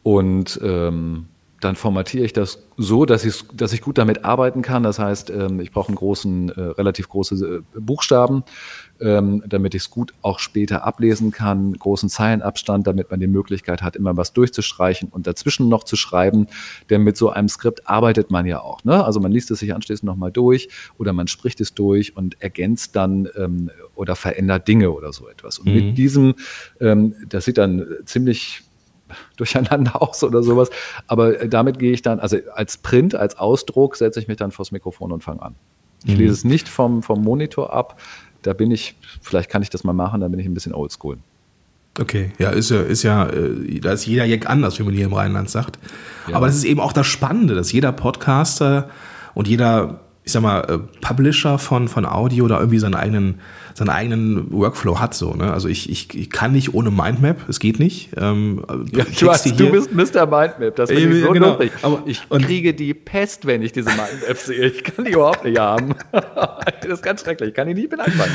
Und 0.05 0.59
ähm, 0.61 1.25
dann 1.61 1.75
formatiere 1.75 2.23
ich 2.23 2.31
das 2.31 2.59
so, 2.77 3.05
dass 3.05 3.25
ich, 3.25 3.43
dass 3.51 3.73
ich 3.73 3.81
gut 3.81 3.97
damit 3.97 4.23
arbeiten 4.23 4.61
kann. 4.61 4.83
Das 4.83 4.99
heißt, 4.99 5.31
ähm, 5.31 5.59
ich 5.59 5.71
brauche 5.71 5.87
einen 5.87 5.95
großen, 5.95 6.49
äh, 6.49 6.61
relativ 6.61 7.09
große 7.09 7.63
äh, 7.75 7.79
Buchstaben, 7.79 8.43
ähm, 9.01 9.41
damit 9.47 9.73
ich 9.73 9.81
es 9.81 9.89
gut 9.89 10.13
auch 10.21 10.37
später 10.37 10.83
ablesen 10.83 11.31
kann, 11.31 11.73
großen 11.73 12.07
Zeilenabstand, 12.07 12.85
damit 12.85 13.09
man 13.09 13.19
die 13.19 13.25
Möglichkeit 13.25 13.81
hat, 13.81 13.95
immer 13.95 14.15
was 14.15 14.31
durchzustreichen 14.33 15.09
und 15.09 15.25
dazwischen 15.25 15.67
noch 15.67 15.85
zu 15.85 15.95
schreiben. 15.95 16.45
Denn 16.91 17.01
mit 17.01 17.17
so 17.17 17.31
einem 17.31 17.49
Skript 17.49 17.89
arbeitet 17.89 18.29
man 18.29 18.45
ja 18.45 18.61
auch. 18.61 18.83
Ne? 18.83 19.03
Also 19.03 19.19
man 19.19 19.31
liest 19.31 19.49
es 19.49 19.57
sich 19.57 19.73
anschließend 19.73 20.05
nochmal 20.05 20.31
durch 20.31 20.69
oder 20.99 21.13
man 21.13 21.27
spricht 21.27 21.61
es 21.61 21.73
durch 21.73 22.15
und 22.15 22.39
ergänzt 22.43 22.95
dann 22.95 23.27
ähm, 23.35 23.71
oder 23.95 24.15
verändert 24.15 24.67
Dinge 24.67 24.91
oder 24.91 25.11
so 25.11 25.27
etwas. 25.27 25.57
Und 25.57 25.69
mhm. 25.69 25.73
mit 25.73 25.97
diesem, 25.97 26.35
ähm, 26.79 27.15
das 27.27 27.45
sieht 27.45 27.57
dann 27.57 27.87
ziemlich 28.05 28.64
durcheinander 29.37 30.01
aus 30.01 30.23
oder 30.23 30.43
sowas. 30.43 30.69
Aber 31.07 31.41
äh, 31.41 31.49
damit 31.49 31.79
gehe 31.79 31.91
ich 31.91 32.01
dann, 32.01 32.19
also 32.19 32.37
als 32.53 32.77
Print, 32.77 33.15
als 33.15 33.37
Ausdruck, 33.37 33.95
setze 33.95 34.19
ich 34.19 34.27
mich 34.27 34.37
dann 34.37 34.51
vors 34.51 34.71
Mikrofon 34.71 35.11
und 35.11 35.23
fange 35.23 35.41
an. 35.41 35.55
Ich 36.03 36.13
mhm. 36.13 36.19
lese 36.19 36.33
es 36.33 36.43
nicht 36.43 36.67
vom, 36.67 37.03
vom 37.03 37.23
Monitor 37.23 37.73
ab. 37.73 37.99
Da 38.41 38.53
bin 38.53 38.71
ich, 38.71 38.95
vielleicht 39.21 39.49
kann 39.49 39.61
ich 39.61 39.69
das 39.69 39.83
mal 39.83 39.93
machen, 39.93 40.21
da 40.21 40.27
bin 40.27 40.39
ich 40.39 40.45
ein 40.45 40.53
bisschen 40.53 40.73
oldschool. 40.73 41.17
Okay, 41.99 42.31
ja, 42.39 42.49
ist 42.49 42.71
ja, 42.71 42.81
ist 42.81 43.03
ja, 43.03 43.27
äh, 43.29 43.79
da 43.79 43.93
ist 43.93 44.05
jeder 44.05 44.25
Jack 44.25 44.49
anders, 44.49 44.77
wie 44.79 44.83
man 44.83 44.93
hier 44.93 45.05
im 45.05 45.13
Rheinland 45.13 45.49
sagt. 45.49 45.79
Ja. 46.27 46.35
Aber 46.35 46.47
das 46.47 46.55
ist 46.55 46.65
eben 46.65 46.81
auch 46.81 46.91
das 46.91 47.07
Spannende, 47.07 47.55
dass 47.55 47.71
jeder 47.71 47.91
Podcaster 47.93 48.89
und 49.33 49.47
jeder, 49.47 50.01
ich 50.25 50.31
sag 50.31 50.41
mal, 50.41 50.61
äh, 50.61 50.79
Publisher 51.01 51.57
von, 51.59 51.87
von 51.87 52.05
Audio 52.05 52.47
da 52.47 52.59
irgendwie 52.59 52.79
seinen 52.79 52.95
eigenen 52.95 53.39
seinen 53.75 53.89
eigenen 53.89 54.51
Workflow 54.53 54.99
hat. 55.01 55.13
So, 55.13 55.33
ne? 55.33 55.51
Also 55.51 55.67
ich, 55.67 55.89
ich, 55.89 56.17
ich 56.17 56.29
kann 56.29 56.53
nicht 56.53 56.73
ohne 56.73 56.91
Mindmap, 56.91 57.49
es 57.49 57.59
geht 57.59 57.77
nicht. 57.77 58.09
Ähm, 58.15 58.63
ja, 58.93 59.03
du, 59.03 59.29
hast, 59.29 59.45
du 59.45 59.69
bist 59.69 59.93
Mr. 59.93 60.25
Mindmap, 60.25 60.77
das 60.77 60.89
finde 60.89 61.17
ich 61.17 61.23
so 61.23 61.31
genau. 61.31 61.49
lustig. 61.49 61.71
Aber 61.81 62.01
ich 62.05 62.21
kriege 62.29 62.73
die 62.73 62.93
Pest, 62.93 63.45
wenn 63.45 63.61
ich 63.61 63.73
diese 63.73 63.89
Mindmap 63.89 64.37
sehe. 64.37 64.67
Ich 64.67 64.83
kann 64.83 65.03
die 65.03 65.11
überhaupt 65.11 65.43
nicht 65.43 65.59
haben. 65.59 65.93
das 66.11 66.89
ist 66.89 67.03
ganz 67.03 67.21
schrecklich, 67.21 67.49
ich 67.49 67.55
kann 67.55 67.67
die 67.67 67.73
nie 67.73 67.87
beeinflussen. 67.87 68.31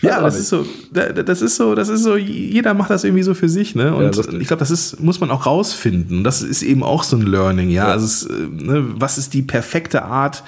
Ja, 0.00 0.20
das 0.20 0.38
ist 0.38 0.48
so, 0.48 0.64
das 0.92 1.42
ist 1.42 1.56
so, 1.56 1.74
das 1.74 1.88
ist 1.88 2.04
so, 2.04 2.16
jeder 2.16 2.72
macht 2.72 2.90
das 2.90 3.02
irgendwie 3.02 3.24
so 3.24 3.34
für 3.34 3.48
sich, 3.48 3.74
ne? 3.74 3.92
Und 3.94 4.14
ja, 4.14 4.32
ich 4.38 4.46
glaube, 4.46 4.60
das 4.60 4.70
ist, 4.70 5.00
muss 5.00 5.18
man 5.18 5.32
auch 5.32 5.44
rausfinden. 5.44 6.22
Das 6.22 6.40
ist 6.40 6.62
eben 6.62 6.84
auch 6.84 7.02
so 7.02 7.16
ein 7.16 7.22
Learning, 7.22 7.68
ja. 7.68 7.88
ja. 7.88 7.92
Also 7.92 8.06
es, 8.06 8.26
äh, 8.26 8.46
ne, 8.48 8.84
was 8.94 9.18
ist 9.18 9.34
die 9.34 9.42
perfekte 9.42 10.04
Art, 10.04 10.44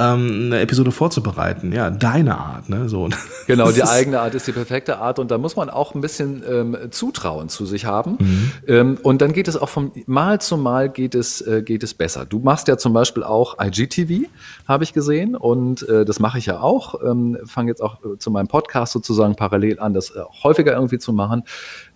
ähm, 0.00 0.46
eine 0.46 0.60
Episode 0.60 0.90
vorzubereiten. 0.92 1.72
Ja, 1.72 1.90
deine 1.90 2.38
Art, 2.38 2.68
ne? 2.68 2.88
So. 2.88 3.08
Genau, 3.46 3.70
die 3.72 3.82
eigene 3.82 4.20
Art 4.20 4.34
ist 4.34 4.46
die 4.46 4.52
perfekte 4.52 4.98
Art 4.98 5.18
und 5.18 5.30
da 5.30 5.38
muss 5.38 5.56
man 5.56 5.68
auch 5.68 5.94
ein 5.94 6.00
bisschen 6.00 6.42
ähm, 6.48 6.76
Zutrauen 6.90 7.48
zu 7.48 7.66
sich 7.66 7.84
haben. 7.84 8.16
Mhm. 8.18 8.52
Ähm, 8.66 8.98
und 9.02 9.20
dann 9.20 9.32
geht 9.32 9.46
es 9.48 9.56
auch 9.56 9.68
von 9.68 9.92
Mal 10.06 10.40
zu 10.40 10.56
Mal 10.56 10.88
geht 10.88 11.14
es, 11.14 11.40
äh, 11.42 11.62
geht 11.62 11.82
es 11.82 11.94
besser. 11.94 12.24
Du 12.24 12.38
machst 12.38 12.68
ja 12.68 12.78
zum 12.78 12.92
Beispiel 12.92 13.22
auch 13.22 13.56
IGTV, 13.60 14.26
habe 14.66 14.84
ich 14.84 14.92
gesehen, 14.92 15.36
und 15.36 15.86
äh, 15.88 16.04
das 16.04 16.18
mache 16.18 16.38
ich 16.38 16.46
ja 16.46 16.60
auch. 16.60 16.94
Ähm, 17.04 17.38
Fange 17.44 17.68
jetzt 17.68 17.82
auch 17.82 18.02
äh, 18.04 18.18
zu 18.18 18.30
meinem 18.30 18.48
Podcast 18.48 18.92
sozusagen 18.92 19.36
parallel 19.36 19.80
an, 19.80 19.92
das 19.92 20.10
äh, 20.10 20.20
häufiger 20.42 20.72
irgendwie 20.72 20.98
zu 20.98 21.12
machen. 21.12 21.44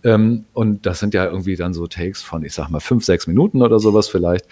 Ähm, 0.04 0.44
und 0.52 0.86
das 0.86 1.00
sind 1.00 1.14
ja 1.14 1.24
irgendwie 1.24 1.56
dann 1.56 1.74
so 1.74 1.86
Takes 1.86 2.22
von, 2.22 2.44
ich 2.44 2.54
sag 2.54 2.68
mal, 2.68 2.80
fünf, 2.80 3.04
sechs 3.04 3.26
Minuten 3.26 3.62
oder 3.62 3.80
sowas 3.80 4.08
vielleicht. 4.08 4.46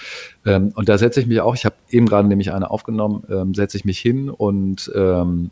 Ähm, 0.45 0.73
und 0.75 0.89
da 0.89 0.99
setze 0.99 1.21
ich 1.21 1.27
mich 1.27 1.41
auch, 1.41 1.55
ich 1.55 1.65
habe 1.65 1.77
eben 1.91 2.07
gerade 2.07 2.27
nämlich 2.27 2.53
eine 2.53 2.71
aufgenommen, 2.71 3.25
ähm, 3.31 3.55
setze 3.55 3.77
ich 3.77 3.85
mich 3.85 3.99
hin 3.99 4.31
und 4.31 4.91
ähm, 4.95 5.51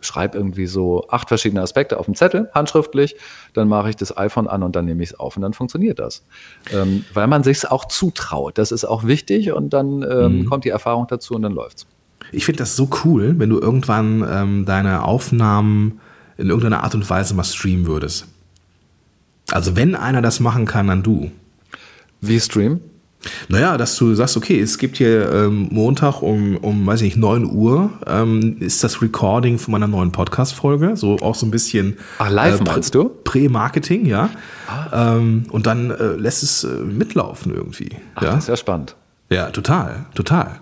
schreibe 0.00 0.36
irgendwie 0.36 0.66
so 0.66 1.06
acht 1.08 1.28
verschiedene 1.28 1.62
Aspekte 1.62 1.98
auf 1.98 2.06
dem 2.06 2.14
Zettel, 2.14 2.50
handschriftlich, 2.54 3.16
dann 3.54 3.68
mache 3.68 3.90
ich 3.90 3.96
das 3.96 4.16
iPhone 4.16 4.46
an 4.46 4.62
und 4.62 4.76
dann 4.76 4.84
nehme 4.84 5.02
ich 5.02 5.10
es 5.10 5.18
auf 5.18 5.36
und 5.36 5.42
dann 5.42 5.52
funktioniert 5.52 5.98
das. 5.98 6.24
Ähm, 6.72 7.04
weil 7.14 7.26
man 7.26 7.42
sich 7.42 7.58
es 7.58 7.64
auch 7.64 7.86
zutraut. 7.86 8.58
Das 8.58 8.72
ist 8.72 8.84
auch 8.84 9.04
wichtig 9.04 9.52
und 9.52 9.70
dann 9.70 10.02
ähm, 10.02 10.40
mhm. 10.40 10.44
kommt 10.46 10.64
die 10.64 10.70
Erfahrung 10.70 11.06
dazu 11.08 11.34
und 11.34 11.42
dann 11.42 11.52
läuft's. 11.52 11.86
Ich 12.32 12.44
finde 12.44 12.58
das 12.58 12.76
so 12.76 12.88
cool, 13.04 13.38
wenn 13.38 13.50
du 13.50 13.60
irgendwann 13.60 14.26
ähm, 14.28 14.64
deine 14.64 15.04
Aufnahmen 15.04 16.00
in 16.36 16.48
irgendeiner 16.48 16.82
Art 16.82 16.94
und 16.94 17.08
Weise 17.08 17.34
mal 17.34 17.44
streamen 17.44 17.86
würdest. 17.86 18.26
Also 19.50 19.76
wenn 19.76 19.94
einer 19.94 20.22
das 20.22 20.40
machen 20.40 20.66
kann, 20.66 20.88
dann 20.88 21.02
du. 21.02 21.30
Wie 22.20 22.40
Stream? 22.40 22.80
Naja, 23.48 23.76
dass 23.76 23.96
du 23.96 24.14
sagst, 24.14 24.36
okay, 24.36 24.60
es 24.60 24.78
gibt 24.78 24.98
hier 24.98 25.32
ähm, 25.32 25.68
Montag 25.70 26.22
um, 26.22 26.56
um, 26.58 26.86
weiß 26.86 27.00
ich 27.02 27.14
nicht, 27.14 27.16
9 27.16 27.50
Uhr 27.50 27.90
ähm, 28.06 28.56
ist 28.60 28.84
das 28.84 29.02
Recording 29.02 29.58
von 29.58 29.72
meiner 29.72 29.88
neuen 29.88 30.12
Podcast-Folge. 30.12 30.96
So 30.96 31.16
auch 31.16 31.34
so 31.34 31.46
ein 31.46 31.50
bisschen. 31.50 31.96
Ach, 32.18 32.30
live 32.30 32.60
äh, 32.60 32.64
meinst 32.64 32.94
du? 32.94 33.10
Prä-Marketing, 33.24 34.06
ja. 34.06 34.30
Ah. 34.68 35.16
Ähm, 35.16 35.44
und 35.50 35.66
dann 35.66 35.90
äh, 35.90 36.14
lässt 36.16 36.42
es 36.42 36.64
äh, 36.64 36.68
mitlaufen 36.68 37.54
irgendwie. 37.54 37.90
Ach, 38.14 38.22
ja? 38.22 38.30
Das 38.32 38.44
ist 38.44 38.48
ja 38.48 38.56
spannend. 38.56 38.96
Ja, 39.30 39.50
total, 39.50 40.06
total. 40.14 40.60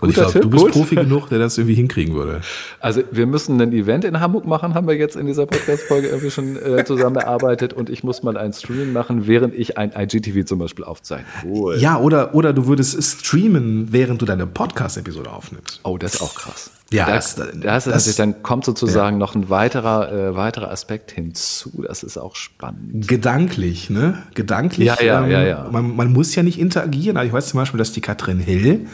Und 0.00 0.08
ich 0.10 0.14
glaube, 0.14 0.40
du 0.40 0.50
bist 0.50 0.64
Gut. 0.64 0.72
Profi 0.72 0.94
genug, 0.96 1.28
der 1.28 1.38
das 1.38 1.58
irgendwie 1.58 1.74
hinkriegen 1.74 2.14
würde. 2.14 2.40
Also 2.80 3.02
wir 3.10 3.26
müssen 3.26 3.60
ein 3.60 3.72
Event 3.72 4.04
in 4.04 4.20
Hamburg 4.20 4.46
machen, 4.46 4.74
haben 4.74 4.86
wir 4.86 4.96
jetzt 4.96 5.16
in 5.16 5.26
dieser 5.26 5.46
Podcast-Folge 5.46 6.08
irgendwie 6.08 6.30
schon 6.30 6.56
äh, 6.56 6.84
zusammen 6.84 7.16
erarbeitet 7.16 7.72
und 7.72 7.90
ich 7.90 8.04
muss 8.04 8.22
mal 8.22 8.36
ein 8.36 8.52
Streaming 8.52 8.92
machen, 8.92 9.26
während 9.26 9.54
ich 9.54 9.78
ein 9.78 9.92
IGTV 9.96 10.44
zum 10.46 10.58
Beispiel 10.58 10.84
aufzeichne. 10.84 11.26
Cool. 11.44 11.78
Ja, 11.78 11.98
oder, 11.98 12.34
oder 12.34 12.52
du 12.52 12.66
würdest 12.66 13.02
streamen, 13.02 13.92
während 13.92 14.22
du 14.22 14.26
deine 14.26 14.46
Podcast-Episode 14.46 15.30
aufnimmst. 15.30 15.80
Oh, 15.84 15.98
das 15.98 16.14
ist 16.14 16.22
auch 16.22 16.34
krass. 16.34 16.70
Ja, 16.92 17.06
das, 17.06 17.36
das, 17.36 17.84
das, 17.84 17.84
das 17.84 18.16
dann 18.16 18.42
kommt 18.42 18.64
sozusagen 18.64 19.16
ja. 19.16 19.18
noch 19.20 19.36
ein 19.36 19.48
weiterer, 19.48 20.12
äh, 20.12 20.36
weiterer 20.36 20.72
Aspekt 20.72 21.12
hinzu. 21.12 21.84
Das 21.86 22.02
ist 22.02 22.18
auch 22.18 22.34
spannend. 22.34 23.06
Gedanklich, 23.06 23.90
ne? 23.90 24.24
Gedanklich. 24.34 24.88
Ja, 24.88 25.00
ja, 25.00 25.24
ähm, 25.24 25.30
ja, 25.30 25.42
ja. 25.44 25.68
Man, 25.70 25.94
man 25.94 26.12
muss 26.12 26.34
ja 26.34 26.42
nicht 26.42 26.58
interagieren. 26.58 27.16
Also 27.16 27.28
ich 27.28 27.32
weiß 27.32 27.50
zum 27.50 27.60
Beispiel, 27.60 27.78
dass 27.78 27.92
die 27.92 28.00
Katrin 28.00 28.40
Hill 28.40 28.88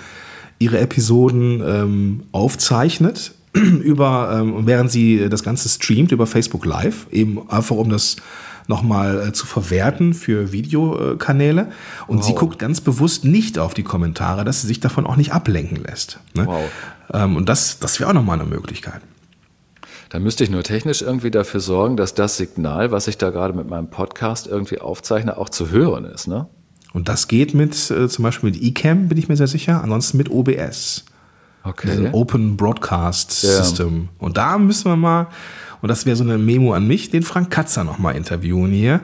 ihre 0.59 0.79
Episoden 0.79 1.63
ähm, 1.65 2.23
aufzeichnet, 2.33 3.35
über, 3.53 4.39
ähm, 4.41 4.67
während 4.67 4.91
sie 4.91 5.29
das 5.29 5.43
Ganze 5.43 5.69
streamt 5.69 6.13
über 6.13 6.27
Facebook 6.27 6.65
Live, 6.65 7.07
eben 7.11 7.49
einfach 7.51 7.77
um 7.77 7.91
das 7.91 8.17
nochmal 8.69 9.29
äh, 9.29 9.33
zu 9.33 9.47
verwerten 9.47 10.13
für 10.15 10.53
Videokanäle. 10.53 11.69
Und 12.07 12.19
wow. 12.19 12.25
sie 12.25 12.35
guckt 12.35 12.59
ganz 12.59 12.81
bewusst 12.81 13.25
nicht 13.25 13.59
auf 13.59 13.75
die 13.75 13.85
Kommentare, 13.85 14.45
dass 14.45 14.63
sie 14.63 14.67
sich 14.67 14.81
davon 14.81 15.07
auch 15.07 15.17
nicht 15.17 15.33
ablenken 15.33 15.83
lässt. 15.85 16.19
Ne? 16.35 16.47
Wow. 16.47 16.65
Ähm, 17.13 17.37
und 17.37 17.49
das, 17.49 17.79
das 17.79 18.01
wäre 18.01 18.11
auch 18.11 18.15
nochmal 18.15 18.41
eine 18.41 18.49
Möglichkeit. 18.49 19.01
Da 20.09 20.19
müsste 20.21 20.45
ich 20.45 20.51
nur 20.51 20.63
technisch 20.63 21.03
irgendwie 21.03 21.31
dafür 21.31 21.61
sorgen, 21.61 21.97
dass 21.97 22.15
das 22.15 22.37
Signal, 22.37 22.93
was 22.93 23.09
ich 23.09 23.19
da 23.19 23.31
gerade 23.31 23.55
mit 23.55 23.69
meinem 23.69 23.91
Podcast 23.91 24.47
irgendwie 24.47 24.79
aufzeichne, 24.79 25.37
auch 25.37 25.49
zu 25.49 25.71
hören 25.71 26.05
ist, 26.05 26.29
ne? 26.29 26.47
Und 26.97 27.11
das 27.11 27.29
geht 27.29 27.53
mit, 27.53 27.91
äh, 27.91 28.09
zum 28.09 28.23
Beispiel 28.23 28.51
mit 28.51 28.63
eCam, 28.63 29.09
bin 29.09 29.19
ich 29.19 29.29
mir 29.29 29.37
sehr 29.37 29.49
sicher, 29.49 29.85
ansonsten 29.85 30.17
mit 30.17 30.31
OBS. 30.31 31.05
Okay. 31.63 31.91
Also 31.91 32.09
Open 32.13 32.57
Broadcast 32.57 33.33
System. 33.33 34.05
Ja. 34.05 34.09
Und 34.19 34.39
da 34.39 34.57
müssen 34.57 34.91
wir 34.91 34.97
mal, 34.97 35.27
und 35.83 35.91
das 35.91 36.07
wäre 36.07 36.17
so 36.17 36.25
eine 36.25 36.39
Memo 36.39 36.73
an 36.73 36.87
mich, 36.87 37.11
den 37.11 37.23
Frank 37.23 37.51
Katzer 37.51 37.85
nochmal 37.85 38.17
interviewen 38.17 38.71
hier, 38.71 39.03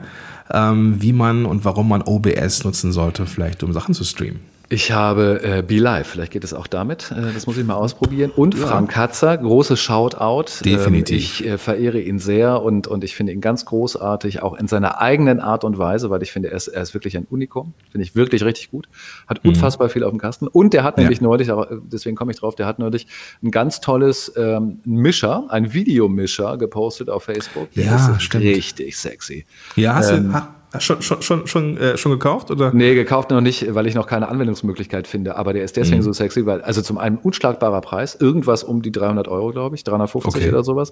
ähm, 0.49 1.03
wie 1.03 1.13
man 1.13 1.45
und 1.45 1.65
warum 1.65 1.87
man 1.87 2.01
OBS 2.01 2.63
nutzen 2.63 2.91
sollte, 2.91 3.27
vielleicht 3.27 3.61
um 3.61 3.73
Sachen 3.73 3.93
zu 3.93 4.03
streamen. 4.03 4.39
Ich 4.73 4.91
habe 4.91 5.39
äh, 5.43 5.61
Be 5.61 5.77
Live, 5.77 6.07
vielleicht 6.07 6.31
geht 6.31 6.43
es 6.43 6.51
auch 6.51 6.65
damit. 6.65 7.11
Äh, 7.11 7.31
das 7.31 7.45
muss 7.45 7.57
ich 7.57 7.63
mal 7.63 7.75
ausprobieren. 7.75 8.31
Und 8.35 8.55
ja. 8.55 8.65
Frank 8.65 8.89
Katzer, 8.89 9.37
großes 9.37 9.79
Shoutout. 9.79 10.65
Definitiv. 10.65 11.41
Ähm, 11.41 11.45
ich 11.45 11.45
äh, 11.45 11.57
verehre 11.59 11.99
ihn 12.01 12.17
sehr 12.17 12.63
und, 12.63 12.87
und 12.87 13.03
ich 13.03 13.15
finde 13.15 13.33
ihn 13.33 13.39
ganz 13.39 13.65
großartig, 13.65 14.41
auch 14.41 14.55
in 14.57 14.67
seiner 14.67 14.99
eigenen 14.99 15.39
Art 15.39 15.63
und 15.63 15.77
Weise, 15.77 16.09
weil 16.09 16.23
ich 16.23 16.31
finde, 16.31 16.49
er 16.49 16.55
ist, 16.55 16.69
er 16.69 16.81
ist 16.81 16.95
wirklich 16.95 17.15
ein 17.17 17.25
Unikum. 17.25 17.75
Finde 17.91 18.03
ich 18.03 18.15
wirklich 18.15 18.43
richtig 18.43 18.71
gut. 18.71 18.87
Hat 19.27 19.43
mhm. 19.43 19.51
unfassbar 19.51 19.89
viel 19.89 20.03
auf 20.03 20.09
dem 20.09 20.19
Kasten. 20.19 20.47
Und 20.47 20.73
der 20.73 20.83
hat 20.83 20.97
nämlich 20.97 21.19
ja. 21.19 21.23
neulich, 21.27 21.51
aber 21.51 21.67
deswegen 21.83 22.15
komme 22.15 22.31
ich 22.31 22.39
drauf, 22.39 22.55
der 22.55 22.65
hat 22.65 22.79
neulich 22.79 23.05
ein 23.43 23.51
ganz 23.51 23.79
tolles 23.79 24.33
ähm, 24.35 24.79
Mischer, 24.85 25.45
ein 25.49 25.73
Videomischer 25.73 26.57
gepostet 26.57 27.11
auf 27.11 27.25
Facebook. 27.25 27.71
Der 27.73 27.85
ja, 27.85 27.95
ist 28.15 28.23
stimmt. 28.23 28.43
richtig 28.43 28.97
sexy. 28.97 29.45
Ja, 29.75 29.93
hast 29.93 30.09
ähm, 30.09 30.31
du, 30.31 30.41
Schon, 30.79 31.01
schon, 31.01 31.21
schon, 31.21 31.45
schon, 31.45 31.77
äh, 31.77 31.97
schon 31.97 32.11
gekauft? 32.11 32.49
Oder? 32.49 32.73
Nee, 32.73 32.95
gekauft 32.95 33.29
noch 33.29 33.41
nicht, 33.41 33.73
weil 33.75 33.85
ich 33.85 33.93
noch 33.93 34.07
keine 34.07 34.27
Anwendungsmöglichkeit 34.27 35.07
finde. 35.07 35.35
Aber 35.35 35.53
der 35.53 35.63
ist 35.63 35.77
deswegen 35.77 35.97
mhm. 35.97 36.03
so 36.03 36.13
sexy, 36.13 36.45
weil, 36.45 36.61
also 36.61 36.81
zum 36.81 36.97
einen 36.97 37.17
unschlagbarer 37.17 37.81
Preis, 37.81 38.15
irgendwas 38.15 38.63
um 38.63 38.81
die 38.81 38.91
300 38.91 39.27
Euro, 39.27 39.51
glaube 39.51 39.75
ich, 39.75 39.83
350 39.83 40.35
okay. 40.35 40.49
oder 40.49 40.63
sowas. 40.63 40.91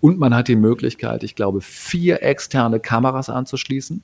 Und 0.00 0.18
man 0.18 0.34
hat 0.34 0.48
die 0.48 0.56
Möglichkeit, 0.56 1.22
ich 1.22 1.34
glaube, 1.34 1.60
vier 1.62 2.22
externe 2.22 2.78
Kameras 2.78 3.30
anzuschließen. 3.30 4.02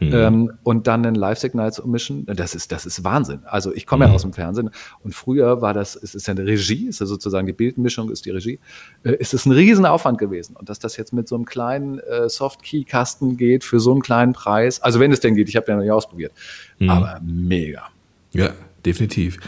Mhm. 0.00 0.12
Ähm, 0.12 0.52
und 0.62 0.86
dann 0.86 1.04
ein 1.06 1.14
Live-Signal 1.14 1.72
zu 1.72 1.86
mischen, 1.86 2.26
das 2.26 2.54
ist, 2.54 2.72
das 2.72 2.86
ist 2.86 3.04
Wahnsinn. 3.04 3.40
Also 3.44 3.72
ich 3.74 3.86
komme 3.86 4.04
mhm. 4.04 4.10
ja 4.10 4.14
aus 4.14 4.22
dem 4.22 4.32
Fernsehen 4.32 4.70
und 5.02 5.14
früher 5.14 5.60
war 5.60 5.74
das, 5.74 5.96
es 5.96 6.14
ist 6.14 6.26
ja 6.26 6.32
eine 6.32 6.46
Regie, 6.46 6.88
ist 6.88 7.00
ja 7.00 7.06
sozusagen 7.06 7.46
die 7.46 7.52
Bildmischung, 7.52 8.10
ist 8.10 8.24
die 8.24 8.30
Regie, 8.30 8.58
äh, 9.04 9.12
ist 9.12 9.34
es 9.34 9.46
ein 9.46 9.52
Riesenaufwand 9.52 10.18
gewesen. 10.18 10.56
Und 10.56 10.68
dass 10.68 10.78
das 10.78 10.96
jetzt 10.96 11.12
mit 11.12 11.28
so 11.28 11.34
einem 11.36 11.44
kleinen 11.44 11.98
äh, 12.00 12.28
Soft-Key-Kasten 12.28 13.36
geht 13.36 13.64
für 13.64 13.80
so 13.80 13.92
einen 13.92 14.02
kleinen 14.02 14.32
Preis, 14.32 14.82
also 14.82 15.00
wenn 15.00 15.12
es 15.12 15.20
denn 15.20 15.34
geht, 15.34 15.48
ich 15.48 15.56
habe 15.56 15.66
ja 15.68 15.76
noch 15.76 15.82
nicht 15.82 15.92
ausprobiert, 15.92 16.32
mhm. 16.78 16.90
aber 16.90 17.20
mega. 17.22 17.88
Ja, 18.32 18.50
definitiv. 18.84 19.38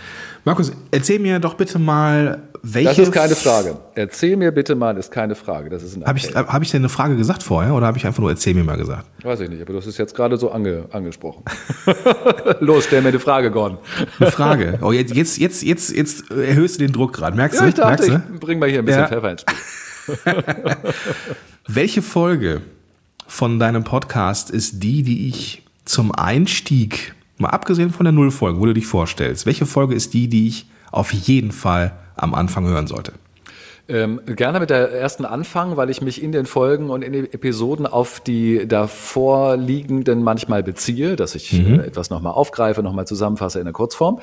Markus, 0.45 0.73
erzähl 0.91 1.19
mir 1.19 1.39
doch 1.41 1.55
bitte 1.55 1.79
mal, 1.79 2.43
welche. 2.63 2.89
Das 2.89 2.99
ist 2.99 3.13
keine 3.13 3.35
Frage. 3.35 3.77
Erzähl 3.95 4.37
mir 4.37 4.53
bitte 4.53 4.75
mal, 4.75 4.97
ist 4.97 5.11
keine 5.11 5.35
Frage. 5.35 5.71
Das 5.71 5.83
ist 5.83 5.97
ein 5.97 6.05
Habe 6.05 6.19
ich, 6.19 6.35
hab 6.35 6.63
ich 6.63 6.71
denn 6.71 6.83
eine 6.83 6.89
Frage 6.89 7.17
gesagt 7.17 7.43
vorher 7.43 7.75
oder 7.75 7.87
habe 7.87 7.99
ich 7.99 8.07
einfach 8.07 8.21
nur 8.21 8.31
erzähl 8.31 8.55
mir 8.55 8.65
mal 8.65 8.77
gesagt? 8.77 9.07
Weiß 9.23 9.41
ich 9.41 9.49
nicht, 9.49 9.61
aber 9.61 9.73
du 9.73 9.79
hast 9.79 9.87
es 9.87 9.99
jetzt 9.99 10.15
gerade 10.15 10.37
so 10.37 10.53
ange, 10.53 10.85
angesprochen. 10.93 11.43
Los, 12.61 12.85
stell 12.85 13.03
mir 13.03 13.09
eine 13.09 13.19
Frage, 13.19 13.51
Gordon. 13.51 13.79
Eine 14.21 14.31
Frage. 14.31 14.79
Oh, 14.83 14.93
jetzt, 14.93 15.15
jetzt, 15.15 15.39
jetzt, 15.39 15.63
jetzt, 15.63 15.95
jetzt 15.95 16.31
erhöhst 16.31 16.77
du 16.77 16.85
den 16.85 16.93
Druck 16.93 17.13
gerade. 17.13 17.37
Merkst 17.37 17.59
ja, 17.59 17.65
du? 17.65 17.69
Ich 17.71 17.75
dachte, 17.75 18.09
Merkst 18.09 18.31
ich 18.33 18.41
bring 18.41 18.59
mal 18.59 18.69
hier 18.69 18.81
ein 18.81 18.85
bisschen 18.85 19.03
ja. 19.03 19.09
Pfeffer 19.09 19.31
ins 19.33 19.43
Spiel. 19.43 19.57
welche 21.67 22.03
Folge 22.03 22.63
von 23.27 23.59
deinem 23.59 23.83
Podcast 23.83 24.51
ist 24.51 24.85
die, 24.85 25.03
die 25.03 25.29
ich 25.29 25.65
zum 25.85 26.13
Einstieg 26.13 27.16
Mal 27.39 27.51
abgesehen 27.51 27.91
von 27.91 28.05
der 28.05 28.13
Nullfolge, 28.13 28.61
wo 28.61 28.67
du 28.67 28.75
dich 28.75 28.87
vorstellst. 28.87 29.47
Welche 29.47 29.67
Folge 29.67 29.95
ist 29.95 30.15
die, 30.15 30.29
die 30.29 30.49
ich 30.49 30.67
auf 30.91 31.13
jeden 31.13 31.53
Fall 31.53 31.93
am 32.17 32.35
Anfang 32.35 32.67
hören 32.67 32.87
sollte? 32.87 33.13
Ähm, 33.89 34.21
gerne 34.27 34.59
mit 34.59 34.71
der 34.71 34.91
ersten 34.91 35.25
anfangen, 35.25 35.77
weil 35.77 35.91
ich 35.91 36.03
mich 36.03 36.21
in 36.21 36.33
den 36.33 36.47
Folgen 36.47 36.91
und 36.91 37.03
in 37.03 37.13
den 37.13 37.33
Episoden 37.33 37.87
auf 37.87 38.19
die 38.19 38.67
davor 38.67 39.57
liegenden 39.57 40.25
manchmal 40.25 40.65
beziehe, 40.65 41.15
dass 41.15 41.37
ich 41.37 41.53
mhm. 41.53 41.79
äh, 41.79 41.85
etwas 41.85 42.11
nochmal 42.11 42.33
aufgreife, 42.33 42.83
nochmal 42.83 43.07
zusammenfasse 43.07 43.61
in 43.61 43.65
der 43.65 43.73
Kurzform. 43.73 44.19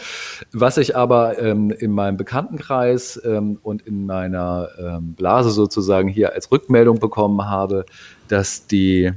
Was 0.51 0.77
ich 0.77 0.97
aber 0.97 1.39
ähm, 1.39 1.71
in 1.71 1.91
meinem 1.91 2.17
Bekanntenkreis 2.17 3.21
ähm, 3.23 3.57
und 3.63 3.83
in 3.83 4.05
meiner 4.05 4.67
ähm, 4.77 5.13
Blase 5.13 5.51
sozusagen 5.51 6.09
hier 6.09 6.33
als 6.33 6.51
Rückmeldung 6.51 6.99
bekommen 6.99 7.45
habe, 7.45 7.85
dass 8.27 8.67
die, 8.67 9.13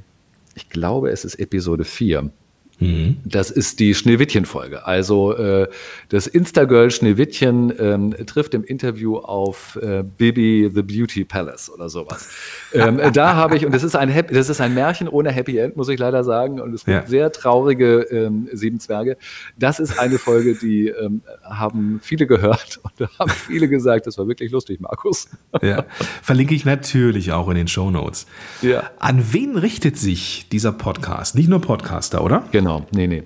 ich 0.55 0.69
glaube, 0.69 1.11
es 1.11 1.25
ist 1.25 1.41
Episode 1.41 1.83
4, 1.83 2.31
Mhm. 2.79 3.17
Das 3.25 3.51
ist 3.51 3.81
die 3.81 3.95
Schneewittchen-Folge. 3.95 4.87
Also 4.87 5.35
äh, 5.35 5.69
das 6.11 6.27
Instagirl 6.27 6.91
Schneewittchen 6.91 7.73
ähm, 7.79 8.15
trifft 8.27 8.53
im 8.55 8.65
Interview 8.65 9.17
auf 9.17 9.79
äh, 9.81 10.03
Bibi 10.03 10.71
the 10.75 10.83
Beauty 10.83 11.25
Palace 11.25 11.71
oder 11.71 11.89
sowas. 11.89 12.29
ähm, 12.75 13.01
da 13.15 13.35
habe 13.35 13.57
ich, 13.57 13.65
und 13.65 13.75
das 13.75 13.83
ist 13.83 13.97
ein 13.97 14.11
Happy, 14.11 14.35
das 14.35 14.51
ist 14.51 14.61
ein 14.61 14.75
Märchen 14.75 15.09
ohne 15.09 15.31
Happy 15.33 15.57
End, 15.57 15.77
muss 15.77 15.89
ich 15.89 15.99
leider 15.99 16.23
sagen. 16.23 16.61
Und 16.61 16.75
es 16.75 16.85
gibt 16.85 16.97
ja. 16.97 17.07
sehr 17.07 17.33
traurige 17.33 18.03
ähm, 18.11 18.49
Sieben 18.53 18.79
Zwerge. 18.79 19.17
Das 19.59 19.81
ist 19.81 19.99
eine 19.99 20.19
Folge, 20.19 20.55
die 20.55 20.89
ähm, 20.89 21.23
haben 21.43 22.01
viele 22.03 22.27
gehört 22.27 22.81
und 22.99 23.09
haben 23.19 23.31
viele 23.31 23.69
gesagt, 23.69 24.07
das 24.07 24.19
war 24.19 24.29
wirklich 24.29 24.51
lustig, 24.51 24.81
Markus. 24.81 25.29
ja. 25.63 25.87
Verlinke 26.23 26.55
ich 26.55 26.67
natürlich 26.67 27.33
auch 27.33 27.49
in 27.49 27.55
den 27.55 27.69
Show 27.69 27.91
Notes. 27.91 28.27
Ja. 28.61 28.91
An 28.99 29.33
wen 29.33 29.57
richtet 29.57 29.97
sich 29.97 30.49
dieser 30.51 30.73
Podcast? 30.73 31.35
Nicht 31.35 31.49
nur 31.49 31.61
Podcaster, 31.61 32.23
oder? 32.23 32.45
Genau. 32.53 32.66
Genau, 32.67 32.85
nee, 32.91 33.07
nee. 33.07 33.23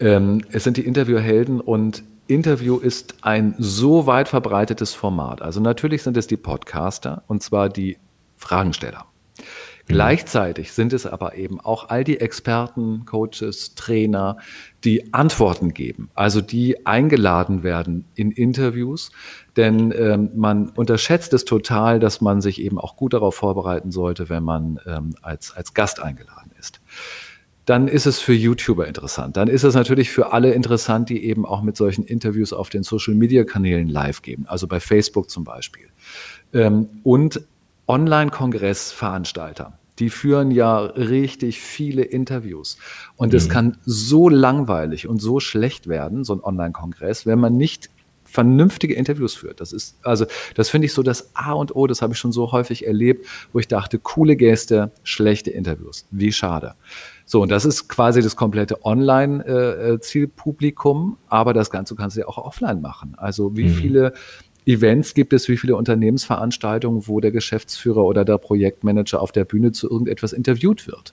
Ähm, 0.00 0.40
es 0.50 0.64
sind 0.64 0.78
die 0.78 0.86
Interviewhelden 0.86 1.60
und 1.60 2.02
Interview 2.26 2.78
ist 2.78 3.16
ein 3.20 3.54
so 3.58 4.06
weit 4.06 4.28
verbreitetes 4.28 4.94
Format. 4.94 5.42
Also 5.42 5.60
natürlich 5.60 6.02
sind 6.02 6.16
es 6.16 6.26
die 6.26 6.38
Podcaster 6.38 7.22
und 7.26 7.42
zwar 7.42 7.68
die 7.68 7.98
Fragensteller. 8.38 9.04
Mhm. 9.36 9.42
Gleichzeitig 9.88 10.72
sind 10.72 10.94
es 10.94 11.04
aber 11.04 11.34
eben 11.34 11.60
auch 11.60 11.90
all 11.90 12.02
die 12.02 12.18
Experten, 12.18 13.04
Coaches, 13.04 13.74
Trainer, 13.74 14.38
die 14.84 15.12
Antworten 15.12 15.74
geben, 15.74 16.08
also 16.14 16.40
die 16.40 16.86
eingeladen 16.86 17.62
werden 17.62 18.06
in 18.14 18.30
Interviews, 18.30 19.10
denn 19.56 19.92
ähm, 19.92 20.30
man 20.34 20.70
unterschätzt 20.70 21.34
es 21.34 21.44
total, 21.44 22.00
dass 22.00 22.22
man 22.22 22.40
sich 22.40 22.62
eben 22.62 22.78
auch 22.78 22.96
gut 22.96 23.12
darauf 23.12 23.34
vorbereiten 23.34 23.90
sollte, 23.90 24.30
wenn 24.30 24.44
man 24.44 24.80
ähm, 24.86 25.14
als, 25.20 25.54
als 25.54 25.74
Gast 25.74 26.00
eingeladen 26.00 26.47
dann 27.68 27.86
ist 27.86 28.06
es 28.06 28.18
für 28.18 28.32
YouTuber 28.32 28.86
interessant. 28.86 29.36
Dann 29.36 29.46
ist 29.46 29.62
es 29.62 29.74
natürlich 29.74 30.08
für 30.08 30.32
alle 30.32 30.52
interessant, 30.52 31.10
die 31.10 31.22
eben 31.24 31.44
auch 31.44 31.60
mit 31.60 31.76
solchen 31.76 32.02
Interviews 32.02 32.54
auf 32.54 32.70
den 32.70 32.82
Social-Media-Kanälen 32.82 33.88
live 33.88 34.22
geben, 34.22 34.46
also 34.48 34.66
bei 34.66 34.80
Facebook 34.80 35.28
zum 35.28 35.44
Beispiel. 35.44 35.88
Ähm, 36.54 36.88
und 37.02 37.42
Online-Kongressveranstalter. 37.86 39.78
Die 39.98 40.08
führen 40.08 40.50
ja 40.50 40.78
richtig 40.78 41.60
viele 41.60 42.04
Interviews. 42.04 42.78
Und 43.16 43.34
es 43.34 43.48
mhm. 43.48 43.52
kann 43.52 43.78
so 43.84 44.30
langweilig 44.30 45.06
und 45.06 45.20
so 45.20 45.38
schlecht 45.38 45.88
werden, 45.88 46.24
so 46.24 46.32
ein 46.34 46.40
Online-Kongress, 46.40 47.26
wenn 47.26 47.38
man 47.38 47.58
nicht 47.58 47.90
vernünftige 48.24 48.94
Interviews 48.94 49.34
führt. 49.34 49.60
Das 49.60 49.74
ist, 49.74 49.98
also, 50.04 50.24
das 50.54 50.70
finde 50.70 50.86
ich 50.86 50.94
so 50.94 51.02
das 51.02 51.34
A 51.34 51.52
und 51.52 51.76
O, 51.76 51.86
das 51.86 52.00
habe 52.00 52.14
ich 52.14 52.18
schon 52.18 52.32
so 52.32 52.50
häufig 52.52 52.86
erlebt, 52.86 53.26
wo 53.52 53.58
ich 53.58 53.68
dachte, 53.68 53.98
coole 53.98 54.36
Gäste, 54.36 54.90
schlechte 55.02 55.50
Interviews. 55.50 56.06
Wie 56.10 56.32
schade. 56.32 56.74
So, 57.30 57.42
und 57.42 57.50
das 57.50 57.66
ist 57.66 57.90
quasi 57.90 58.22
das 58.22 58.36
komplette 58.36 58.86
Online-Zielpublikum, 58.86 61.12
äh, 61.12 61.16
aber 61.28 61.52
das 61.52 61.68
Ganze 61.68 61.94
kannst 61.94 62.16
du 62.16 62.22
ja 62.22 62.26
auch 62.26 62.38
offline 62.38 62.80
machen. 62.80 63.12
Also 63.18 63.54
wie 63.54 63.64
mhm. 63.64 63.74
viele 63.74 64.14
Events 64.64 65.12
gibt 65.12 65.34
es, 65.34 65.46
wie 65.46 65.58
viele 65.58 65.76
Unternehmensveranstaltungen, 65.76 67.06
wo 67.06 67.20
der 67.20 67.30
Geschäftsführer 67.30 68.02
oder 68.02 68.24
der 68.24 68.38
Projektmanager 68.38 69.20
auf 69.20 69.30
der 69.30 69.44
Bühne 69.44 69.72
zu 69.72 69.90
irgendetwas 69.90 70.32
interviewt 70.32 70.86
wird. 70.86 71.10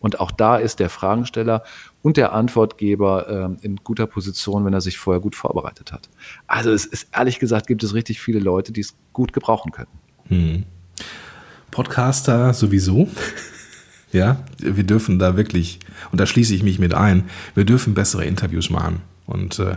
Und 0.00 0.20
auch 0.20 0.32
da 0.32 0.58
ist 0.58 0.80
der 0.80 0.90
Fragensteller 0.90 1.62
und 2.02 2.18
der 2.18 2.34
Antwortgeber 2.34 3.56
äh, 3.62 3.64
in 3.64 3.76
guter 3.76 4.06
Position, 4.06 4.66
wenn 4.66 4.74
er 4.74 4.82
sich 4.82 4.98
vorher 4.98 5.22
gut 5.22 5.34
vorbereitet 5.34 5.92
hat. 5.92 6.10
Also 6.46 6.72
es 6.72 6.84
ist 6.84 7.08
ehrlich 7.16 7.38
gesagt, 7.38 7.68
gibt 7.68 7.82
es 7.82 7.94
richtig 7.94 8.20
viele 8.20 8.38
Leute, 8.38 8.70
die 8.70 8.82
es 8.82 8.94
gut 9.14 9.32
gebrauchen 9.32 9.72
können. 9.72 9.88
Hm. 10.28 10.64
Podcaster 11.70 12.52
sowieso. 12.52 13.08
Ja, 14.14 14.36
wir 14.58 14.84
dürfen 14.84 15.18
da 15.18 15.36
wirklich, 15.36 15.80
und 16.12 16.20
da 16.20 16.26
schließe 16.26 16.54
ich 16.54 16.62
mich 16.62 16.78
mit 16.78 16.94
ein, 16.94 17.24
wir 17.56 17.64
dürfen 17.64 17.94
bessere 17.94 18.24
Interviews 18.24 18.70
machen. 18.70 19.02
Und 19.26 19.58
äh, 19.58 19.76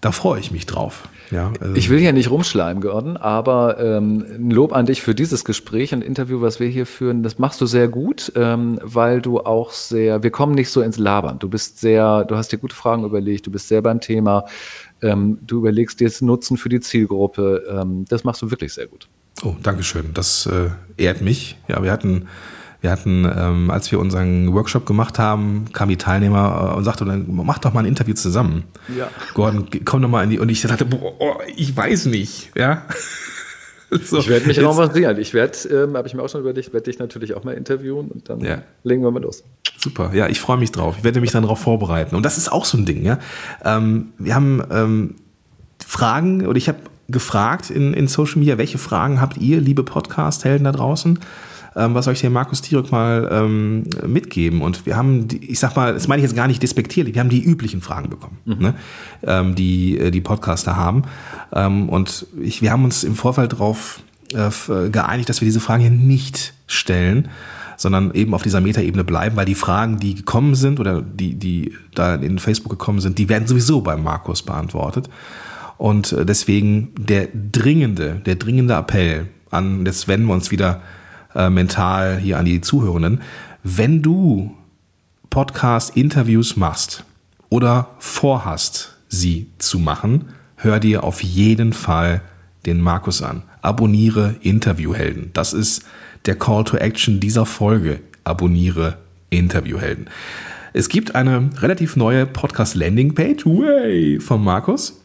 da 0.00 0.10
freue 0.10 0.40
ich 0.40 0.50
mich 0.50 0.64
drauf. 0.64 1.06
Ja, 1.30 1.52
also. 1.60 1.74
Ich 1.74 1.90
will 1.90 1.98
hier 1.98 2.14
nicht 2.14 2.30
rumschleimen, 2.30 2.82
Gordon, 2.82 3.18
aber 3.18 3.78
ähm, 3.78 4.24
ein 4.26 4.50
Lob 4.50 4.72
an 4.72 4.86
dich 4.86 5.02
für 5.02 5.14
dieses 5.14 5.44
Gespräch 5.44 5.92
und 5.92 6.02
Interview, 6.02 6.40
was 6.40 6.60
wir 6.60 6.68
hier 6.68 6.86
führen. 6.86 7.22
Das 7.22 7.38
machst 7.38 7.60
du 7.60 7.66
sehr 7.66 7.88
gut, 7.88 8.32
ähm, 8.36 8.80
weil 8.82 9.20
du 9.20 9.40
auch 9.40 9.70
sehr, 9.72 10.22
wir 10.22 10.30
kommen 10.30 10.54
nicht 10.54 10.70
so 10.70 10.80
ins 10.80 10.96
Labern. 10.96 11.38
Du 11.38 11.50
bist 11.50 11.78
sehr, 11.78 12.24
du 12.24 12.36
hast 12.36 12.50
dir 12.50 12.58
gute 12.58 12.74
Fragen 12.74 13.04
überlegt, 13.04 13.46
du 13.46 13.50
bist 13.50 13.68
sehr 13.68 13.82
beim 13.82 14.00
Thema, 14.00 14.46
ähm, 15.02 15.40
du 15.42 15.58
überlegst 15.58 16.00
dir 16.00 16.08
das 16.08 16.22
Nutzen 16.22 16.56
für 16.56 16.70
die 16.70 16.80
Zielgruppe. 16.80 17.64
Ähm, 17.70 18.06
das 18.08 18.24
machst 18.24 18.40
du 18.40 18.50
wirklich 18.50 18.72
sehr 18.72 18.86
gut. 18.86 19.08
Oh, 19.42 19.56
Dankeschön. 19.62 20.14
Das 20.14 20.46
äh, 20.46 20.70
ehrt 20.96 21.20
mich. 21.20 21.58
Ja, 21.68 21.82
wir 21.82 21.92
hatten 21.92 22.28
wir 22.80 22.90
hatten, 22.90 23.24
ähm, 23.24 23.70
als 23.70 23.90
wir 23.90 23.98
unseren 23.98 24.52
Workshop 24.52 24.86
gemacht 24.86 25.18
haben, 25.18 25.66
kam 25.72 25.88
die 25.88 25.96
Teilnehmer 25.96 26.72
äh, 26.72 26.76
und 26.76 26.84
sagte, 26.84 27.04
dann 27.04 27.26
mach 27.28 27.58
doch 27.58 27.72
mal 27.72 27.80
ein 27.80 27.86
Interview 27.86 28.14
zusammen. 28.14 28.64
Ja. 28.96 29.08
Gordon, 29.34 29.66
komm 29.84 30.02
doch 30.02 30.08
mal 30.08 30.22
in 30.22 30.30
die. 30.30 30.38
Und 30.38 30.48
ich 30.48 30.62
dachte, 30.62 30.84
boah, 30.84 31.12
oh, 31.18 31.34
ich 31.56 31.76
weiß 31.76 32.06
nicht, 32.06 32.52
ja. 32.56 32.82
So, 33.90 34.18
ich 34.18 34.28
werde 34.28 34.46
mich 34.46 34.62
auch 34.62 34.76
mal 34.76 34.92
sehen. 34.92 35.18
Ich 35.18 35.32
werde, 35.32 35.56
ähm, 35.70 35.96
habe 35.96 36.06
ich 36.06 36.12
mir 36.12 36.22
auch 36.22 36.28
schon 36.28 36.42
überlegt, 36.42 36.74
werde 36.74 36.90
dich 36.90 36.98
natürlich 36.98 37.32
auch 37.32 37.44
mal 37.44 37.54
interviewen 37.54 38.08
und 38.08 38.28
dann 38.28 38.40
ja. 38.40 38.60
legen 38.82 39.02
wir 39.02 39.10
mal 39.10 39.22
los. 39.22 39.44
Super, 39.78 40.10
ja, 40.12 40.28
ich 40.28 40.40
freue 40.40 40.58
mich 40.58 40.72
drauf. 40.72 40.96
Ich 40.98 41.04
werde 41.04 41.22
mich 41.22 41.30
dann 41.30 41.42
darauf 41.42 41.60
vorbereiten. 41.60 42.14
Und 42.14 42.22
das 42.22 42.36
ist 42.36 42.52
auch 42.52 42.66
so 42.66 42.76
ein 42.76 42.84
Ding, 42.84 43.06
ja. 43.06 43.18
Ähm, 43.64 44.08
wir 44.18 44.34
haben 44.34 44.62
ähm, 44.70 45.14
Fragen, 45.82 46.46
oder 46.46 46.58
ich 46.58 46.68
habe 46.68 46.80
gefragt 47.08 47.70
in, 47.70 47.94
in 47.94 48.08
Social 48.08 48.38
Media, 48.38 48.58
welche 48.58 48.76
Fragen 48.76 49.22
habt 49.22 49.38
ihr, 49.38 49.58
liebe 49.58 49.84
Podcast-Helden 49.84 50.64
da 50.64 50.72
draußen? 50.72 51.18
Ähm, 51.78 51.94
was 51.94 52.04
soll 52.04 52.14
ich 52.14 52.20
dir 52.20 52.30
Markus 52.30 52.60
Tirok 52.60 52.90
mal 52.90 53.28
ähm, 53.30 53.84
mitgeben? 54.06 54.60
Und 54.60 54.84
wir 54.84 54.96
haben, 54.96 55.28
die, 55.28 55.50
ich 55.50 55.58
sag 55.58 55.76
mal, 55.76 55.94
das 55.94 56.08
meine 56.08 56.20
ich 56.20 56.28
jetzt 56.28 56.36
gar 56.36 56.48
nicht 56.48 56.62
despektierlich, 56.62 57.14
wir 57.14 57.20
haben 57.20 57.28
die 57.28 57.42
üblichen 57.42 57.80
Fragen 57.80 58.10
bekommen, 58.10 58.38
mhm. 58.44 58.58
ne? 58.58 58.74
ähm, 59.22 59.54
die 59.54 59.98
äh, 59.98 60.10
die 60.10 60.20
Podcaster 60.20 60.76
haben. 60.76 61.02
Ähm, 61.52 61.88
und 61.88 62.26
ich, 62.42 62.62
wir 62.62 62.72
haben 62.72 62.84
uns 62.84 63.04
im 63.04 63.14
Vorfeld 63.14 63.52
darauf 63.52 64.02
äh, 64.34 64.90
geeinigt, 64.90 65.28
dass 65.28 65.40
wir 65.40 65.46
diese 65.46 65.60
Fragen 65.60 65.82
hier 65.82 65.90
nicht 65.90 66.54
stellen 66.66 67.28
sondern 67.80 68.12
eben 68.12 68.34
auf 68.34 68.42
dieser 68.42 68.60
Metaebene 68.60 69.04
bleiben, 69.04 69.36
weil 69.36 69.46
die 69.46 69.54
Fragen, 69.54 70.00
die 70.00 70.16
gekommen 70.16 70.56
sind 70.56 70.80
oder 70.80 71.00
die, 71.00 71.36
die 71.36 71.76
da 71.94 72.16
in 72.16 72.40
Facebook 72.40 72.70
gekommen 72.70 72.98
sind, 72.98 73.18
die 73.18 73.28
werden 73.28 73.46
sowieso 73.46 73.82
beim 73.82 74.02
Markus 74.02 74.42
beantwortet. 74.42 75.08
Und 75.76 76.12
äh, 76.12 76.26
deswegen 76.26 76.90
der 76.98 77.28
dringende, 77.32 78.20
der 78.26 78.34
dringende 78.34 78.74
Appell 78.74 79.28
an, 79.50 79.86
jetzt 79.86 80.08
wenden 80.08 80.26
wir 80.26 80.34
uns 80.34 80.50
wieder 80.50 80.82
äh, 81.38 81.48
mental 81.48 82.18
hier 82.18 82.38
an 82.38 82.44
die 82.44 82.60
Zuhörenden. 82.60 83.22
Wenn 83.62 84.02
du 84.02 84.54
Podcast-Interviews 85.30 86.56
machst 86.56 87.04
oder 87.48 87.90
vorhast, 87.98 88.96
sie 89.08 89.50
zu 89.58 89.78
machen, 89.78 90.26
hör 90.56 90.80
dir 90.80 91.04
auf 91.04 91.22
jeden 91.22 91.72
Fall 91.72 92.20
den 92.66 92.80
Markus 92.80 93.22
an. 93.22 93.44
Abonniere 93.62 94.36
Interviewhelden. 94.40 95.30
Das 95.32 95.52
ist 95.52 95.84
der 96.26 96.36
Call 96.36 96.64
to 96.64 96.76
Action 96.76 97.20
dieser 97.20 97.46
Folge. 97.46 98.00
Abonniere 98.24 98.98
Interviewhelden. 99.30 100.10
Es 100.72 100.88
gibt 100.88 101.14
eine 101.14 101.50
relativ 101.60 101.96
neue 101.96 102.26
Podcast-Landing-Page 102.26 103.44
von 104.20 104.44
Markus. 104.44 105.00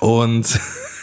Und 0.00 0.58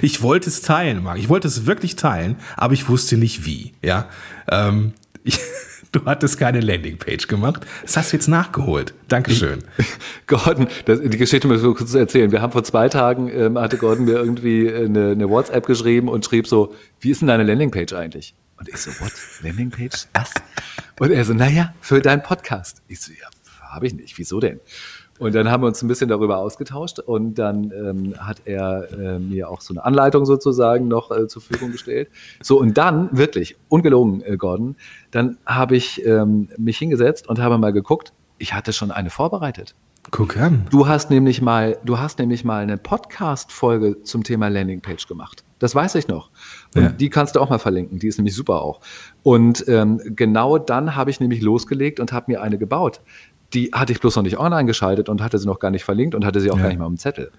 Ich 0.00 0.22
wollte 0.22 0.48
es 0.48 0.62
teilen, 0.62 1.02
Marc. 1.02 1.18
Ich 1.18 1.28
wollte 1.28 1.48
es 1.48 1.66
wirklich 1.66 1.96
teilen, 1.96 2.36
aber 2.56 2.74
ich 2.74 2.88
wusste 2.88 3.16
nicht 3.16 3.44
wie. 3.44 3.72
Ja, 3.82 4.08
ähm, 4.50 4.92
ich, 5.24 5.38
du 5.92 6.04
hattest 6.04 6.38
keine 6.38 6.60
Landingpage 6.60 7.28
gemacht. 7.28 7.66
Das 7.82 7.96
hast 7.96 8.12
du 8.12 8.16
jetzt 8.16 8.28
nachgeholt. 8.28 8.94
Dankeschön. 9.08 9.64
Gordon, 10.26 10.68
das, 10.84 11.00
die 11.00 11.16
Geschichte 11.16 11.48
muss 11.48 11.62
ich 11.62 11.74
kurz 11.76 11.94
erzählen. 11.94 12.32
Wir 12.32 12.42
haben 12.42 12.52
vor 12.52 12.64
zwei 12.64 12.88
Tagen, 12.88 13.28
ähm, 13.28 13.58
hatte 13.58 13.76
Gordon 13.76 14.04
mir 14.04 14.14
irgendwie 14.14 14.72
eine, 14.72 15.12
eine 15.12 15.28
WhatsApp 15.28 15.66
geschrieben 15.66 16.08
und 16.08 16.24
schrieb 16.24 16.46
so, 16.46 16.74
wie 17.00 17.10
ist 17.10 17.20
denn 17.20 17.28
deine 17.28 17.44
Landingpage 17.44 17.92
eigentlich? 17.92 18.34
Und 18.58 18.68
ich 18.68 18.76
so, 18.76 18.90
what? 19.00 19.12
Landingpage? 19.42 20.06
Was? 20.14 20.30
Und 20.98 21.10
er 21.10 21.24
so, 21.24 21.34
naja, 21.34 21.74
für 21.80 22.00
deinen 22.00 22.22
Podcast. 22.22 22.82
Ich 22.86 23.00
so, 23.00 23.12
ja, 23.12 23.28
habe 23.72 23.86
ich 23.86 23.94
nicht. 23.94 24.18
Wieso 24.18 24.38
denn? 24.38 24.60
Und 25.22 25.36
dann 25.36 25.48
haben 25.48 25.62
wir 25.62 25.68
uns 25.68 25.80
ein 25.80 25.86
bisschen 25.86 26.08
darüber 26.08 26.38
ausgetauscht 26.38 26.98
und 26.98 27.34
dann 27.34 27.70
ähm, 27.70 28.14
hat 28.18 28.42
er 28.44 28.90
äh, 28.90 29.20
mir 29.20 29.48
auch 29.48 29.60
so 29.60 29.72
eine 29.72 29.84
Anleitung 29.84 30.26
sozusagen 30.26 30.88
noch 30.88 31.12
äh, 31.12 31.28
zur 31.28 31.40
Verfügung 31.40 31.70
gestellt. 31.70 32.08
So, 32.40 32.58
und 32.58 32.76
dann, 32.76 33.08
wirklich, 33.12 33.56
ungelogen, 33.68 34.20
äh, 34.22 34.36
Gordon, 34.36 34.74
dann 35.12 35.38
habe 35.46 35.76
ich 35.76 36.04
ähm, 36.04 36.48
mich 36.58 36.76
hingesetzt 36.78 37.28
und 37.28 37.38
habe 37.38 37.56
mal 37.56 37.72
geguckt, 37.72 38.12
ich 38.38 38.52
hatte 38.52 38.72
schon 38.72 38.90
eine 38.90 39.10
vorbereitet. 39.10 39.76
Guck 40.10 40.36
an. 40.36 40.66
Du 40.70 40.88
hast 40.88 41.10
nämlich 41.10 41.40
mal, 41.40 41.78
du 41.84 42.00
hast 42.00 42.18
nämlich 42.18 42.44
mal 42.44 42.64
eine 42.64 42.76
Podcast-Folge 42.76 44.02
zum 44.02 44.24
Thema 44.24 44.48
Landingpage 44.48 45.06
gemacht. 45.06 45.44
Das 45.60 45.76
weiß 45.76 45.94
ich 45.94 46.08
noch. 46.08 46.32
Und 46.74 46.82
ja. 46.82 46.88
die 46.88 47.08
kannst 47.08 47.36
du 47.36 47.40
auch 47.40 47.48
mal 47.48 47.60
verlinken. 47.60 48.00
Die 48.00 48.08
ist 48.08 48.18
nämlich 48.18 48.34
super 48.34 48.62
auch. 48.62 48.80
Und 49.22 49.64
ähm, 49.68 50.00
genau 50.04 50.58
dann 50.58 50.96
habe 50.96 51.10
ich 51.10 51.20
nämlich 51.20 51.40
losgelegt 51.40 52.00
und 52.00 52.10
habe 52.10 52.32
mir 52.32 52.42
eine 52.42 52.58
gebaut 52.58 53.00
die 53.54 53.70
hatte 53.72 53.92
ich 53.92 54.00
bloß 54.00 54.16
noch 54.16 54.22
nicht 54.22 54.38
online 54.38 54.66
geschaltet 54.66 55.08
und 55.08 55.22
hatte 55.22 55.38
sie 55.38 55.46
noch 55.46 55.58
gar 55.58 55.70
nicht 55.70 55.84
verlinkt 55.84 56.14
und 56.14 56.24
hatte 56.24 56.40
sie 56.40 56.50
auch 56.50 56.56
ja. 56.56 56.62
gar 56.62 56.68
nicht 56.68 56.78
mal 56.78 56.86
im 56.86 56.98
Zettel. 56.98 57.30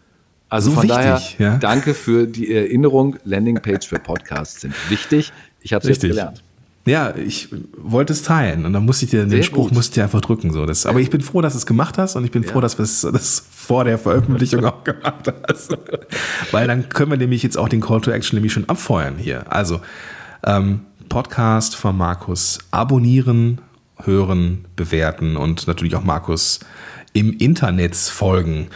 Also 0.50 0.70
so 0.70 0.76
von 0.76 0.84
wichtig, 0.84 0.98
daher, 0.98 1.22
ja. 1.40 1.58
danke 1.58 1.94
für 1.94 2.28
die 2.28 2.54
Erinnerung. 2.54 3.16
Landingpage 3.24 3.88
für 3.88 3.98
Podcasts 3.98 4.62
sind 4.62 4.74
wichtig. 4.90 5.34
Ich 5.62 5.74
habe 5.74 5.84
es 5.84 5.90
jetzt 5.90 6.02
gelernt. 6.02 6.44
Ja, 6.86 7.16
ich 7.16 7.48
wollte 7.78 8.12
es 8.12 8.24
teilen 8.24 8.66
und 8.66 8.74
dann 8.74 8.86
musste 8.86 9.06
ich 9.06 9.12
dir 9.12 9.22
den 9.22 9.30
Sehr 9.30 9.44
Spruch 9.44 9.70
gut. 9.70 9.74
musste 9.74 10.00
ich 10.00 10.04
einfach 10.04 10.20
drücken 10.20 10.52
so. 10.52 10.66
Das, 10.66 10.86
aber 10.86 11.00
ich 11.00 11.10
bin 11.10 11.22
froh, 11.22 11.42
dass 11.42 11.54
du 11.54 11.58
es 11.58 11.66
gemacht 11.66 11.98
hast 11.98 12.18
und 12.18 12.26
ich 12.26 12.32
bin 12.32 12.44
ja. 12.44 12.52
froh, 12.52 12.60
dass 12.60 12.76
du 12.76 12.84
es 12.84 13.02
das 13.02 13.44
vor 13.50 13.86
der 13.86 13.98
Veröffentlichung 13.98 14.66
auch 14.66 14.84
gemacht 14.84 15.34
hast, 15.48 15.78
weil 16.52 16.68
dann 16.68 16.90
können 16.90 17.12
wir 17.12 17.18
nämlich 17.18 17.42
jetzt 17.42 17.58
auch 17.58 17.70
den 17.70 17.80
Call 17.80 18.02
to 18.02 18.12
Action 18.12 18.36
nämlich 18.36 18.52
schon 18.52 18.68
abfeuern 18.68 19.16
hier. 19.18 19.52
Also 19.52 19.80
ähm, 20.46 20.82
Podcast 21.08 21.78
von 21.78 21.96
Markus 21.96 22.60
abonnieren 22.72 23.60
hören, 24.06 24.66
bewerten 24.76 25.38
und 25.38 25.68
natürlich 25.68 25.96
auch 25.96 26.04
Markus 26.04 26.60
im 27.14 27.38
Internet 27.38 27.96
folgen. 27.96 28.68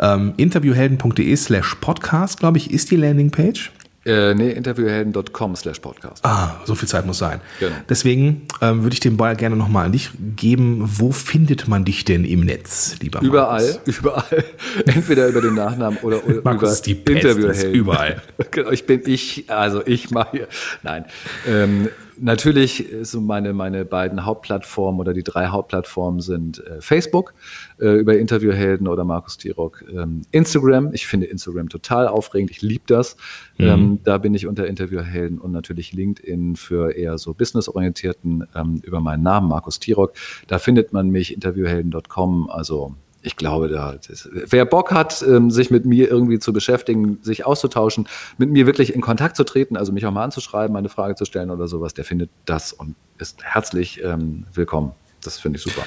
Ähm, 0.00 0.34
interviewhelden.de 0.36 1.36
slash 1.36 1.76
podcast, 1.80 2.38
glaube 2.38 2.58
ich, 2.58 2.70
ist 2.70 2.90
die 2.90 2.96
Landingpage. 2.96 3.72
Äh, 4.08 4.34
nee, 4.34 4.52
interviewhelden.com 4.52 5.54
slash 5.56 5.80
podcast. 5.80 6.24
Ah, 6.24 6.60
so 6.64 6.74
viel 6.74 6.88
Zeit 6.88 7.04
muss 7.04 7.18
sein. 7.18 7.40
Genau. 7.60 7.74
Deswegen 7.88 8.46
ähm, 8.62 8.82
würde 8.82 8.94
ich 8.94 9.00
den 9.00 9.18
Ball 9.18 9.36
gerne 9.36 9.54
nochmal 9.54 9.86
an 9.86 9.92
dich 9.92 10.10
geben. 10.36 10.82
Wo 10.82 11.12
findet 11.12 11.68
man 11.68 11.84
dich 11.84 12.06
denn 12.06 12.24
im 12.24 12.40
Netz, 12.40 12.96
lieber 13.00 13.20
Überall, 13.20 13.62
Markus? 13.62 13.98
überall. 13.98 14.44
Entweder 14.86 15.28
über 15.28 15.42
den 15.42 15.54
Nachnamen 15.54 15.98
oder, 15.98 16.24
oder 16.26 16.40
Markus 16.42 16.86
über 16.86 17.12
Interviewhelden. 17.12 17.74
Überall. 17.74 18.22
genau, 18.50 18.70
ich 18.70 18.86
bin 18.86 19.02
ich, 19.04 19.50
also 19.50 19.82
ich 19.84 20.10
mache, 20.10 20.48
nein. 20.82 21.04
Ähm, 21.46 21.88
Natürlich 22.20 22.86
so 23.02 23.20
meine, 23.20 23.52
meine 23.52 23.84
beiden 23.84 24.24
Hauptplattformen 24.24 25.00
oder 25.00 25.14
die 25.14 25.22
drei 25.22 25.48
Hauptplattformen 25.48 26.20
sind 26.20 26.64
äh, 26.66 26.80
Facebook 26.80 27.34
äh, 27.80 27.98
über 27.98 28.18
Interviewhelden 28.18 28.88
oder 28.88 29.04
Markus 29.04 29.38
Tirock, 29.38 29.84
ähm, 29.90 30.22
Instagram. 30.30 30.92
Ich 30.92 31.06
finde 31.06 31.26
Instagram 31.26 31.68
total 31.68 32.08
aufregend. 32.08 32.50
Ich 32.50 32.62
liebe 32.62 32.84
das. 32.86 33.16
Mhm. 33.58 33.66
Ähm, 33.66 34.00
da 34.04 34.18
bin 34.18 34.34
ich 34.34 34.46
unter 34.46 34.66
Interviewhelden 34.66 35.38
und 35.38 35.52
natürlich 35.52 35.92
LinkedIn 35.92 36.56
für 36.56 36.92
eher 36.92 37.18
so 37.18 37.34
businessorientierten 37.34 38.46
ähm, 38.54 38.80
über 38.84 39.00
meinen 39.00 39.22
Namen 39.22 39.48
Markus 39.48 39.78
Tirock. 39.78 40.14
Da 40.46 40.58
findet 40.58 40.92
man 40.92 41.10
mich 41.10 41.34
interviewhelden.com. 41.34 42.50
Also 42.50 42.94
ich 43.22 43.36
glaube, 43.36 43.68
da, 43.68 43.96
das, 44.06 44.28
wer 44.32 44.64
Bock 44.64 44.92
hat, 44.92 45.22
ähm, 45.22 45.50
sich 45.50 45.70
mit 45.70 45.84
mir 45.84 46.10
irgendwie 46.10 46.38
zu 46.38 46.52
beschäftigen, 46.52 47.18
sich 47.22 47.44
auszutauschen, 47.44 48.08
mit 48.36 48.50
mir 48.50 48.66
wirklich 48.66 48.94
in 48.94 49.00
Kontakt 49.00 49.36
zu 49.36 49.44
treten, 49.44 49.76
also 49.76 49.92
mich 49.92 50.06
auch 50.06 50.12
mal 50.12 50.24
anzuschreiben, 50.24 50.76
eine 50.76 50.88
Frage 50.88 51.14
zu 51.14 51.24
stellen 51.24 51.50
oder 51.50 51.68
sowas, 51.68 51.94
der 51.94 52.04
findet 52.04 52.30
das 52.44 52.72
und 52.72 52.94
ist 53.18 53.42
herzlich 53.42 54.02
ähm, 54.04 54.44
willkommen. 54.54 54.92
Das 55.22 55.38
finde 55.38 55.58
ich 55.58 55.62
super. 55.62 55.82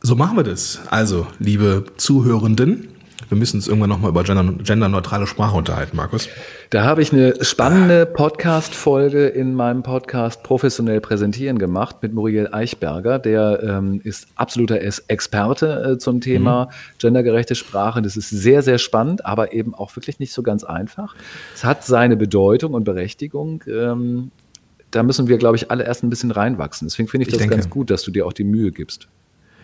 So 0.00 0.16
machen 0.16 0.36
wir 0.36 0.44
das. 0.44 0.80
Also, 0.90 1.26
liebe 1.38 1.84
Zuhörenden, 1.96 2.88
wir 3.30 3.38
müssen 3.38 3.56
uns 3.58 3.68
irgendwann 3.68 3.90
nochmal 3.90 4.10
über 4.10 4.24
gender, 4.24 4.44
genderneutrale 4.64 5.26
Sprache 5.26 5.56
unterhalten, 5.56 5.96
Markus. 5.96 6.28
Da 6.70 6.82
habe 6.82 7.00
ich 7.00 7.12
eine 7.12 7.44
spannende 7.44 8.04
Podcast-Folge 8.04 9.28
in 9.28 9.54
meinem 9.54 9.84
Podcast 9.84 10.42
Professionell 10.42 11.00
Präsentieren 11.00 11.58
gemacht 11.58 11.96
mit 12.02 12.12
Muriel 12.12 12.48
Eichberger. 12.50 13.20
Der 13.20 13.62
ähm, 13.62 14.00
ist 14.02 14.26
absoluter 14.34 14.80
Experte 14.80 15.92
äh, 15.92 15.98
zum 15.98 16.20
Thema 16.20 16.66
mhm. 16.66 16.68
gendergerechte 16.98 17.54
Sprache. 17.54 18.02
Das 18.02 18.16
ist 18.16 18.30
sehr, 18.30 18.62
sehr 18.62 18.78
spannend, 18.78 19.24
aber 19.24 19.52
eben 19.52 19.76
auch 19.76 19.94
wirklich 19.94 20.18
nicht 20.18 20.32
so 20.32 20.42
ganz 20.42 20.64
einfach. 20.64 21.14
Es 21.54 21.64
hat 21.64 21.84
seine 21.84 22.16
Bedeutung 22.16 22.74
und 22.74 22.82
Berechtigung. 22.82 23.62
Ähm, 23.68 24.32
da 24.90 25.04
müssen 25.04 25.28
wir, 25.28 25.38
glaube 25.38 25.56
ich, 25.56 25.70
alle 25.70 25.84
erst 25.84 26.02
ein 26.02 26.10
bisschen 26.10 26.32
reinwachsen. 26.32 26.88
Deswegen 26.88 27.08
finde 27.08 27.22
ich, 27.22 27.28
ich 27.28 27.34
das 27.34 27.42
denke. 27.42 27.54
ganz 27.54 27.70
gut, 27.70 27.90
dass 27.90 28.02
du 28.02 28.10
dir 28.10 28.26
auch 28.26 28.32
die 28.32 28.42
Mühe 28.42 28.72
gibst. 28.72 29.08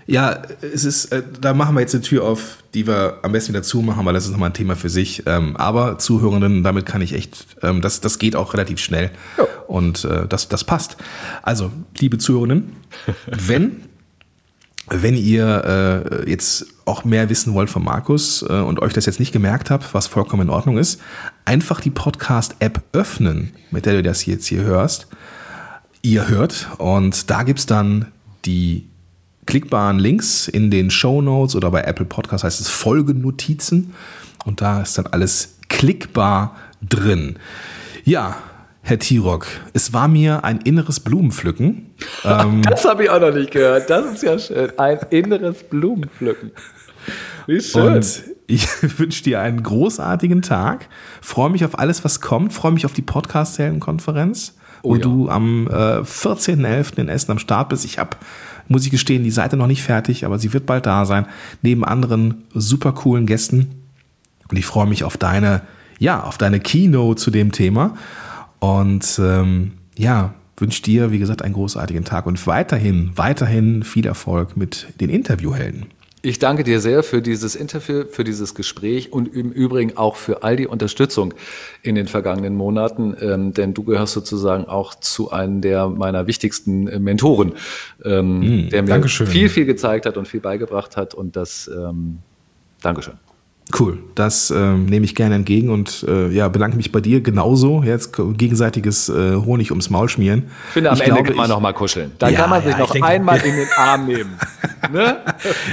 Ja, 0.07 0.43
es 0.61 0.85
ist, 0.85 1.07
äh, 1.07 1.23
da 1.41 1.53
machen 1.53 1.75
wir 1.75 1.81
jetzt 1.81 1.95
eine 1.95 2.03
Tür 2.03 2.25
auf, 2.25 2.59
die 2.75 2.87
wir 2.87 3.19
am 3.23 3.33
besten 3.33 3.53
wieder 3.53 3.65
zumachen, 3.65 4.07
weil 4.07 4.15
das 4.15 4.25
ist 4.25 4.31
nochmal 4.31 4.51
ein 4.51 4.55
Thema 4.55 4.77
für 4.77 4.89
sich. 4.89 5.25
Ähm, 5.27 5.57
aber 5.57 5.99
Zuhörenden, 5.99 6.63
damit 6.63 6.87
kann 6.87 7.03
ich 7.03 7.13
echt, 7.13 7.47
ähm, 7.63 7.81
das, 7.81 8.01
das 8.01 8.21
geht 8.21 8.37
auch 8.37 8.55
relativ 8.55 8.79
schnell. 8.79 9.11
Ja. 9.37 9.45
Und 9.67 10.05
äh, 10.05 10.29
das, 10.29 10.49
das 10.49 10.63
passt. 10.63 10.97
Also, 11.43 11.73
liebe 11.99 12.19
Zuhörenden, 12.19 12.73
wenn, 13.27 13.83
wenn 14.89 15.17
ihr 15.17 16.05
äh, 16.25 16.31
jetzt 16.31 16.67
auch 16.85 17.05
mehr 17.05 17.29
wissen 17.29 17.53
wollt 17.55 17.69
von 17.69 17.83
Markus 17.83 18.43
äh, 18.43 18.53
und 18.53 18.81
euch 18.81 18.93
das 18.93 19.07
jetzt 19.07 19.19
nicht 19.19 19.33
gemerkt 19.33 19.71
habt, 19.71 19.93
was 19.93 20.07
vollkommen 20.07 20.43
in 20.43 20.51
Ordnung 20.51 20.79
ist, 20.79 21.01
einfach 21.45 21.81
die 21.81 21.91
Podcast-App 21.91 22.81
öffnen, 22.93 23.55
mit 23.73 23.87
der 23.87 23.95
du 23.95 24.03
das 24.05 24.25
jetzt 24.25 24.47
hier 24.47 24.63
hörst. 24.63 25.09
Ihr 26.03 26.29
hört 26.29 26.69
und 26.79 27.29
da 27.29 27.43
gibt's 27.43 27.67
dann 27.67 28.13
die 28.45 28.87
klickbaren 29.47 29.99
Links 29.99 30.49
in 30.49 30.71
den 30.71 30.91
Show 30.91 31.23
Notes 31.23 31.57
oder 31.57 31.71
bei 31.71 31.83
Apple 31.83 32.07
Podcast 32.07 32.45
heißt 32.45 32.61
es 32.61 32.69
Folgennotizen. 32.69 33.95
Und 34.45 34.61
da 34.61 34.83
ist 34.83 34.99
dann 34.99 35.07
alles 35.09 35.57
klickbar 35.69 36.57
drin. 36.89 37.39
Ja, 38.05 38.37
Herr 38.83 39.01
Tirock, 39.01 39.47
es 39.73 39.93
war 39.93 40.07
mir 40.07 40.45
ein 40.45 40.59
inneres 40.59 41.01
Blumenpflücken. 41.01 41.95
Ähm, 42.25 42.63
das 42.71 42.85
habe 42.85 43.05
ich 43.05 43.11
auch 43.11 43.21
noch 43.21 43.35
nicht 43.35 43.51
gehört. 43.51 43.91
Das 43.91 44.07
ist 44.07 44.23
ja 44.23 44.39
schön. 44.39 44.79
Ein 44.79 45.01
inneres 45.11 45.65
Blumenpflücken. 45.65 46.53
Wie 47.49 47.61
schön. 47.61 47.95
Und 47.95 48.23
ich 48.47 48.69
wünsche 48.99 49.25
dir 49.25 49.41
einen 49.41 49.63
großartigen 49.63 50.43
Tag. 50.43 50.89
Freue 51.21 51.51
mich 51.51 51.65
auf 51.65 51.79
alles, 51.79 52.05
was 52.05 52.21
kommt. 52.21 52.53
Freue 52.53 52.73
mich 52.73 52.87
auf 52.87 52.93
die 52.93 53.03
Podcast-Helden-Konferenz, 53.03 54.55
oh, 54.83 54.91
wo 54.91 54.95
ja. 54.95 55.03
du 55.03 55.29
am 55.31 55.67
äh, 55.67 56.01
14.11. 56.03 56.99
in 56.99 57.09
Essen 57.09 57.33
am 57.33 57.39
Start 57.41 57.71
bist. 57.71 57.85
Ich 57.85 57.99
habe 57.99 58.17
muss 58.69 58.85
ich 58.85 58.91
gestehen, 58.91 59.25
die 59.25 59.31
Seite 59.31 59.57
noch 59.57 59.67
nicht 59.67 59.83
fertig, 59.83 60.25
aber 60.25 60.39
sie 60.39 60.53
wird 60.53 60.67
bald 60.67 60.87
da 60.87 61.05
sein, 61.05 61.27
neben 61.63 61.85
anderen 61.85 62.45
super 62.55 62.93
coolen 62.93 63.27
Gästen. 63.27 63.71
Und 64.49 64.57
ich 64.57 64.67
freue 64.67 64.87
mich 64.87 65.05
auf 65.05 65.17
deine, 65.17 65.63
ja, 65.99 66.23
auf 66.23 66.39
deine 66.39 66.61
Keynote 66.61 67.21
zu 67.21 67.31
dem 67.31 67.53
Thema. 67.53 67.97
Und 68.59 69.21
ähm, 69.23 69.73
ja, 69.97 70.35
wünsche 70.57 70.83
dir, 70.83 71.11
wie 71.11 71.19
gesagt, 71.19 71.43
einen 71.43 71.55
großartigen 71.55 72.05
Tag 72.05 72.27
und 72.27 72.47
weiterhin, 72.47 73.11
weiterhin 73.15 73.83
viel 73.83 74.07
Erfolg 74.07 74.57
mit 74.57 74.89
den 75.01 75.11
Interviewhelden. 75.11 75.87
Ich 76.27 76.41
danke 76.41 76.65
dir 76.65 76.81
sehr 76.81 77.05
für 77.05 77.23
dieses 77.23 77.55
Interview, 77.55 78.03
für 78.11 78.25
dieses 78.25 78.57
Gespräch 78.57 79.13
und 79.13 79.33
im 79.33 79.53
Übrigen 79.53 79.97
auch 79.97 80.17
für 80.17 80.43
all 80.43 80.57
die 80.57 80.67
Unterstützung 80.67 81.33
in 81.83 81.95
den 81.95 82.09
vergangenen 82.09 82.57
Monaten, 82.57 83.17
ähm, 83.21 83.53
denn 83.53 83.75
du 83.75 83.85
gehörst 83.85 84.15
sozusagen 84.15 84.65
auch 84.65 84.97
zu 84.97 85.31
einem 85.31 85.61
der 85.61 85.87
meiner 85.87 86.27
wichtigsten 86.27 86.89
äh, 86.89 86.99
Mentoren, 86.99 87.53
ähm, 88.05 88.41
mm, 88.41 88.71
der 88.71 88.83
mir 88.83 88.89
Dankeschön. 88.89 89.29
viel, 89.29 89.49
viel 89.49 89.67
gezeigt 89.67 90.05
hat 90.05 90.17
und 90.17 90.27
viel 90.27 90.41
beigebracht 90.41 90.97
hat 90.97 91.15
und 91.15 91.37
das 91.37 91.71
ähm, 91.73 92.19
Dankeschön. 92.83 93.15
Cool, 93.79 93.99
das 94.15 94.53
ähm, 94.53 94.87
nehme 94.87 95.05
ich 95.05 95.17
gerne 95.17 95.35
entgegen 95.35 95.71
und 95.71 96.07
äh, 96.09 96.29
ja, 96.29 96.47
bedanke 96.49 96.77
mich 96.77 96.93
bei 96.93 97.01
dir 97.01 97.21
genauso. 97.21 97.83
Jetzt 97.83 98.17
gegenseitiges 98.17 99.09
äh, 99.09 99.35
Honig 99.35 99.73
ums 99.73 99.91
Maul 99.91 100.09
schmieren. 100.09 100.45
Ich 100.69 100.75
finde, 100.75 100.91
am 100.91 100.97
ich 100.97 101.03
Ende 101.03 101.15
glaube, 101.15 101.29
kann 101.31 101.37
man 101.37 101.51
noch 101.51 101.61
mal 101.61 101.73
kuscheln. 101.73 102.13
Dann 102.21 102.33
ja, 102.33 102.43
kann 102.43 102.51
man 102.51 102.63
sich 102.63 102.71
ja, 102.71 102.79
noch 102.79 102.93
denke, 102.93 103.09
einmal 103.09 103.39
in 103.39 103.57
den 103.57 103.67
Arm 103.77 104.07
nehmen. 104.07 104.39
ne? 104.93 105.17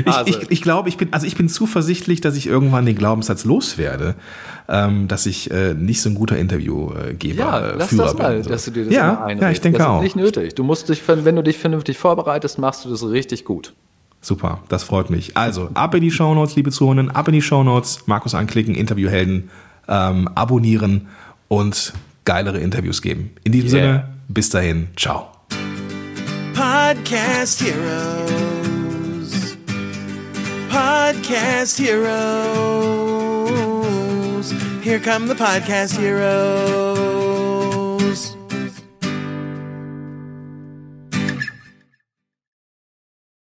ich, 0.05 0.27
ich, 0.27 0.51
ich 0.51 0.61
glaube, 0.63 0.89
ich 0.89 0.97
bin, 0.97 1.13
also 1.13 1.27
ich 1.27 1.35
bin 1.35 1.47
zuversichtlich, 1.47 2.19
dass 2.19 2.35
ich 2.35 2.47
irgendwann 2.47 2.87
den 2.87 2.95
Glaubenssatz 2.95 3.45
loswerde, 3.45 4.15
ähm, 4.67 5.07
dass 5.07 5.27
ich 5.27 5.51
äh, 5.51 5.75
nicht 5.75 6.01
so 6.01 6.09
ein 6.09 6.15
guter 6.15 6.37
Interviewgeber 6.37 7.39
ja, 7.39 7.59
äh, 7.59 7.75
lass 7.77 7.89
Führer 7.89 8.05
das 8.05 8.17
mal, 8.17 8.33
bin, 8.33 8.43
so. 8.43 8.49
dass 8.49 8.65
du 8.65 8.71
dir 8.71 8.85
das 8.85 8.93
ja, 8.93 9.29
Ja, 9.29 9.51
ich 9.51 9.61
denke 9.61 9.77
das 9.77 9.87
auch. 9.87 9.99
Das 9.99 10.07
ist 10.07 10.15
nicht 10.15 10.25
nötig. 10.25 10.55
Du 10.55 10.63
musst 10.63 10.89
dich, 10.89 10.99
wenn 11.07 11.35
du 11.35 11.43
dich 11.43 11.59
vernünftig 11.59 11.99
vorbereitest, 11.99 12.57
machst 12.57 12.85
du 12.85 12.89
das 12.89 13.07
richtig 13.07 13.45
gut. 13.45 13.73
Super, 14.23 14.63
das 14.69 14.83
freut 14.83 15.09
mich. 15.09 15.35
Also, 15.35 15.69
ab 15.73 15.93
in 15.95 16.01
die 16.01 16.09
Shownotes, 16.09 16.55
liebe 16.55 16.71
Zuhörenden, 16.71 17.11
ab 17.11 17.27
in 17.27 17.33
die 17.33 17.41
Shownotes, 17.41 18.07
Markus 18.07 18.33
anklicken, 18.33 18.73
Interviewhelden, 18.73 19.49
ähm, 19.89 20.29
abonnieren 20.33 21.09
und 21.49 21.91
geilere 22.23 22.59
Interviews 22.59 23.01
geben. 23.01 23.31
In 23.43 23.51
diesem 23.51 23.67
yeah. 23.67 23.85
Sinne, 23.85 24.07
bis 24.29 24.49
dahin, 24.49 24.87
ciao. 24.95 25.27
Podcast 26.53 27.61
Heroes. 27.61 29.57
Podcast 30.69 31.77
Heroes. 31.77 32.23
Here 34.81 34.99
come 34.99 35.27
the 35.27 35.35
Podcast 35.35 35.97
Heroes. 35.99 37.52